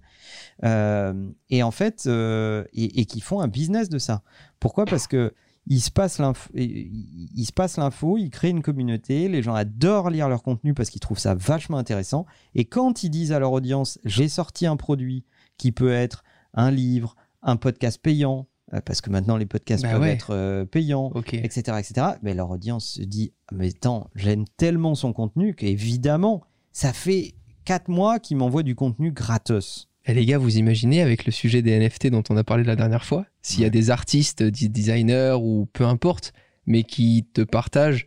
Euh, 0.65 1.31
et 1.49 1.63
en 1.63 1.71
fait, 1.71 2.05
euh, 2.07 2.65
et, 2.73 3.01
et 3.01 3.07
qui 3.07 3.21
font 3.21 3.41
un 3.41 3.49
business 3.49 3.89
de 3.89 3.99
ça. 3.99 4.23
Pourquoi? 4.61 4.85
Parce 4.85 5.07
que 5.07 5.33
il 5.67 5.81
se 5.81 5.91
passe 5.91 6.19
l'info, 6.19 6.51
il 6.55 7.31
il 7.35 7.45
se 7.45 7.53
passe 7.53 7.77
l'info, 7.77 8.19
ils 8.19 8.31
créent 8.31 8.51
une 8.51 8.63
communauté, 8.63 9.29
les 9.29 9.43
gens 9.43 9.55
adorent 9.55 10.11
lire 10.11 10.29
leur 10.29 10.43
contenu 10.43 10.75
parce 10.75 10.91
qu'ils 10.91 11.01
trouvent 11.01 11.19
ça 11.19 11.35
vachement 11.35 11.79
intéressant. 11.79 12.27
Et 12.55 12.65
quand 12.65 13.05
ils 13.05 13.11
disent 13.11 13.33
à 13.33 13.39
leur 13.39 13.53
audience, 13.53 13.99
j'ai 14.05 14.29
sorti 14.29 14.67
un 14.67 14.77
produit 14.77 15.25
qui 15.59 15.71
peut 15.71 15.93
être 15.93 16.25
un 16.55 16.71
livre, 16.71 17.15
un 17.43 17.57
podcast 17.57 18.01
payant, 18.03 18.49
parce 18.81 19.01
que 19.01 19.11
maintenant 19.11 19.37
les 19.37 19.47
podcasts 19.47 19.83
Bah 19.83 19.93
peuvent 19.93 20.03
ouais. 20.03 20.13
être 20.13 20.31
euh, 20.31 20.65
payants, 20.65 21.13
etc., 21.33 21.79
etc. 21.79 22.07
Mais 22.23 22.35
leur 22.35 22.51
audience 22.51 22.87
se 22.87 23.03
dit, 23.03 23.33
mais 23.53 23.69
attends, 23.69 24.09
j'aime 24.15 24.45
tellement 24.57 24.95
son 24.95 25.13
contenu 25.13 25.55
qu'évidemment, 25.55 26.43
ça 26.73 26.93
fait 26.93 27.35
quatre 27.65 27.89
mois 27.89 28.19
qu'il 28.19 28.39
m'envoie 28.39 28.63
du 28.63 28.75
contenu 28.75 29.13
gratos. 29.13 29.89
Eh 30.07 30.15
les 30.15 30.27
gars, 30.27 30.39
vous 30.39 30.57
imaginez 30.57 31.01
avec 31.03 31.27
le 31.27 31.33
sujet 31.33 31.63
des 31.63 31.79
NFT 31.79 32.09
dont 32.09 32.25
on 32.31 32.37
a 32.37 32.43
parlé 32.45 32.65
la 32.65 32.75
dernière 32.75 33.05
fois, 33.05 33.27
s'il 33.43 33.61
y 33.61 33.65
a 33.67 33.71
des 33.71 33.91
artistes, 33.91 34.43
des 34.43 34.69
designers 34.69 35.37
ou 35.41 35.69
peu 35.73 35.85
importe, 35.85 36.33
mais 36.67 36.83
qui 36.83 37.27
te 37.33 37.43
partagent 37.43 38.07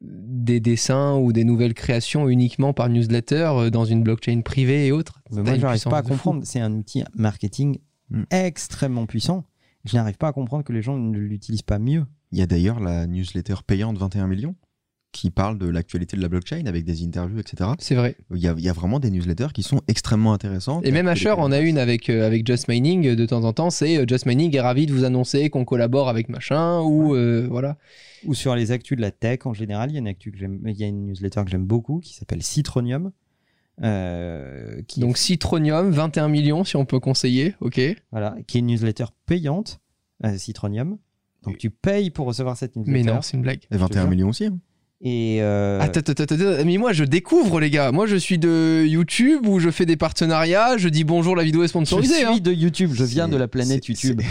des 0.00 0.60
dessins 0.60 1.16
ou 1.16 1.32
des 1.32 1.44
nouvelles 1.44 1.74
créations 1.74 2.28
uniquement 2.28 2.72
par 2.72 2.88
newsletter 2.88 3.48
euh, 3.52 3.70
dans 3.70 3.84
une 3.84 4.02
blockchain 4.02 4.40
privée 4.42 4.86
et 4.86 4.92
autres. 4.92 5.20
Mais 5.32 5.42
moi, 5.42 5.58
j'arrive 5.58 5.82
pas 5.84 5.98
à 5.98 6.02
comprendre. 6.02 6.42
C'est 6.44 6.60
un 6.60 6.72
outil 6.72 7.02
marketing 7.14 7.78
Mm. 8.10 8.22
extrêmement 8.30 9.06
puissant. 9.06 9.44
Je 9.86 9.96
n'arrive 9.96 10.16
pas 10.16 10.28
à 10.28 10.32
comprendre 10.32 10.64
que 10.64 10.72
les 10.72 10.82
gens 10.82 10.96
ne 10.96 11.18
l'utilisent 11.18 11.62
pas 11.62 11.78
mieux. 11.78 12.04
Il 12.32 12.38
y 12.38 12.42
a 12.42 12.46
d'ailleurs 12.46 12.80
la 12.80 13.06
newsletter 13.06 13.54
payante 13.66 13.98
21 13.98 14.26
millions 14.26 14.54
qui 15.16 15.30
parle 15.30 15.56
de 15.56 15.66
l'actualité 15.66 16.16
de 16.16 16.22
la 16.22 16.28
blockchain 16.28 16.66
avec 16.66 16.84
des 16.84 17.02
interviews, 17.02 17.38
etc. 17.38 17.70
C'est 17.78 17.94
vrai. 17.94 18.16
Il 18.34 18.38
y, 18.38 18.48
a, 18.48 18.54
il 18.56 18.62
y 18.62 18.68
a 18.68 18.74
vraiment 18.74 19.00
des 19.00 19.10
newsletters 19.10 19.48
qui 19.54 19.62
sont 19.62 19.80
extrêmement 19.88 20.34
intéressantes. 20.34 20.86
Et 20.86 20.90
même 20.90 21.08
Asher 21.08 21.30
en 21.30 21.52
a 21.52 21.60
une 21.60 21.78
avec, 21.78 22.10
euh, 22.10 22.26
avec 22.26 22.46
Just 22.46 22.68
Mining 22.68 23.06
euh, 23.06 23.16
de 23.16 23.24
temps 23.24 23.44
en 23.44 23.54
temps. 23.54 23.70
C'est 23.70 23.96
euh, 23.96 24.04
Just 24.06 24.26
Mining 24.26 24.54
est 24.54 24.60
ravi 24.60 24.84
de 24.84 24.92
vous 24.92 25.04
annoncer 25.04 25.48
qu'on 25.48 25.64
collabore 25.64 26.10
avec 26.10 26.28
machin 26.28 26.80
ou 26.82 27.14
euh, 27.14 27.46
voilà. 27.50 27.78
Ou 28.26 28.34
sur 28.34 28.54
les 28.54 28.72
actus 28.72 28.96
de 28.96 29.02
la 29.02 29.10
tech 29.10 29.40
en 29.46 29.54
général, 29.54 29.90
il 29.90 29.94
y 29.94 29.96
a 29.96 30.00
une, 30.00 30.08
actu 30.08 30.32
que 30.32 30.38
il 30.38 30.76
y 30.76 30.84
a 30.84 30.86
une 30.86 31.06
newsletter 31.06 31.44
que 31.44 31.50
j'aime 31.50 31.66
beaucoup 31.66 32.00
qui 32.00 32.14
s'appelle 32.14 32.42
Citronium. 32.42 33.10
Euh, 33.82 34.80
qui, 34.88 35.00
Donc 35.00 35.18
Citronium, 35.18 35.90
21 35.90 36.28
millions 36.28 36.64
si 36.64 36.76
on 36.76 36.84
peut 36.84 37.00
conseiller. 37.00 37.54
Ok. 37.60 37.80
voilà, 38.10 38.36
qui 38.46 38.56
est 38.58 38.60
une 38.60 38.66
newsletter 38.66 39.06
payante, 39.26 39.80
euh, 40.24 40.36
Citronium. 40.36 40.98
Donc 41.42 41.58
tu 41.58 41.70
payes 41.70 42.10
pour 42.10 42.26
recevoir 42.26 42.56
cette 42.56 42.74
newsletter. 42.76 42.92
Mais 42.92 43.02
non, 43.04 43.22
c'est 43.22 43.36
une 43.36 43.42
blague. 43.42 43.60
Et 43.70 43.76
21 43.76 44.00
jure. 44.02 44.10
millions 44.10 44.28
aussi. 44.28 44.46
hein. 44.46 44.58
Et 45.02 45.42
euh, 45.42 45.78
Attends, 45.78 46.00
attends, 46.00 46.22
attends, 46.22 46.34
attends, 46.36 46.64
mais 46.64 46.78
moi 46.78 46.94
je 46.94 47.04
découvre 47.04 47.60
les 47.60 47.68
gars. 47.68 47.92
Moi 47.92 48.06
je 48.06 48.16
suis 48.16 48.38
de 48.38 48.82
YouTube 48.88 49.46
où 49.46 49.58
je 49.60 49.70
fais 49.70 49.84
des 49.84 49.98
partenariats, 49.98 50.78
je 50.78 50.88
dis 50.88 51.04
bonjour, 51.04 51.36
la 51.36 51.44
vidéo 51.44 51.60
est 51.62 51.66
je 51.66 51.68
sponsorisée. 51.68 52.14
suis 52.14 52.24
hein. 52.24 52.38
de 52.38 52.50
YouTube, 52.50 52.92
je 52.94 53.04
viens 53.04 53.28
de 53.28 53.36
la 53.36 53.46
planète 53.46 53.86
YouTube. 53.86 54.22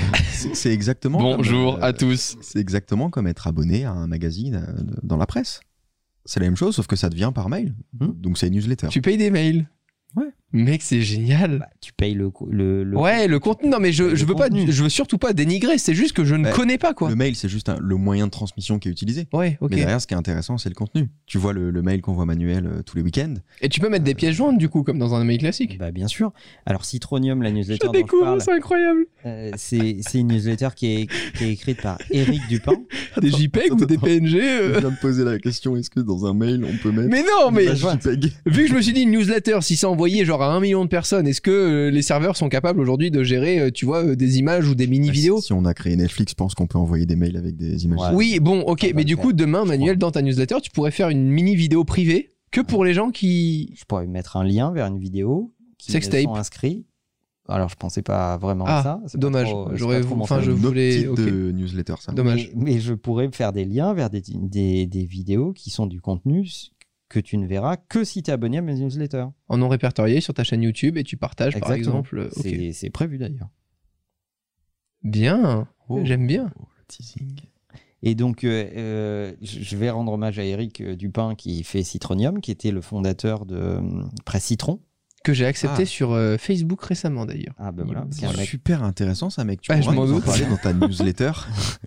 C'est 0.53 0.71
exactement. 0.73 1.19
Bonjour 1.19 1.75
comme, 1.75 1.83
euh, 1.83 1.85
à 1.87 1.93
tous. 1.93 2.35
C'est 2.41 2.57
exactement 2.59 3.11
comme 3.11 3.27
être 3.27 3.45
abonné 3.45 3.85
à 3.85 3.91
un 3.91 4.07
magazine 4.07 4.55
euh, 4.67 4.81
dans 5.03 5.17
la 5.17 5.27
presse. 5.27 5.59
C'est 6.25 6.39
la 6.39 6.47
même 6.47 6.55
chose, 6.55 6.75
sauf 6.75 6.87
que 6.87 6.95
ça 6.95 7.09
devient 7.09 7.31
par 7.33 7.49
mail. 7.49 7.75
Hmm. 7.99 8.11
Donc 8.15 8.37
c'est 8.37 8.47
une 8.47 8.55
newsletter. 8.55 8.87
Tu 8.89 9.01
payes 9.01 9.17
des 9.17 9.31
mails. 9.31 9.69
Ouais. 10.15 10.29
Mec, 10.55 10.81
c'est 10.81 11.01
génial. 11.01 11.59
Bah, 11.59 11.67
tu 11.81 11.91
payes 11.93 12.13
le, 12.13 12.31
le, 12.49 12.83
le- 12.83 12.97
ouais, 12.97 13.27
le 13.27 13.39
contenu. 13.39 13.69
Non, 13.69 13.79
mais 13.79 13.91
je, 13.91 14.15
je 14.15 14.25
veux 14.25 14.35
pas, 14.35 14.47
je 14.51 14.83
veux 14.83 14.89
surtout 14.89 15.17
pas 15.17 15.33
dénigrer. 15.33 15.77
C'est 15.77 15.93
juste 15.93 16.13
que 16.13 16.23
je 16.23 16.35
ne 16.35 16.51
connais 16.51 16.77
pas 16.77 16.93
quoi. 16.93 17.09
Le 17.09 17.15
mail, 17.15 17.35
c'est 17.35 17.49
juste 17.49 17.69
un- 17.69 17.77
le 17.79 17.95
moyen 17.97 18.25
de 18.27 18.31
transmission 18.31 18.79
qui 18.79 18.87
est 18.87 18.91
utilisé. 18.91 19.27
Ouais, 19.33 19.57
ok. 19.61 19.71
Mais 19.71 19.77
derrière, 19.77 19.99
ce 20.01 20.07
qui 20.07 20.13
est 20.13 20.17
intéressant, 20.17 20.57
c'est 20.57 20.69
le 20.69 20.75
contenu. 20.75 21.09
Tu 21.25 21.37
vois 21.37 21.53
le, 21.53 21.71
le 21.71 21.81
mail 21.81 22.01
qu'envoie 22.01 22.25
Manuel 22.25 22.65
euh, 22.67 22.81
tous 22.83 22.95
les 22.97 23.03
week-ends. 23.03 23.33
Et 23.61 23.69
tu 23.69 23.79
peux 23.79 23.89
mettre 23.89 24.05
des 24.05 24.15
pièces 24.15 24.35
jointes 24.35 24.57
du 24.57 24.69
coup, 24.69 24.83
comme 24.83 24.97
dans 24.97 25.13
un 25.13 25.23
mail 25.23 25.39
classique. 25.39 25.77
Bah, 25.77 25.91
bien 25.91 26.07
sûr. 26.07 26.31
Alors 26.65 26.85
Citronium, 26.85 27.41
la 27.43 27.51
newsletter 27.51 27.87
Je 27.91 27.97
je 27.97 28.01
découvre, 28.03 28.37
c'est 28.41 28.51
incroyable. 28.53 29.05
euh, 29.25 29.51
c'est 29.57 29.97
c'est 30.01 30.19
une 30.19 30.29
newsletter 30.29 30.69
qui 30.75 30.87
est, 30.87 31.07
qui 31.37 31.43
est 31.45 31.51
écrite 31.51 31.81
par 31.81 31.97
Eric 32.11 32.41
Dupin. 32.47 32.73
Des 33.21 33.29
JPEG 33.31 33.73
ou 33.73 33.85
des. 33.85 33.97
PNG. 33.97 34.27
Je 34.29 34.37
euh. 34.37 34.79
viens 34.79 34.91
de 34.91 34.95
poser 35.01 35.23
la 35.23 35.39
question 35.39 35.75
est-ce 35.75 35.89
que 35.89 35.99
dans 35.99 36.25
un 36.25 36.33
mail, 36.33 36.65
on 36.65 36.77
peut 36.77 36.91
mettre. 36.91 37.09
Mais 37.09 37.23
non, 37.23 37.51
mais 37.51 37.65
vu 38.45 38.63
que 38.63 38.69
je 38.69 38.73
me 38.75 38.81
suis 38.81 38.93
dit 38.93 39.01
une 39.01 39.11
newsletter, 39.11 39.59
si 39.61 39.75
c'est 39.77 39.85
envoyé 39.85 40.25
genre 40.25 40.41
à 40.45 40.53
un 40.55 40.59
million 40.59 40.83
de 40.83 40.89
personnes, 40.89 41.27
est-ce 41.27 41.41
que 41.41 41.51
euh, 41.51 41.89
les 41.91 42.01
serveurs 42.01 42.37
sont 42.37 42.49
capables 42.49 42.79
aujourd'hui 42.79 43.11
de 43.11 43.23
gérer, 43.23 43.59
euh, 43.59 43.71
tu 43.71 43.85
vois, 43.85 44.03
euh, 44.03 44.15
des 44.15 44.39
images 44.39 44.67
ou 44.67 44.75
des 44.75 44.87
mini 44.87 45.09
vidéos 45.11 45.41
Si 45.41 45.53
on 45.53 45.65
a 45.65 45.73
créé 45.73 45.95
Netflix, 45.95 46.31
je 46.31 46.35
pense 46.35 46.55
qu'on 46.55 46.67
peut 46.67 46.77
envoyer 46.77 47.05
des 47.05 47.15
mails 47.15 47.37
avec 47.37 47.55
des 47.55 47.85
images. 47.85 47.99
Ouais. 48.11 48.15
Oui, 48.15 48.39
bon, 48.41 48.61
ok, 48.61 48.81
Ça 48.81 48.87
mais 48.95 49.03
du 49.03 49.17
coup, 49.17 49.33
demain, 49.33 49.65
Manuel, 49.65 49.97
dans 49.97 50.11
ta 50.11 50.21
newsletter, 50.21 50.57
tu 50.61 50.71
pourrais 50.71 50.91
faire 50.91 51.09
une 51.09 51.27
mini 51.29 51.55
vidéo 51.55 51.83
privée 51.83 52.33
que 52.51 52.61
pour 52.61 52.85
les 52.85 52.93
gens 52.93 53.09
qui. 53.11 53.73
Je 53.77 53.83
pourrais 53.85 54.07
mettre 54.07 54.37
un 54.37 54.43
lien 54.43 54.71
vers 54.71 54.87
une 54.87 54.99
vidéo 54.99 55.53
qui 55.77 55.91
Sextape. 55.91 56.23
sont 56.23 56.35
inscrits. 56.35 56.85
Alors 57.47 57.69
je 57.69 57.75
pensais 57.75 58.01
pas 58.01 58.37
vraiment 58.37 58.65
Ah, 58.67 58.79
à 58.79 58.83
ça. 58.83 59.01
c'est 59.05 59.17
pas 59.19 59.21
dommage. 59.21 59.49
J'aurais 59.73 60.01
enfin, 60.17 60.41
je 60.41 60.49
voulais- 60.49 61.03
de 61.03 61.51
newsletter, 61.51 61.93
ça. 61.99 62.11
Dommage. 62.11 62.49
Mais, 62.55 62.73
mais 62.73 62.79
je 62.79 62.93
pourrais 62.95 63.29
faire 63.31 63.53
des 63.53 63.65
liens 63.65 63.93
vers 63.93 64.09
des, 64.09 64.23
des, 64.27 64.87
des 64.87 65.05
vidéos 65.05 65.53
qui 65.53 65.69
sont 65.69 65.85
du 65.85 66.01
contenu 66.01 66.49
que 67.09 67.19
tu 67.19 67.37
ne 67.37 67.45
verras 67.45 67.77
que 67.77 68.03
si 68.03 68.23
tu 68.23 68.31
es 68.31 68.33
abonné 68.33 68.57
à 68.57 68.61
mes 68.61 68.73
newsletters. 68.75 69.27
En 69.47 69.57
non 69.57 69.67
répertorié 69.69 70.21
sur 70.21 70.33
ta 70.33 70.43
chaîne 70.43 70.63
YouTube 70.63 70.97
et 70.97 71.03
tu 71.03 71.17
partages 71.17 71.59
par 71.59 71.73
exemple. 71.73 72.17
euh. 72.45 72.71
C'est 72.73 72.89
prévu 72.89 73.17
d'ailleurs. 73.17 73.49
Bien, 75.03 75.67
Oh. 75.87 76.01
j'aime 76.03 76.25
bien. 76.25 76.51
Oh, 76.59 76.63
le 76.79 76.83
teasing. 76.87 77.35
Et 78.01 78.15
donc, 78.15 78.43
euh, 78.43 78.69
euh, 78.75 79.33
je 79.41 79.77
vais 79.77 79.89
rendre 79.89 80.11
hommage 80.11 80.39
à 80.39 80.43
Eric 80.43 80.81
Dupin 80.83 81.35
qui 81.35 81.63
fait 81.63 81.83
Citronium, 81.83 82.41
qui 82.41 82.51
était 82.51 82.71
le 82.71 82.81
fondateur 82.81 83.45
de 83.45 83.79
Presse 84.25 84.45
Citron. 84.45 84.79
Que 85.25 85.33
j'ai 85.33 85.45
accepté 85.47 85.81
Ah. 85.83 85.85
sur 85.87 86.11
euh, 86.13 86.37
Facebook 86.37 86.83
récemment 86.83 87.25
d'ailleurs. 87.25 87.55
Ah 87.57 87.71
ben 87.71 87.83
voilà, 87.83 88.05
c'est 88.11 88.27
mec 88.37 88.47
super 88.47 88.83
intéressant 88.83 89.29
ça, 89.31 89.43
mec. 89.43 89.59
Tu 89.59 89.71
Ouais, 89.71 89.81
je 89.81 89.89
m'en 89.89 90.05
doute. 90.05 90.23
parler 90.23 90.45
dans 90.45 90.55
ta 90.57 90.71
newsletter 90.87 91.31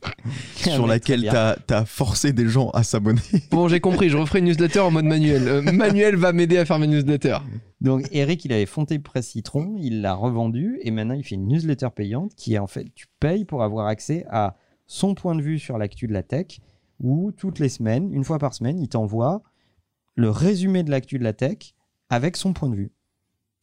sur 0.57 0.87
laquelle 0.88 1.22
t'as 1.31 1.57
as 1.70 1.85
forcé 1.85 2.33
des 2.33 2.48
gens 2.48 2.70
à 2.70 2.83
s'abonner. 2.83 3.20
Bon, 3.51 3.68
j'ai 3.68 3.81
compris, 3.81 4.09
je 4.09 4.16
referai 4.16 4.40
une 4.40 4.46
newsletter 4.46 4.81
en 4.81 4.90
mode 4.90 5.05
manuel. 5.05 5.46
Euh, 5.48 5.62
Manuel 5.62 6.16
va 6.16 6.33
m'aider 6.33 6.59
à 6.59 6.64
faire 6.64 6.79
mes 6.79 6.87
newsletters. 6.88 7.38
Donc 7.81 8.09
Eric, 8.11 8.44
il 8.44 8.53
avait 8.53 8.66
fondé 8.66 8.98
Presse 8.98 9.29
Citron, 9.29 9.77
il 9.79 10.01
l'a 10.01 10.14
revendu 10.14 10.79
et 10.83 10.90
maintenant 10.90 11.14
il 11.14 11.22
fait 11.22 11.37
une 11.37 11.46
newsletter 11.46 11.88
payante 11.94 12.35
qui 12.35 12.55
est 12.55 12.59
en 12.59 12.66
fait, 12.66 12.87
tu 12.96 13.07
payes 13.20 13.44
pour 13.44 13.62
avoir 13.62 13.87
accès 13.87 14.27
à 14.31 14.57
son 14.88 15.14
point 15.14 15.37
de 15.37 15.42
vue 15.42 15.61
sur 15.61 15.79
l'actu 15.79 16.09
de 16.09 16.12
la 16.12 16.24
tech 16.24 16.59
où 16.98 17.31
toutes 17.31 17.61
les 17.61 17.68
semaines, 17.68 18.12
une 18.12 18.24
fois 18.24 18.38
par 18.40 18.53
semaine, 18.53 18.81
il 18.81 18.88
t'envoie 18.88 19.42
le 20.16 20.29
résumé 20.29 20.83
de 20.83 20.90
l'actu 20.90 21.20
de 21.20 21.24
la 21.24 21.33
tech 21.33 21.74
avec 22.11 22.37
son 22.37 22.53
point 22.53 22.68
de 22.68 22.74
vue. 22.74 22.90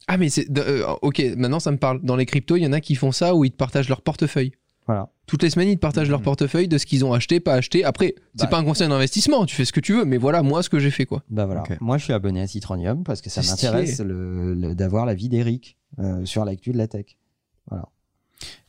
Ah, 0.08 0.17
mais 0.17 0.29
c'est. 0.29 0.45
euh, 0.58 0.86
ok, 1.01 1.21
maintenant 1.38 1.60
ça 1.60 1.71
me 1.71 1.77
parle. 1.77 1.99
Dans 2.03 2.15
les 2.15 2.25
cryptos, 2.25 2.58
il 2.58 2.63
y 2.63 2.67
en 2.67 2.73
a 2.73 2.79
qui 2.81 2.95
font 2.95 3.12
ça 3.12 3.34
où 3.36 3.43
ils 3.45 3.51
te 3.51 3.55
partagent 3.58 3.89
leur 3.89 4.01
portefeuille. 4.01 4.51
Voilà. 4.88 5.10
Toutes 5.25 5.41
les 5.41 5.49
semaines, 5.49 5.69
ils 5.69 5.75
te 5.77 5.79
partagent 5.79 6.10
leur 6.12 6.19
Mhm. 6.19 6.25
portefeuille 6.25 6.67
de 6.67 6.77
ce 6.77 6.86
qu'ils 6.86 7.03
ont 7.03 7.12
acheté, 7.13 7.39
pas 7.39 7.55
acheté. 7.55 7.84
Après, 7.84 8.13
c'est 8.36 8.43
Bah, 8.45 8.49
pas 8.51 8.58
un 8.60 8.63
conseil 8.63 8.88
d'investissement, 8.88 9.47
tu 9.47 9.55
fais 9.55 9.65
ce 9.65 9.73
que 9.73 9.79
tu 9.79 9.93
veux, 9.93 10.05
mais 10.05 10.17
voilà, 10.17 10.43
moi, 10.43 10.62
ce 10.62 10.69
que 10.69 10.77
j'ai 10.77 10.91
fait, 10.91 11.05
quoi. 11.08 11.23
Bah 11.31 11.45
voilà. 11.47 11.63
Moi, 11.81 11.97
je 11.97 12.03
suis 12.03 12.13
abonné 12.13 12.41
à 12.41 12.45
Citronium 12.47 13.03
parce 13.03 13.21
que 13.21 13.31
ça 13.31 13.41
m'intéresse 13.41 13.99
le- 13.99 14.53
le- 14.53 14.75
d'avoir 14.75 15.08
la 15.08 15.15
vie 15.15 15.27
d'Eric 15.27 15.75
euh, 15.97 16.23
sur 16.25 16.45
l'actu 16.45 16.71
de 16.71 16.77
la 16.77 16.88
tech. 16.88 17.17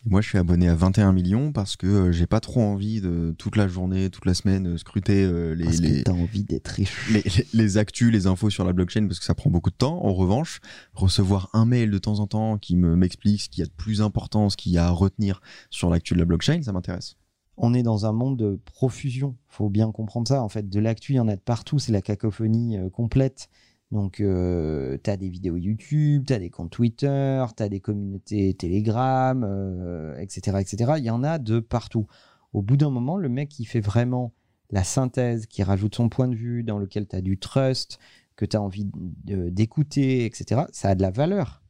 Moi, 0.09 0.21
je 0.21 0.29
suis 0.29 0.39
abonné 0.39 0.69
à 0.69 0.77
21 0.77 1.13
millions 1.13 1.51
parce 1.53 1.75
que 1.77 1.87
euh, 1.87 2.13
j'ai 2.13 2.27
pas 2.29 2.39
trop 2.39 2.61
envie 2.61 3.01
de 3.01 3.35
toute 3.39 3.57
la 3.57 3.67
journée, 3.67 4.09
toute 4.09 4.25
la 4.25 4.35
semaine 4.35 4.69
euh, 4.75 4.79
scruter 4.79 5.25
euh, 5.25 5.55
les, 5.55 5.65
Parce 5.65 5.79
les, 5.79 6.03
que 6.05 6.11
envie 6.11 6.45
d'être 6.45 6.69
riche. 6.69 7.11
les, 7.11 7.23
les- 7.23 7.47
les 7.53 7.77
actus, 7.77 8.13
les 8.13 8.29
infos 8.29 8.49
sur 8.49 8.65
la 8.65 8.73
blockchain 8.73 9.07
parce 9.09 9.19
que 9.19 9.25
ça 9.25 9.35
prend 9.35 9.51
beaucoup 9.51 9.71
de 9.71 9.75
temps. 9.77 10.05
En 10.05 10.15
revanche, 10.15 10.61
recevoir 10.95 11.51
un 11.55 11.67
mail 11.67 11.91
de 11.91 11.99
temps 11.99 12.21
en 12.21 12.29
temps 12.29 12.57
qui 12.57 12.77
me 12.77 12.95
m'explique 12.95 13.41
ce 13.43 13.49
qu'il 13.49 13.63
y 13.63 13.65
a 13.65 13.67
de 13.67 13.73
plus 13.77 14.01
important, 14.01 14.49
ce 14.49 14.57
qu'il 14.57 14.71
y 14.73 14.79
a 14.79 14.87
à 14.87 14.91
retenir 14.91 15.41
sur 15.71 15.91
l'actu 15.91 16.15
de 16.15 16.21
la 16.21 16.25
blockchain, 16.25 16.63
ça 16.63 16.73
m'intéresse. 16.73 17.17
on 17.57 17.75
est 17.75 17.83
dans 17.83 18.07
un 18.07 18.13
monde 18.13 18.37
de 18.39 18.61
profusion. 18.65 19.35
Faut 19.49 19.71
bien 19.71 19.91
comprendre 19.91 20.29
ça. 20.29 20.41
En 20.43 20.49
fait, 20.49 20.69
de 20.69 20.79
l'actu, 20.79 21.15
il 21.15 21.17
y 21.17 21.21
en 21.21 21.27
a 21.29 21.35
de 21.35 21.41
partout. 21.41 21.81
C'est 21.81 21.91
la 21.93 22.03
cacophonie 22.03 22.77
euh, 22.79 22.91
complète. 22.91 23.49
Donc, 23.93 24.21
euh, 24.21 24.99
tu 25.03 25.11
as 25.11 25.17
des 25.17 25.29
vidéos 25.29 25.57
YouTube, 25.57 26.25
tu 26.27 26.33
as 26.33 26.39
des 26.39 26.51
comptes 26.51 26.71
Twitter, 26.71 27.45
tu 27.57 27.63
as 27.63 27.69
des 27.69 27.81
communautés 27.81 28.55
Telegram, 28.55 29.45
euh, 29.45 30.19
etc., 30.19 30.59
etc. 30.61 30.95
Il 30.99 31.05
y 31.05 31.11
en 31.11 31.23
a 31.23 31.39
de 31.39 31.61
partout. 31.61 32.07
Au 32.53 32.63
bout 32.63 32.77
d'un 32.77 32.91
moment, 32.91 33.17
le 33.17 33.29
mec 33.29 33.49
qui 33.49 33.65
fait 33.65 33.81
vraiment 33.81 34.33
la 34.71 34.83
synthèse, 34.83 35.47
qui 35.47 35.63
rajoute 35.63 35.95
son 35.95 36.09
point 36.09 36.27
de 36.27 36.35
vue, 36.35 36.65
dans 36.65 36.79
lequel 36.79 37.07
tu 37.07 37.15
as 37.15 37.21
du 37.21 37.39
trust, 37.39 37.99
que 38.35 38.45
tu 38.45 38.57
as 38.57 38.63
envie 38.63 38.87
d'écouter, 38.93 40.25
etc., 40.25 40.63
ça 40.73 40.91
a 40.91 40.95
de 40.95 41.03
la 41.03 41.11
valeur. 41.11 41.63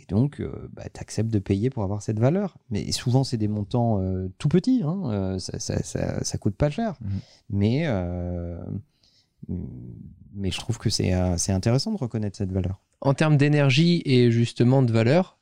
Et 0.00 0.04
donc, 0.06 0.40
euh, 0.40 0.68
bah, 0.72 0.84
tu 0.92 1.00
acceptes 1.00 1.30
de 1.30 1.38
payer 1.38 1.70
pour 1.70 1.84
avoir 1.84 2.02
cette 2.02 2.18
valeur. 2.18 2.56
Mais 2.70 2.90
souvent, 2.90 3.22
c'est 3.22 3.36
des 3.36 3.48
montants 3.48 4.00
euh, 4.00 4.28
tout 4.38 4.48
petits. 4.48 4.82
Hein, 4.84 5.02
euh, 5.06 5.38
ça, 5.38 5.58
ça, 5.60 5.82
ça, 5.82 6.24
ça 6.24 6.38
coûte 6.38 6.56
pas 6.56 6.70
cher. 6.70 6.96
Mhm. 7.00 7.20
Mais, 7.50 7.86
mais 10.34 10.50
je 10.50 10.58
trouve 10.58 10.78
que 10.78 10.90
c'est 10.90 11.14
euh, 11.14 11.36
c'est 11.36 11.52
intéressant 11.52 11.92
de 11.92 11.98
reconnaître 11.98 12.36
cette 12.36 12.52
valeur. 12.52 12.80
En 13.00 13.14
termes 13.14 13.36
d'énergie 13.36 14.02
et 14.04 14.30
justement 14.30 14.82
de 14.82 14.92
valeur, 14.92 15.38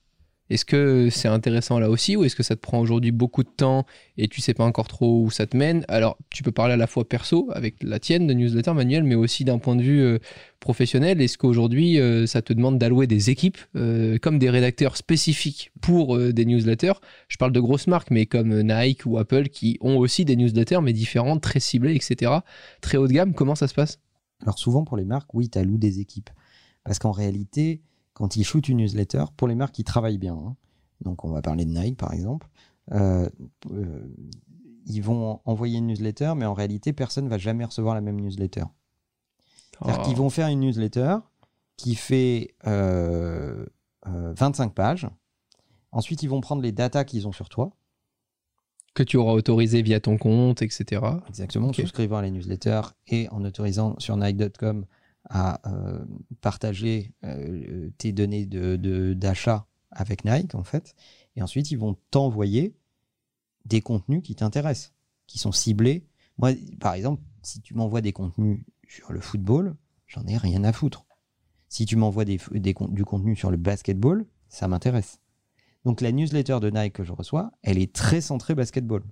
est-ce 0.51 0.65
que 0.65 1.09
c'est 1.11 1.29
intéressant 1.29 1.79
là 1.79 1.89
aussi 1.89 2.17
ou 2.17 2.25
est-ce 2.25 2.37
que 2.37 2.43
ça 2.43 2.57
te 2.57 2.61
prend 2.61 2.81
aujourd'hui 2.81 3.11
beaucoup 3.11 3.43
de 3.43 3.49
temps 3.49 3.87
et 4.19 4.29
tu 4.29 4.41
sais 4.41 4.53
pas 4.53 4.65
encore 4.65 4.89
trop 4.89 5.23
où 5.23 5.31
ça 5.31 5.47
te 5.47 5.57
mène? 5.57 5.85
Alors, 5.89 6.19
tu 6.31 6.43
peux 6.43 6.53
parler 6.53 6.75
à 6.75 6.77
la 6.77 6.87
fois 6.87 7.09
perso 7.09 7.49
avec 7.53 7.83
la 7.83 7.99
tienne 7.99 8.27
de 8.27 8.35
newsletter 8.35 8.75
manuel, 8.75 9.05
mais 9.05 9.15
aussi 9.15 9.45
d'un 9.45 9.59
point 9.59 9.77
de 9.77 9.83
vue 9.83 10.03
euh, 10.03 10.19
professionnel. 10.61 11.23
Est-ce 11.23 11.39
qu'aujourd'hui 11.39 11.99
euh, 11.99 12.27
ça 12.27 12.43
te 12.43 12.53
demande 12.53 12.79
d'allouer 12.79 13.07
des 13.07 13.31
équipes 13.31 13.59
euh, 13.77 14.19
comme 14.19 14.39
des 14.39 14.51
rédacteurs 14.51 14.97
spécifiques 14.97 15.73
pour 15.81 16.19
des 16.19 16.45
newsletters? 16.45 17.01
Je 17.29 17.39
parle 17.39 17.53
de 17.53 17.61
grosses 17.61 17.87
marques, 17.87 18.11
mais 18.11 18.27
comme 18.27 18.61
Nike 18.61 19.07
ou 19.07 19.19
Apple 19.19 19.49
qui 19.49 19.79
ont 19.81 19.97
aussi 19.97 20.25
des 20.25 20.37
newsletters 20.37 20.81
mais 20.83 20.93
différentes, 20.93 21.43
très 21.43 21.61
ciblées, 21.61 21.95
etc. 21.95 22.33
Très 22.81 22.99
haut 22.99 23.07
de 23.07 23.13
gamme. 23.13 23.33
Comment 23.33 23.55
ça 23.55 23.69
se 23.69 23.75
passe? 23.75 24.01
Alors 24.43 24.59
souvent 24.59 24.85
pour 24.85 24.97
les 24.97 25.05
marques, 25.05 25.33
oui, 25.35 25.49
tu 25.49 25.59
alloues 25.59 25.79
des 25.79 26.01
équipes. 26.01 26.31
Parce 26.85 26.99
qu'en 26.99 27.13
réalité, 27.13 27.81
quand 28.23 28.37
ils 28.37 28.45
shootent 28.45 28.69
une 28.69 28.77
newsletter, 28.77 29.25
pour 29.37 29.49
les 29.49 29.57
marques 29.57 29.75
qui 29.75 29.83
travaillent 29.83 30.17
bien, 30.17 30.35
hein, 30.35 30.55
donc 31.01 31.25
on 31.25 31.31
va 31.33 31.43
parler 31.43 31.65
de 31.65 31.71
Nike 31.73 31.97
par 31.97 32.13
exemple, 32.13 32.47
euh, 32.93 33.29
euh, 33.73 34.07
ils 34.87 35.01
vont 35.03 35.41
envoyer 35.45 35.79
une 35.79 35.89
newsletter, 35.89 36.35
mais 36.37 36.45
en 36.47 36.55
réalité, 36.55 36.93
personne 36.93 37.25
ne 37.25 37.29
va 37.31 37.39
jamais 37.39 37.65
recevoir 37.65 37.97
la 37.97 38.01
même 38.01 38.21
newsletter. 38.21 38.63
C'est-à-dire 39.73 40.03
Oh. 40.05 40.07
qu'ils 40.07 40.17
vont 40.17 40.31
faire 40.31 40.47
une 40.47 40.61
newsletter 40.61 41.17
qui 41.77 41.97
fait 41.97 42.55
euh, 42.65 43.67
euh, 44.07 44.33
25 44.37 44.73
pages. 44.73 45.09
Ensuite, 45.91 46.23
ils 46.23 46.29
vont 46.29 46.41
prendre 46.41 46.63
les 46.63 46.71
datas 46.71 47.03
qu'ils 47.03 47.27
ont 47.27 47.33
sur 47.33 47.49
toi. 47.49 47.73
Que 48.95 49.03
tu 49.03 49.17
auras 49.17 49.33
autorisé 49.33 49.83
via 49.83 49.99
ton 49.99 50.17
compte, 50.17 50.63
etc. 50.63 51.03
Exactement, 51.29 51.71
en 51.71 51.73
souscrivant 51.73 52.19
à 52.19 52.23
la 52.23 52.31
newsletter 52.31 52.83
et 53.09 53.29
en 53.31 53.45
autorisant 53.45 53.97
sur 53.99 54.17
Nike.com 54.17 54.87
à 55.29 55.61
euh, 55.71 56.05
partager 56.41 57.15
euh, 57.25 57.91
tes 57.99 58.13
données 58.13 58.47
de- 58.47 58.77
de- 58.77 59.15
d'achat 59.15 59.67
avec 59.91 60.25
Nike, 60.25 60.55
en 60.55 60.65
fait. 60.65 60.95
Et 61.37 61.43
ensuite, 61.43 61.71
ils 61.71 61.79
vont 61.79 61.97
t'envoyer 62.11 62.75
des 63.65 63.81
contenus 63.81 64.23
qui 64.23 64.35
t'intéressent, 64.35 64.93
qui 65.27 65.39
sont 65.39 65.53
ciblés. 65.53 66.07
Moi, 66.39 66.53
par 66.81 66.95
exemple, 66.95 67.23
si 67.43 67.61
tu 67.61 67.75
m'envoies 67.75 68.01
des 68.01 68.13
contenus 68.13 68.65
sur 68.89 69.13
le 69.13 69.21
football, 69.21 69.77
j'en 70.07 70.27
ai 70.27 70.37
rien 70.37 70.65
à 70.65 70.73
foutre. 70.73 71.07
Si 71.69 71.87
tu 71.87 71.97
m'envoies 71.97 72.25
des, 72.25 72.39
du 72.53 73.05
contenu 73.05 73.37
sur 73.37 73.51
le 73.51 73.57
basketball, 73.57 74.27
ça 74.49 74.69
m'intéresse. 74.69 75.21
Donc 75.85 76.01
la 76.01 76.13
newsletter 76.13 76.59
de 76.61 76.71
Nike 76.71 76.93
que 76.95 77.05
je 77.05 77.13
reçois, 77.13 77.53
elle 77.63 77.79
est 77.79 77.93
très 77.93 78.21
centrée 78.21 78.55
basketball. 78.55 79.03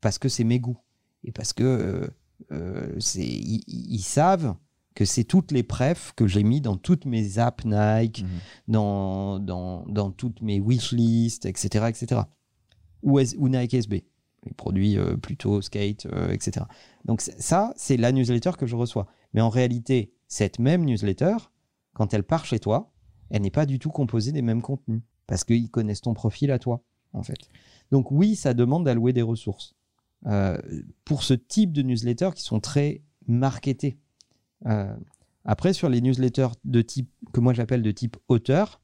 Parce 0.00 0.18
que 0.18 0.28
c'est 0.28 0.44
mes 0.44 0.58
goûts. 0.58 0.78
Et 1.24 1.32
parce 1.32 1.52
que 1.52 1.62
euh, 1.62 2.08
euh, 2.52 2.98
ils 3.16 4.02
savent 4.02 4.56
que 4.94 5.04
c'est 5.04 5.24
toutes 5.24 5.52
les 5.52 5.62
prefs 5.62 6.12
que 6.16 6.26
j'ai 6.26 6.42
mis 6.42 6.60
dans 6.60 6.76
toutes 6.76 7.04
mes 7.06 7.38
apps 7.38 7.64
Nike, 7.64 8.22
Mhm. 8.22 8.28
dans, 8.68 9.38
dans, 9.38 9.84
dans 9.86 10.10
toutes 10.10 10.42
mes 10.42 10.60
wishlists, 10.60 11.46
etc. 11.46 11.86
etc. 11.88 12.22
Ou, 13.02 13.18
S- 13.20 13.36
ou 13.38 13.48
Nike 13.48 13.74
SB, 13.74 14.04
les 14.44 14.52
produits 14.52 14.98
euh, 14.98 15.16
plutôt 15.16 15.62
skate, 15.62 16.06
euh, 16.06 16.30
etc. 16.32 16.66
Donc 17.04 17.20
ça, 17.20 17.72
c'est 17.76 17.96
la 17.96 18.12
newsletter 18.12 18.52
que 18.58 18.66
je 18.66 18.76
reçois. 18.76 19.06
Mais 19.32 19.40
en 19.40 19.48
réalité, 19.48 20.12
cette 20.26 20.58
même 20.58 20.84
newsletter, 20.84 21.36
quand 21.94 22.12
elle 22.12 22.24
part 22.24 22.44
chez 22.44 22.58
toi, 22.58 22.92
elle 23.30 23.42
n'est 23.42 23.50
pas 23.50 23.66
du 23.66 23.78
tout 23.78 23.90
composée 23.90 24.32
des 24.32 24.42
mêmes 24.42 24.60
contenus. 24.62 25.02
Parce 25.28 25.44
qu'ils 25.44 25.70
connaissent 25.70 26.00
ton 26.00 26.14
profil 26.14 26.50
à 26.50 26.58
toi, 26.58 26.82
en 27.12 27.22
fait. 27.22 27.38
Donc 27.92 28.10
oui, 28.10 28.34
ça 28.34 28.52
demande 28.54 28.84
d'allouer 28.84 29.12
des 29.12 29.22
ressources. 29.22 29.76
Euh, 30.26 30.58
pour 31.04 31.22
ce 31.22 31.32
type 31.34 31.72
de 31.72 31.82
newsletters 31.82 32.30
qui 32.34 32.42
sont 32.42 32.58
très 32.60 33.02
marketés. 33.28 33.96
Euh, 34.66 34.94
après, 35.44 35.72
sur 35.72 35.88
les 35.88 36.00
newsletters 36.00 36.48
de 36.64 36.82
type 36.82 37.10
que 37.32 37.40
moi 37.40 37.52
j'appelle 37.54 37.82
de 37.82 37.90
type 37.90 38.16
auteur, 38.28 38.80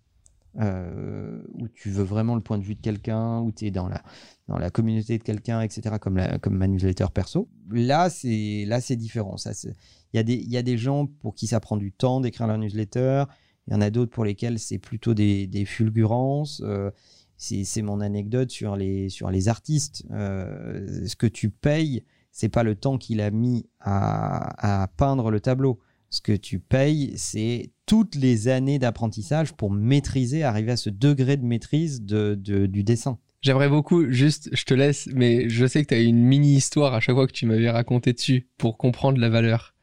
euh, 0.59 1.43
où 1.53 1.69
tu 1.69 1.91
veux 1.91 2.03
vraiment 2.03 2.35
le 2.35 2.41
point 2.41 2.57
de 2.59 2.65
vue 2.65 2.75
de 2.75 2.81
quelqu'un, 2.81 3.41
où 3.41 3.53
tu 3.53 3.67
es 3.67 3.71
dans 3.71 3.89
la, 3.89 4.03
dans 4.49 4.57
la 4.59 4.71
communauté 4.71 5.19
de 5.19 5.23
quelqu'un, 5.23 5.61
etc., 5.61 5.97
comme, 6.01 6.17
la, 6.17 6.39
comme 6.39 6.57
ma 6.57 6.67
newsletter 6.67 7.07
perso, 7.13 7.49
là 7.71 8.09
c'est 8.09 8.65
là 8.67 8.81
c'est 8.81 8.97
différent. 8.97 9.37
Il 9.45 10.17
y, 10.17 10.19
a 10.19 10.23
des- 10.23 10.43
y 10.45 10.57
a 10.57 10.63
des 10.63 10.79
gens 10.79 11.07
pour 11.07 11.35
qui 11.35 11.47
ça 11.47 11.61
prend 11.61 11.77
du 11.77 11.93
temps 11.93 12.21
d'écrire 12.21 12.47
leur 12.47 12.57
newsletter, 12.57 13.25
il 13.69 13.75
y 13.75 13.77
en 13.77 13.83
a 13.83 13.91
d'autres 13.91 14.13
pour 14.13 14.25
lesquels 14.25 14.59
c'est 14.59 14.79
plutôt 14.79 15.13
des, 15.13 15.65
fulgurances. 15.67 16.63
euh, 16.65 16.91
c'est 17.37 17.83
mon 17.83 18.01
anecdote 18.01 18.51
sur 18.51 18.77
les, 18.77 19.11
sur 19.11 19.31
les 19.31 19.49
artistes. 19.49 20.05
Ce 20.09 21.17
que 21.17 21.27
tu 21.27 21.51
payes, 21.51 22.03
c'est 22.39 22.51
pas 22.51 22.63
le 22.63 22.75
temps 22.75 22.99
qu'il 22.99 23.23
a 23.23 23.31
mis 23.31 23.65
à, 23.81 24.83
à 24.83 24.89
peindre 24.89 25.31
le 25.31 25.41
tableau. 25.41 25.79
Ce 26.11 26.21
que 26.21 26.33
tu 26.33 26.59
payes, 26.59 27.15
c'est 27.17 27.71
toutes 27.87 28.15
les 28.15 28.49
années 28.49 28.79
d'apprentissage 28.79 29.55
pour 29.55 29.71
maîtriser, 29.71 30.43
arriver 30.45 30.73
à 30.73 30.77
ce 30.77 30.91
degré 30.91 31.39
de 31.39 31.45
maîtrise 31.47 32.03
de, 32.03 32.35
de- 32.39 32.67
du 32.67 32.85
dessin. 32.85 33.19
J'aimerais 33.41 33.71
beaucoup, 33.71 34.11
juste, 34.11 34.51
je 34.53 34.65
te 34.65 34.75
laisse, 34.75 35.09
mais 35.15 35.49
je 35.49 35.67
sais 35.67 35.83
que 35.83 35.89
tu 35.89 35.95
as 35.95 36.01
une 36.01 36.19
mini 36.23 36.55
histoire 36.57 36.93
à 36.93 37.01
chaque 37.01 37.15
fois 37.17 37.27
que 37.27 37.33
tu 37.33 37.47
m'avais 37.47 37.71
raconté 37.71 38.13
dessus 38.13 38.49
pour 38.59 38.77
comprendre 38.77 39.19
la 39.19 39.31
valeur. 39.31 39.75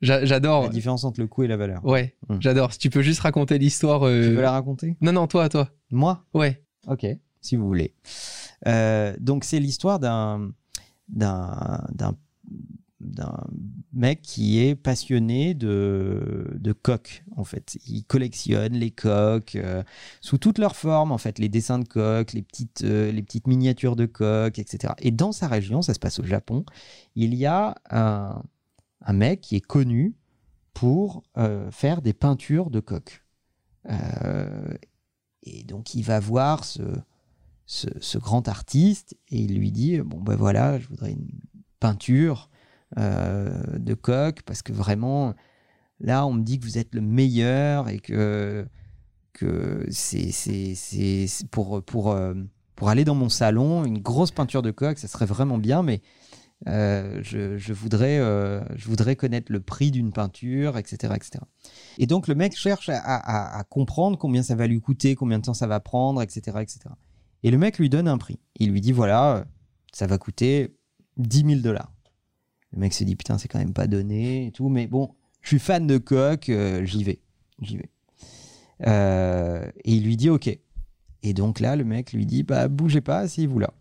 J'a- 0.00 0.24
J'adore. 0.24 0.62
La 0.64 0.68
différence 0.68 1.02
entre 1.02 1.20
le 1.20 1.26
coût 1.26 1.42
et 1.42 1.48
la 1.48 1.56
valeur. 1.56 1.84
Ouais, 1.84 2.14
Hmm. 2.28 2.36
j'adore. 2.40 2.72
Si 2.72 2.78
tu 2.78 2.90
peux 2.90 3.02
juste 3.02 3.20
raconter 3.20 3.58
l'histoire. 3.58 4.04
euh, 4.04 4.22
Tu 4.28 4.34
veux 4.36 4.42
la 4.42 4.52
raconter? 4.52 4.96
Non, 5.00 5.12
non, 5.12 5.26
toi, 5.26 5.48
toi. 5.48 5.68
Moi? 5.90 6.24
Ouais. 6.32 6.62
Ok, 6.86 7.04
si 7.40 7.56
vous 7.56 7.66
voulez. 7.66 7.92
Euh, 8.68 9.14
donc 9.18 9.42
c'est 9.44 9.58
l'histoire 9.60 9.98
d'un 9.98 10.52
d'un 11.08 12.14
mec 13.92 14.22
qui 14.22 14.60
est 14.60 14.74
passionné 14.74 15.54
de 15.54 16.46
de 16.54 16.72
coques 16.72 17.24
en 17.36 17.44
fait. 17.44 17.78
Il 17.86 18.04
collectionne 18.04 18.74
les 18.74 18.90
coques 18.90 19.56
euh, 19.56 19.82
sous 20.20 20.38
toutes 20.38 20.58
leurs 20.58 20.76
formes 20.76 21.12
en 21.12 21.18
fait, 21.18 21.38
les 21.38 21.48
dessins 21.48 21.78
de 21.78 21.86
coques, 21.86 22.32
les 22.32 22.42
petites 22.42 22.82
euh, 22.84 23.12
les 23.12 23.22
petites 23.22 23.46
miniatures 23.46 23.96
de 23.96 24.06
coques, 24.06 24.58
etc. 24.58 24.94
Et 24.98 25.10
dans 25.10 25.32
sa 25.32 25.48
région, 25.48 25.82
ça 25.82 25.94
se 25.94 25.98
passe 25.98 26.18
au 26.18 26.24
Japon, 26.24 26.64
il 27.14 27.34
y 27.34 27.46
a 27.46 27.76
un 27.90 28.42
un 29.02 29.12
mec 29.12 29.40
qui 29.40 29.56
est 29.56 29.60
connu 29.60 30.14
pour 30.74 31.22
euh, 31.36 31.70
faire 31.70 32.02
des 32.02 32.12
peintures 32.12 32.70
de 32.70 32.80
coques. 32.80 33.24
Et 35.44 35.62
donc 35.62 35.94
il 35.94 36.02
va 36.02 36.20
voir 36.20 36.64
ce, 36.64 36.82
ce, 37.68 38.18
grand 38.18 38.48
artiste 38.48 39.14
et 39.28 39.38
il 39.40 39.56
lui 39.58 39.70
dit 39.70 40.00
bon 40.00 40.18
ben 40.20 40.34
voilà, 40.34 40.78
je 40.78 40.88
voudrais 40.88 41.12
une 41.12 41.28
peinture 41.80 42.50
euh, 42.96 43.62
de 43.78 43.92
coq 43.94 44.40
parce 44.46 44.62
que 44.62 44.72
vraiment 44.72 45.34
là 46.00 46.26
on 46.26 46.32
me 46.32 46.42
dit 46.42 46.58
que 46.58 46.64
vous 46.64 46.78
êtes 46.78 46.94
le 46.94 47.02
meilleur 47.02 47.88
et 47.90 47.98
que 48.00 48.66
que 49.34 49.86
c'est 49.90 50.30
pour 51.50 51.82
pour 51.84 52.10
euh, 52.10 52.34
pour 52.74 52.88
aller 52.88 53.04
dans 53.04 53.14
mon 53.14 53.28
salon 53.28 53.84
une 53.84 53.98
grosse 53.98 54.30
peinture 54.30 54.62
de 54.62 54.70
coq 54.70 54.98
ça 54.98 55.06
serait 55.06 55.26
vraiment 55.26 55.58
bien 55.58 55.82
mais 55.82 56.00
euh, 56.66 57.20
je, 57.22 57.58
je 57.58 57.72
voudrais 57.74 58.16
je 58.76 58.88
voudrais 58.88 59.14
connaître 59.14 59.52
le 59.52 59.60
prix 59.60 59.90
d'une 59.90 60.10
peinture 60.12 60.78
etc 60.78 61.12
etc 61.16 61.44
et 61.98 62.06
donc 62.06 62.26
le 62.28 62.34
mec 62.34 62.56
cherche 62.56 62.88
à, 62.88 62.96
à- 62.98 63.58
à 63.58 63.64
comprendre 63.64 64.16
combien 64.16 64.42
ça 64.42 64.54
va 64.54 64.66
lui 64.66 64.80
coûter, 64.80 65.14
combien 65.14 65.38
de 65.38 65.44
temps 65.44 65.54
ça 65.54 65.66
va 65.66 65.80
prendre, 65.80 66.22
etc., 66.22 66.58
etc. 66.62 66.80
Et 67.42 67.50
le 67.50 67.58
mec 67.58 67.78
lui 67.78 67.88
donne 67.88 68.08
un 68.08 68.18
prix. 68.18 68.38
Il 68.56 68.70
lui 68.70 68.80
dit 68.80 68.92
voilà, 68.92 69.46
ça 69.92 70.06
va 70.06 70.18
coûter 70.18 70.76
10 71.16 71.44
000 71.44 71.60
dollars. 71.60 71.92
Le 72.72 72.80
mec 72.80 72.92
se 72.92 73.04
dit 73.04 73.16
putain, 73.16 73.38
c'est 73.38 73.48
quand 73.48 73.58
même 73.58 73.72
pas 73.72 73.86
donné 73.86 74.46
et 74.46 74.52
tout, 74.52 74.68
mais 74.68 74.86
bon, 74.86 75.14
je 75.40 75.48
suis 75.48 75.58
fan 75.58 75.86
de 75.86 75.98
coq, 75.98 76.48
euh, 76.48 76.84
j'y 76.84 77.04
vais, 77.04 77.20
j'y 77.62 77.76
vais. 77.76 77.90
Euh, 78.86 79.70
et 79.84 79.94
il 79.94 80.04
lui 80.04 80.16
dit 80.16 80.30
ok. 80.30 80.48
Et 81.22 81.34
donc 81.34 81.60
là, 81.60 81.76
le 81.76 81.84
mec 81.84 82.12
lui 82.12 82.26
dit 82.26 82.42
bah 82.42 82.68
bougez 82.68 83.00
pas, 83.00 83.20
asseyez-vous 83.20 83.58
là. 83.58 83.72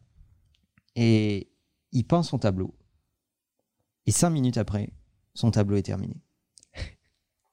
Et 0.95 1.49
il 1.91 2.03
peint 2.03 2.24
son 2.24 2.39
tableau. 2.39 2.74
Et 4.05 4.12
cinq 4.12 4.30
minutes 4.30 4.58
après, 4.58 4.89
son 5.34 5.51
tableau 5.51 5.78
est 5.78 5.84
terminé. 5.84 6.16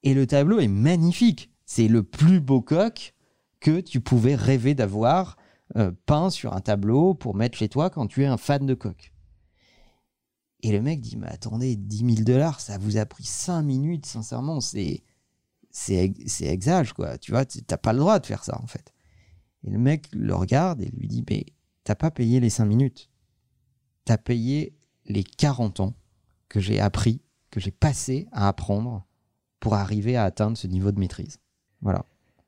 Et 0.03 0.13
le 0.13 0.25
tableau 0.25 0.59
est 0.59 0.67
magnifique. 0.67 1.51
C'est 1.65 1.87
le 1.87 2.03
plus 2.03 2.39
beau 2.39 2.61
coq 2.61 3.13
que 3.59 3.81
tu 3.81 3.99
pouvais 3.99 4.35
rêver 4.35 4.75
d'avoir 4.75 5.37
euh, 5.75 5.91
peint 6.05 6.29
sur 6.29 6.53
un 6.53 6.61
tableau 6.61 7.13
pour 7.13 7.35
mettre 7.35 7.57
chez 7.57 7.69
toi 7.69 7.89
quand 7.89 8.07
tu 8.07 8.23
es 8.23 8.27
un 8.27 8.37
fan 8.37 8.65
de 8.65 8.73
coq. 8.73 9.13
Et 10.61 10.71
le 10.71 10.81
mec 10.81 11.01
dit, 11.01 11.17
mais 11.17 11.27
attendez, 11.27 11.75
10 11.75 12.15
000 12.15 12.23
dollars, 12.23 12.59
ça 12.59 12.77
vous 12.77 12.97
a 12.97 13.05
pris 13.05 13.23
5 13.23 13.61
minutes, 13.61 14.05
sincèrement, 14.05 14.61
c'est 14.61 15.03
c'est 15.69 16.15
exage, 16.45 16.93
quoi. 16.93 17.17
Tu 17.17 17.31
vois, 17.31 17.45
t'as 17.45 17.77
pas 17.77 17.91
le 17.91 17.99
droit 17.99 18.19
de 18.19 18.25
faire 18.25 18.45
ça, 18.45 18.57
en 18.63 18.65
fait. 18.65 18.93
Et 19.65 19.69
le 19.69 19.77
mec 19.77 20.07
le 20.13 20.33
regarde 20.33 20.81
et 20.81 20.89
lui 20.89 21.09
dit, 21.09 21.25
mais 21.29 21.45
t'as 21.83 21.95
pas 21.95 22.11
payé 22.11 22.39
les 22.39 22.49
5 22.49 22.65
minutes. 22.65 23.09
T'as 24.05 24.17
payé 24.17 24.77
les 25.05 25.23
40 25.23 25.81
ans 25.81 25.93
que 26.47 26.61
j'ai 26.61 26.79
appris, 26.79 27.21
que 27.51 27.59
j'ai 27.59 27.71
passé 27.71 28.27
à 28.31 28.47
apprendre 28.47 29.05
pour 29.59 29.73
arriver 29.73 30.15
à 30.15 30.23
atteindre 30.23 30.57
ce 30.57 30.67
niveau 30.67 30.91
de 30.93 30.99
maîtrise. 30.99 31.39
Voilà. 31.81 32.05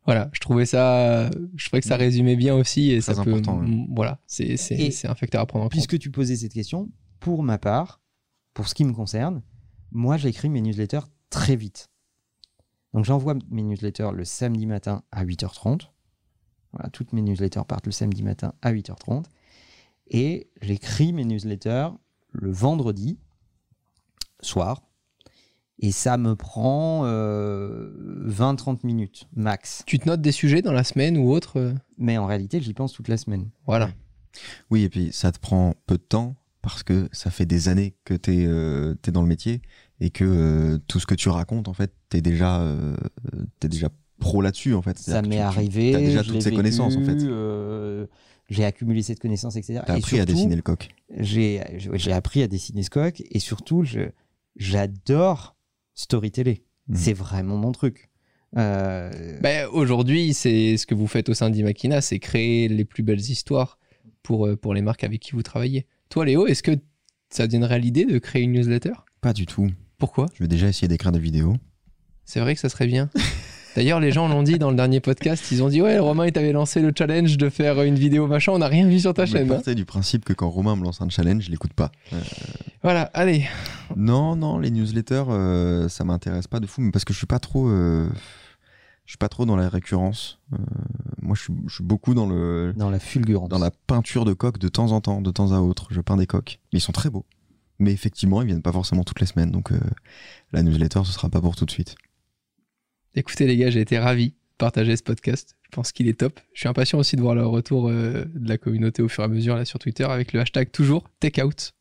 Voilà, 0.07 0.29
je 0.31 0.39
trouvais 0.39 0.65
ça, 0.65 1.29
je 1.55 1.65
trouvais 1.67 1.81
que 1.81 1.87
ça 1.87 1.97
résumait 1.97 2.37
bien 2.37 2.55
aussi 2.55 2.91
et 2.91 3.01
Très 3.01 3.13
ça 3.13 3.23
peut, 3.23 3.33
ouais. 3.33 3.41
mm, 3.41 3.93
voilà, 3.93 4.19
c'est 4.25 4.55
c'est 4.55 4.75
Et 4.75 4.91
c'est 4.91 5.09
un 5.09 5.15
facteur 5.15 5.41
à 5.41 5.45
prendre 5.45 5.65
en 5.65 5.67
compte. 5.67 5.73
Puisque 5.73 5.99
tu 5.99 6.11
posais 6.11 6.37
cette 6.37 6.53
question, 6.53 6.89
pour 7.19 7.43
ma 7.43 7.57
part, 7.57 8.01
pour 8.53 8.69
ce 8.69 8.73
qui 8.73 8.85
me 8.85 8.93
concerne, 8.93 9.43
moi 9.91 10.15
j'écris 10.15 10.49
mes 10.49 10.61
newsletters 10.61 11.01
très 11.29 11.57
vite. 11.57 11.89
Donc 12.93 13.03
j'envoie 13.03 13.35
mes 13.49 13.63
newsletters 13.63 14.11
le 14.13 14.23
samedi 14.23 14.65
matin 14.65 15.03
à 15.11 15.25
8h30. 15.25 15.89
Voilà, 16.71 16.89
toutes 16.89 17.11
mes 17.11 17.21
newsletters 17.21 17.63
partent 17.67 17.85
le 17.85 17.91
samedi 17.91 18.23
matin 18.23 18.53
à 18.61 18.71
8h30. 18.71 19.25
Et 20.07 20.49
j'écris 20.61 21.11
mes 21.11 21.25
newsletters 21.25 21.89
le 22.31 22.51
vendredi 22.51 23.19
soir. 24.41 24.86
Et 25.79 25.91
ça 25.91 26.17
me 26.17 26.35
prend 26.35 27.03
euh, 27.05 27.91
20-30 28.27 28.79
minutes 28.85 29.27
max. 29.35 29.83
Tu 29.85 29.99
te 29.99 30.07
notes 30.09 30.21
des 30.21 30.31
sujets 30.31 30.61
dans 30.61 30.71
la 30.71 30.83
semaine 30.83 31.17
ou 31.17 31.29
autre 31.31 31.57
euh, 31.59 31.73
Mais 31.97 32.17
en 32.17 32.25
réalité, 32.25 32.59
j'y 32.61 32.73
pense 32.73 32.93
toute 32.93 33.07
la 33.07 33.17
semaine. 33.17 33.49
Voilà. 33.67 33.91
Oui, 34.71 34.83
et 34.83 34.89
puis 34.89 35.11
ça 35.11 35.31
te 35.31 35.39
prend 35.39 35.75
peu 35.85 35.97
de 35.97 36.03
temps 36.03 36.35
parce 36.63 36.83
que 36.83 37.07
ça 37.11 37.29
fait 37.31 37.45
des 37.45 37.69
années 37.69 37.95
que 38.05 38.13
tu 38.15 38.43
es, 38.43 39.11
dans 39.11 39.21
le 39.21 39.27
métier 39.27 39.61
et 39.99 40.09
que 40.09 40.23
euh, 40.25 40.77
tout 40.87 40.99
ce 40.99 41.05
que 41.05 41.15
tu 41.15 41.29
racontes, 41.29 41.67
en 41.67 41.73
fait, 41.73 41.93
tu 42.09 42.17
es 42.17 42.21
déjà, 42.21 42.59
euh, 42.61 42.95
t'es 43.59 43.69
déjà 43.69 43.89
pro 44.19 44.41
là-dessus, 44.41 44.73
en 44.73 44.81
fait. 44.81 44.97
Ça 44.97 45.21
m'est 45.21 45.27
tu- 45.29 45.35
tu- 45.35 45.39
arrivé. 45.41 45.91
t'as 45.91 45.99
déjà 45.99 46.23
toutes 46.23 46.41
ces 46.41 46.53
connaissances, 46.53 46.97
en 46.97 47.03
fait. 47.03 47.21
euh, 47.23 48.07
j'ai 48.49 48.65
accumulé 48.65 49.01
cette 49.03 49.19
connaissance, 49.19 49.55
etc. 49.55 49.81
T'as 49.85 49.95
Et 49.95 49.97
appris 49.99 50.19
à 50.19 50.25
dessiner 50.25 50.55
le 50.55 50.61
coq. 50.61 50.89
J'ai 51.17 51.61
j'ai 51.93 52.11
appris 52.13 52.41
à 52.41 52.47
dessiner 52.47 52.81
ce 52.83 52.89
coq 52.89 53.21
et 53.29 53.39
surtout, 53.39 53.83
je- 53.83 54.09
j'adore 54.55 55.55
storyteller. 55.97 56.63
Mhm. 56.87 56.95
C'est 56.95 57.13
vraiment 57.13 57.57
mon 57.57 57.73
truc. 57.73 58.09
Euh, 58.55 59.39
Bah, 59.41 59.69
Aujourd'hui, 59.69 60.33
c'est 60.33 60.77
ce 60.77 60.85
que 60.85 60.95
vous 60.95 61.07
faites 61.07 61.27
au 61.27 61.33
sein 61.33 61.49
d'Imakina, 61.49 61.99
c'est 61.99 62.19
créer 62.19 62.69
les 62.69 62.85
plus 62.85 63.03
belles 63.03 63.19
histoires 63.19 63.77
pour, 64.23 64.47
euh, 64.47 64.55
pour 64.55 64.73
les 64.73 64.81
marques 64.81 65.03
avec 65.03 65.19
qui 65.21 65.31
vous 65.33 65.43
travaillez. 65.43 65.85
Toi, 66.09 66.25
Léo, 66.25 66.47
est-ce 66.47 66.63
que 66.63 66.71
ça 67.29 67.45
devient 67.47 67.57
une 67.57 67.63
réelle 67.65 67.83
idée 67.85 68.05
de 68.05 68.17
créer 68.19 68.43
une 68.43 68.53
newsletter? 68.53 68.93
Pas 69.19 69.33
du 69.33 69.45
tout. 69.45 69.67
Pourquoi? 69.97 70.27
Je 70.35 70.43
vais 70.43 70.47
déjà 70.47 70.69
essayer 70.69 70.87
d'écrire 70.87 71.11
des 71.11 71.19
vidéos. 71.19 71.57
C'est 72.23 72.39
vrai 72.39 72.53
que 72.53 72.61
ça 72.61 72.69
serait 72.69 72.87
bien. 72.87 73.09
D'ailleurs, 73.77 73.99
les 73.99 74.11
gens 74.11 74.27
l'ont 74.27 74.41
dit 74.41 74.57
dans 74.57 74.71
le 74.71 74.75
dernier 74.75 74.99
podcast, 75.01 75.51
ils 75.51 75.61
ont 75.61 75.69
dit 75.69 75.83
Ouais, 75.83 75.99
Romain, 75.99 76.25
il 76.25 76.31
t'avait 76.31 76.51
lancé 76.51 76.81
le 76.81 76.91
challenge 76.97 77.37
de 77.37 77.47
faire 77.47 77.79
une 77.83 77.93
vidéo 77.93 78.25
machin, 78.25 78.53
on 78.53 78.57
n'a 78.57 78.67
rien 78.67 78.87
vu 78.87 78.99
sur 78.99 79.13
ta 79.13 79.27
chaîne. 79.27 79.51
hein. 79.51 79.53
partais 79.57 79.75
du 79.75 79.85
principe 79.85 80.25
que 80.25 80.33
quand 80.33 80.49
Romain 80.49 80.75
me 80.75 80.83
lance 80.83 80.99
un 80.99 81.09
challenge, 81.09 81.43
je 81.43 81.51
l'écoute 81.51 81.73
pas. 81.73 81.91
Euh, 82.11 82.19
Voilà, 82.81 83.03
allez. 83.13 83.45
non, 83.95 84.35
non, 84.35 84.57
les 84.57 84.71
newsletters, 84.71 85.25
euh, 85.29 85.87
ça 85.89 86.03
m'intéresse 86.05 86.47
pas 86.47 86.59
de 86.59 86.65
fou, 86.65 86.81
mais 86.81 86.89
parce 86.89 87.05
que 87.05 87.13
je 87.13 87.19
suis 87.19 87.27
pas 87.27 87.37
trop, 87.37 87.69
euh, 87.69 88.09
je 89.05 89.11
suis 89.11 89.17
pas 89.19 89.29
trop 89.29 89.45
dans 89.45 89.55
la 89.55 89.69
récurrence. 89.69 90.39
Euh, 90.53 90.57
moi, 91.21 91.35
je 91.35 91.43
suis, 91.43 91.53
je 91.67 91.75
suis 91.75 91.83
beaucoup 91.83 92.15
dans 92.15 92.25
le, 92.25 92.73
dans 92.75 92.89
la 92.89 92.97
fulgurance. 92.99 93.47
dans 93.47 93.59
la 93.59 93.69
peinture 93.85 94.25
de 94.25 94.33
coques 94.33 94.57
de 94.57 94.69
temps 94.69 94.91
en 94.91 95.01
temps, 95.01 95.21
de 95.21 95.29
temps 95.29 95.51
à 95.51 95.59
autre. 95.59 95.89
Je 95.91 96.01
peins 96.01 96.17
des 96.17 96.25
coques, 96.25 96.57
mais 96.73 96.79
ils 96.79 96.81
sont 96.81 96.93
très 96.93 97.11
beaux. 97.11 97.25
Mais 97.77 97.91
effectivement, 97.91 98.41
ils 98.41 98.47
viennent 98.47 98.63
pas 98.63 98.71
forcément 98.71 99.03
toutes 99.03 99.19
les 99.19 99.27
semaines, 99.27 99.51
donc 99.51 99.71
euh, 99.71 99.79
la 100.51 100.63
newsletter, 100.63 101.01
ce 101.05 101.11
sera 101.11 101.29
pas 101.29 101.41
pour 101.41 101.55
tout 101.55 101.65
de 101.65 101.69
suite. 101.69 101.95
Écoutez, 103.17 103.47
les 103.47 103.57
gars, 103.57 103.71
j'ai 103.71 103.81
été 103.81 103.97
ravi 103.97 104.27
de 104.27 104.35
partager 104.59 104.95
ce 104.95 105.01
podcast. 105.01 105.55
Je 105.63 105.69
pense 105.71 105.91
qu'il 105.91 106.07
est 106.07 106.19
top. 106.19 106.39
Je 106.53 106.59
suis 106.59 106.69
impatient 106.69 106.99
aussi 106.99 107.15
de 107.15 107.21
voir 107.21 107.33
le 107.33 107.47
retour 107.47 107.89
euh, 107.89 108.25
de 108.35 108.47
la 108.47 108.59
communauté 108.59 109.01
au 109.01 109.07
fur 109.07 109.23
et 109.23 109.25
à 109.25 109.27
mesure 109.27 109.55
là 109.55 109.65
sur 109.65 109.79
Twitter 109.79 110.03
avec 110.03 110.33
le 110.33 110.39
hashtag 110.39 110.71
toujours 110.71 111.03
takeout. 111.19 111.71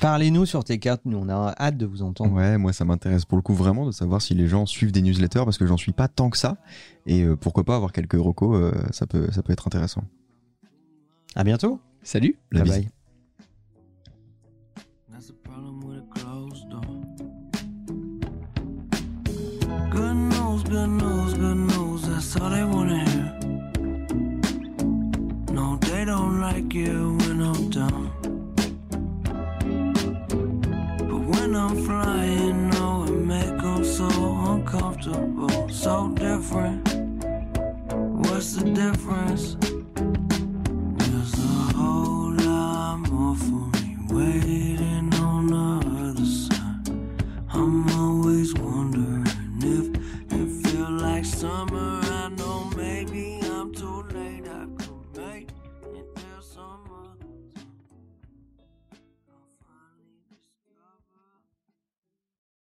Parlez-nous 0.00 0.46
sur 0.46 0.64
tes 0.64 0.78
cartes, 0.78 1.02
nous 1.04 1.18
on 1.18 1.28
a 1.28 1.54
hâte 1.60 1.76
de 1.76 1.84
vous 1.84 2.00
entendre. 2.00 2.32
Ouais, 2.32 2.56
moi 2.56 2.72
ça 2.72 2.86
m'intéresse 2.86 3.26
pour 3.26 3.36
le 3.36 3.42
coup 3.42 3.52
vraiment 3.52 3.84
de 3.84 3.90
savoir 3.90 4.22
si 4.22 4.32
les 4.32 4.46
gens 4.46 4.64
suivent 4.64 4.92
des 4.92 5.02
newsletters 5.02 5.44
parce 5.44 5.58
que 5.58 5.66
j'en 5.66 5.76
suis 5.76 5.92
pas 5.92 6.08
tant 6.08 6.30
que 6.30 6.38
ça. 6.38 6.56
Et 7.04 7.24
euh, 7.24 7.36
pourquoi 7.36 7.64
pas 7.64 7.76
avoir 7.76 7.92
quelques 7.92 8.14
recos, 8.14 8.58
euh, 8.58 8.72
ça, 8.90 9.06
peut, 9.06 9.30
ça 9.32 9.42
peut 9.42 9.52
être 9.52 9.66
intéressant. 9.66 10.04
À 11.34 11.44
bientôt. 11.44 11.78
Salut 12.02 12.38
La 12.52 12.64
bye 12.64 12.88
good 20.70 20.88
news, 20.88 21.34
good 21.34 21.56
news. 21.56 22.02
That's 22.02 22.36
all 22.36 22.50
they 22.50 22.62
wanna 22.62 23.04
hear. 23.10 23.32
No, 25.52 25.76
they 25.80 26.04
don't 26.04 26.40
like 26.40 26.72
it 26.76 26.94
when 26.94 27.42
I'm 27.42 27.70
down. 27.70 28.10
But 31.08 31.22
when 31.32 31.56
I'm 31.56 31.76
flying, 31.84 32.70
no, 32.70 33.04
it 33.04 33.20
make 33.32 33.62
'em 33.64 33.82
so 33.84 34.08
uncomfortable, 34.52 35.68
so 35.68 36.08
different. 36.14 36.88
What's 38.22 38.54
the 38.54 38.70
difference? 38.82 39.56
There's 40.98 41.34
a 41.34 41.74
whole 41.74 42.32
lot 42.46 42.98
more 43.10 43.34
for 43.34 43.69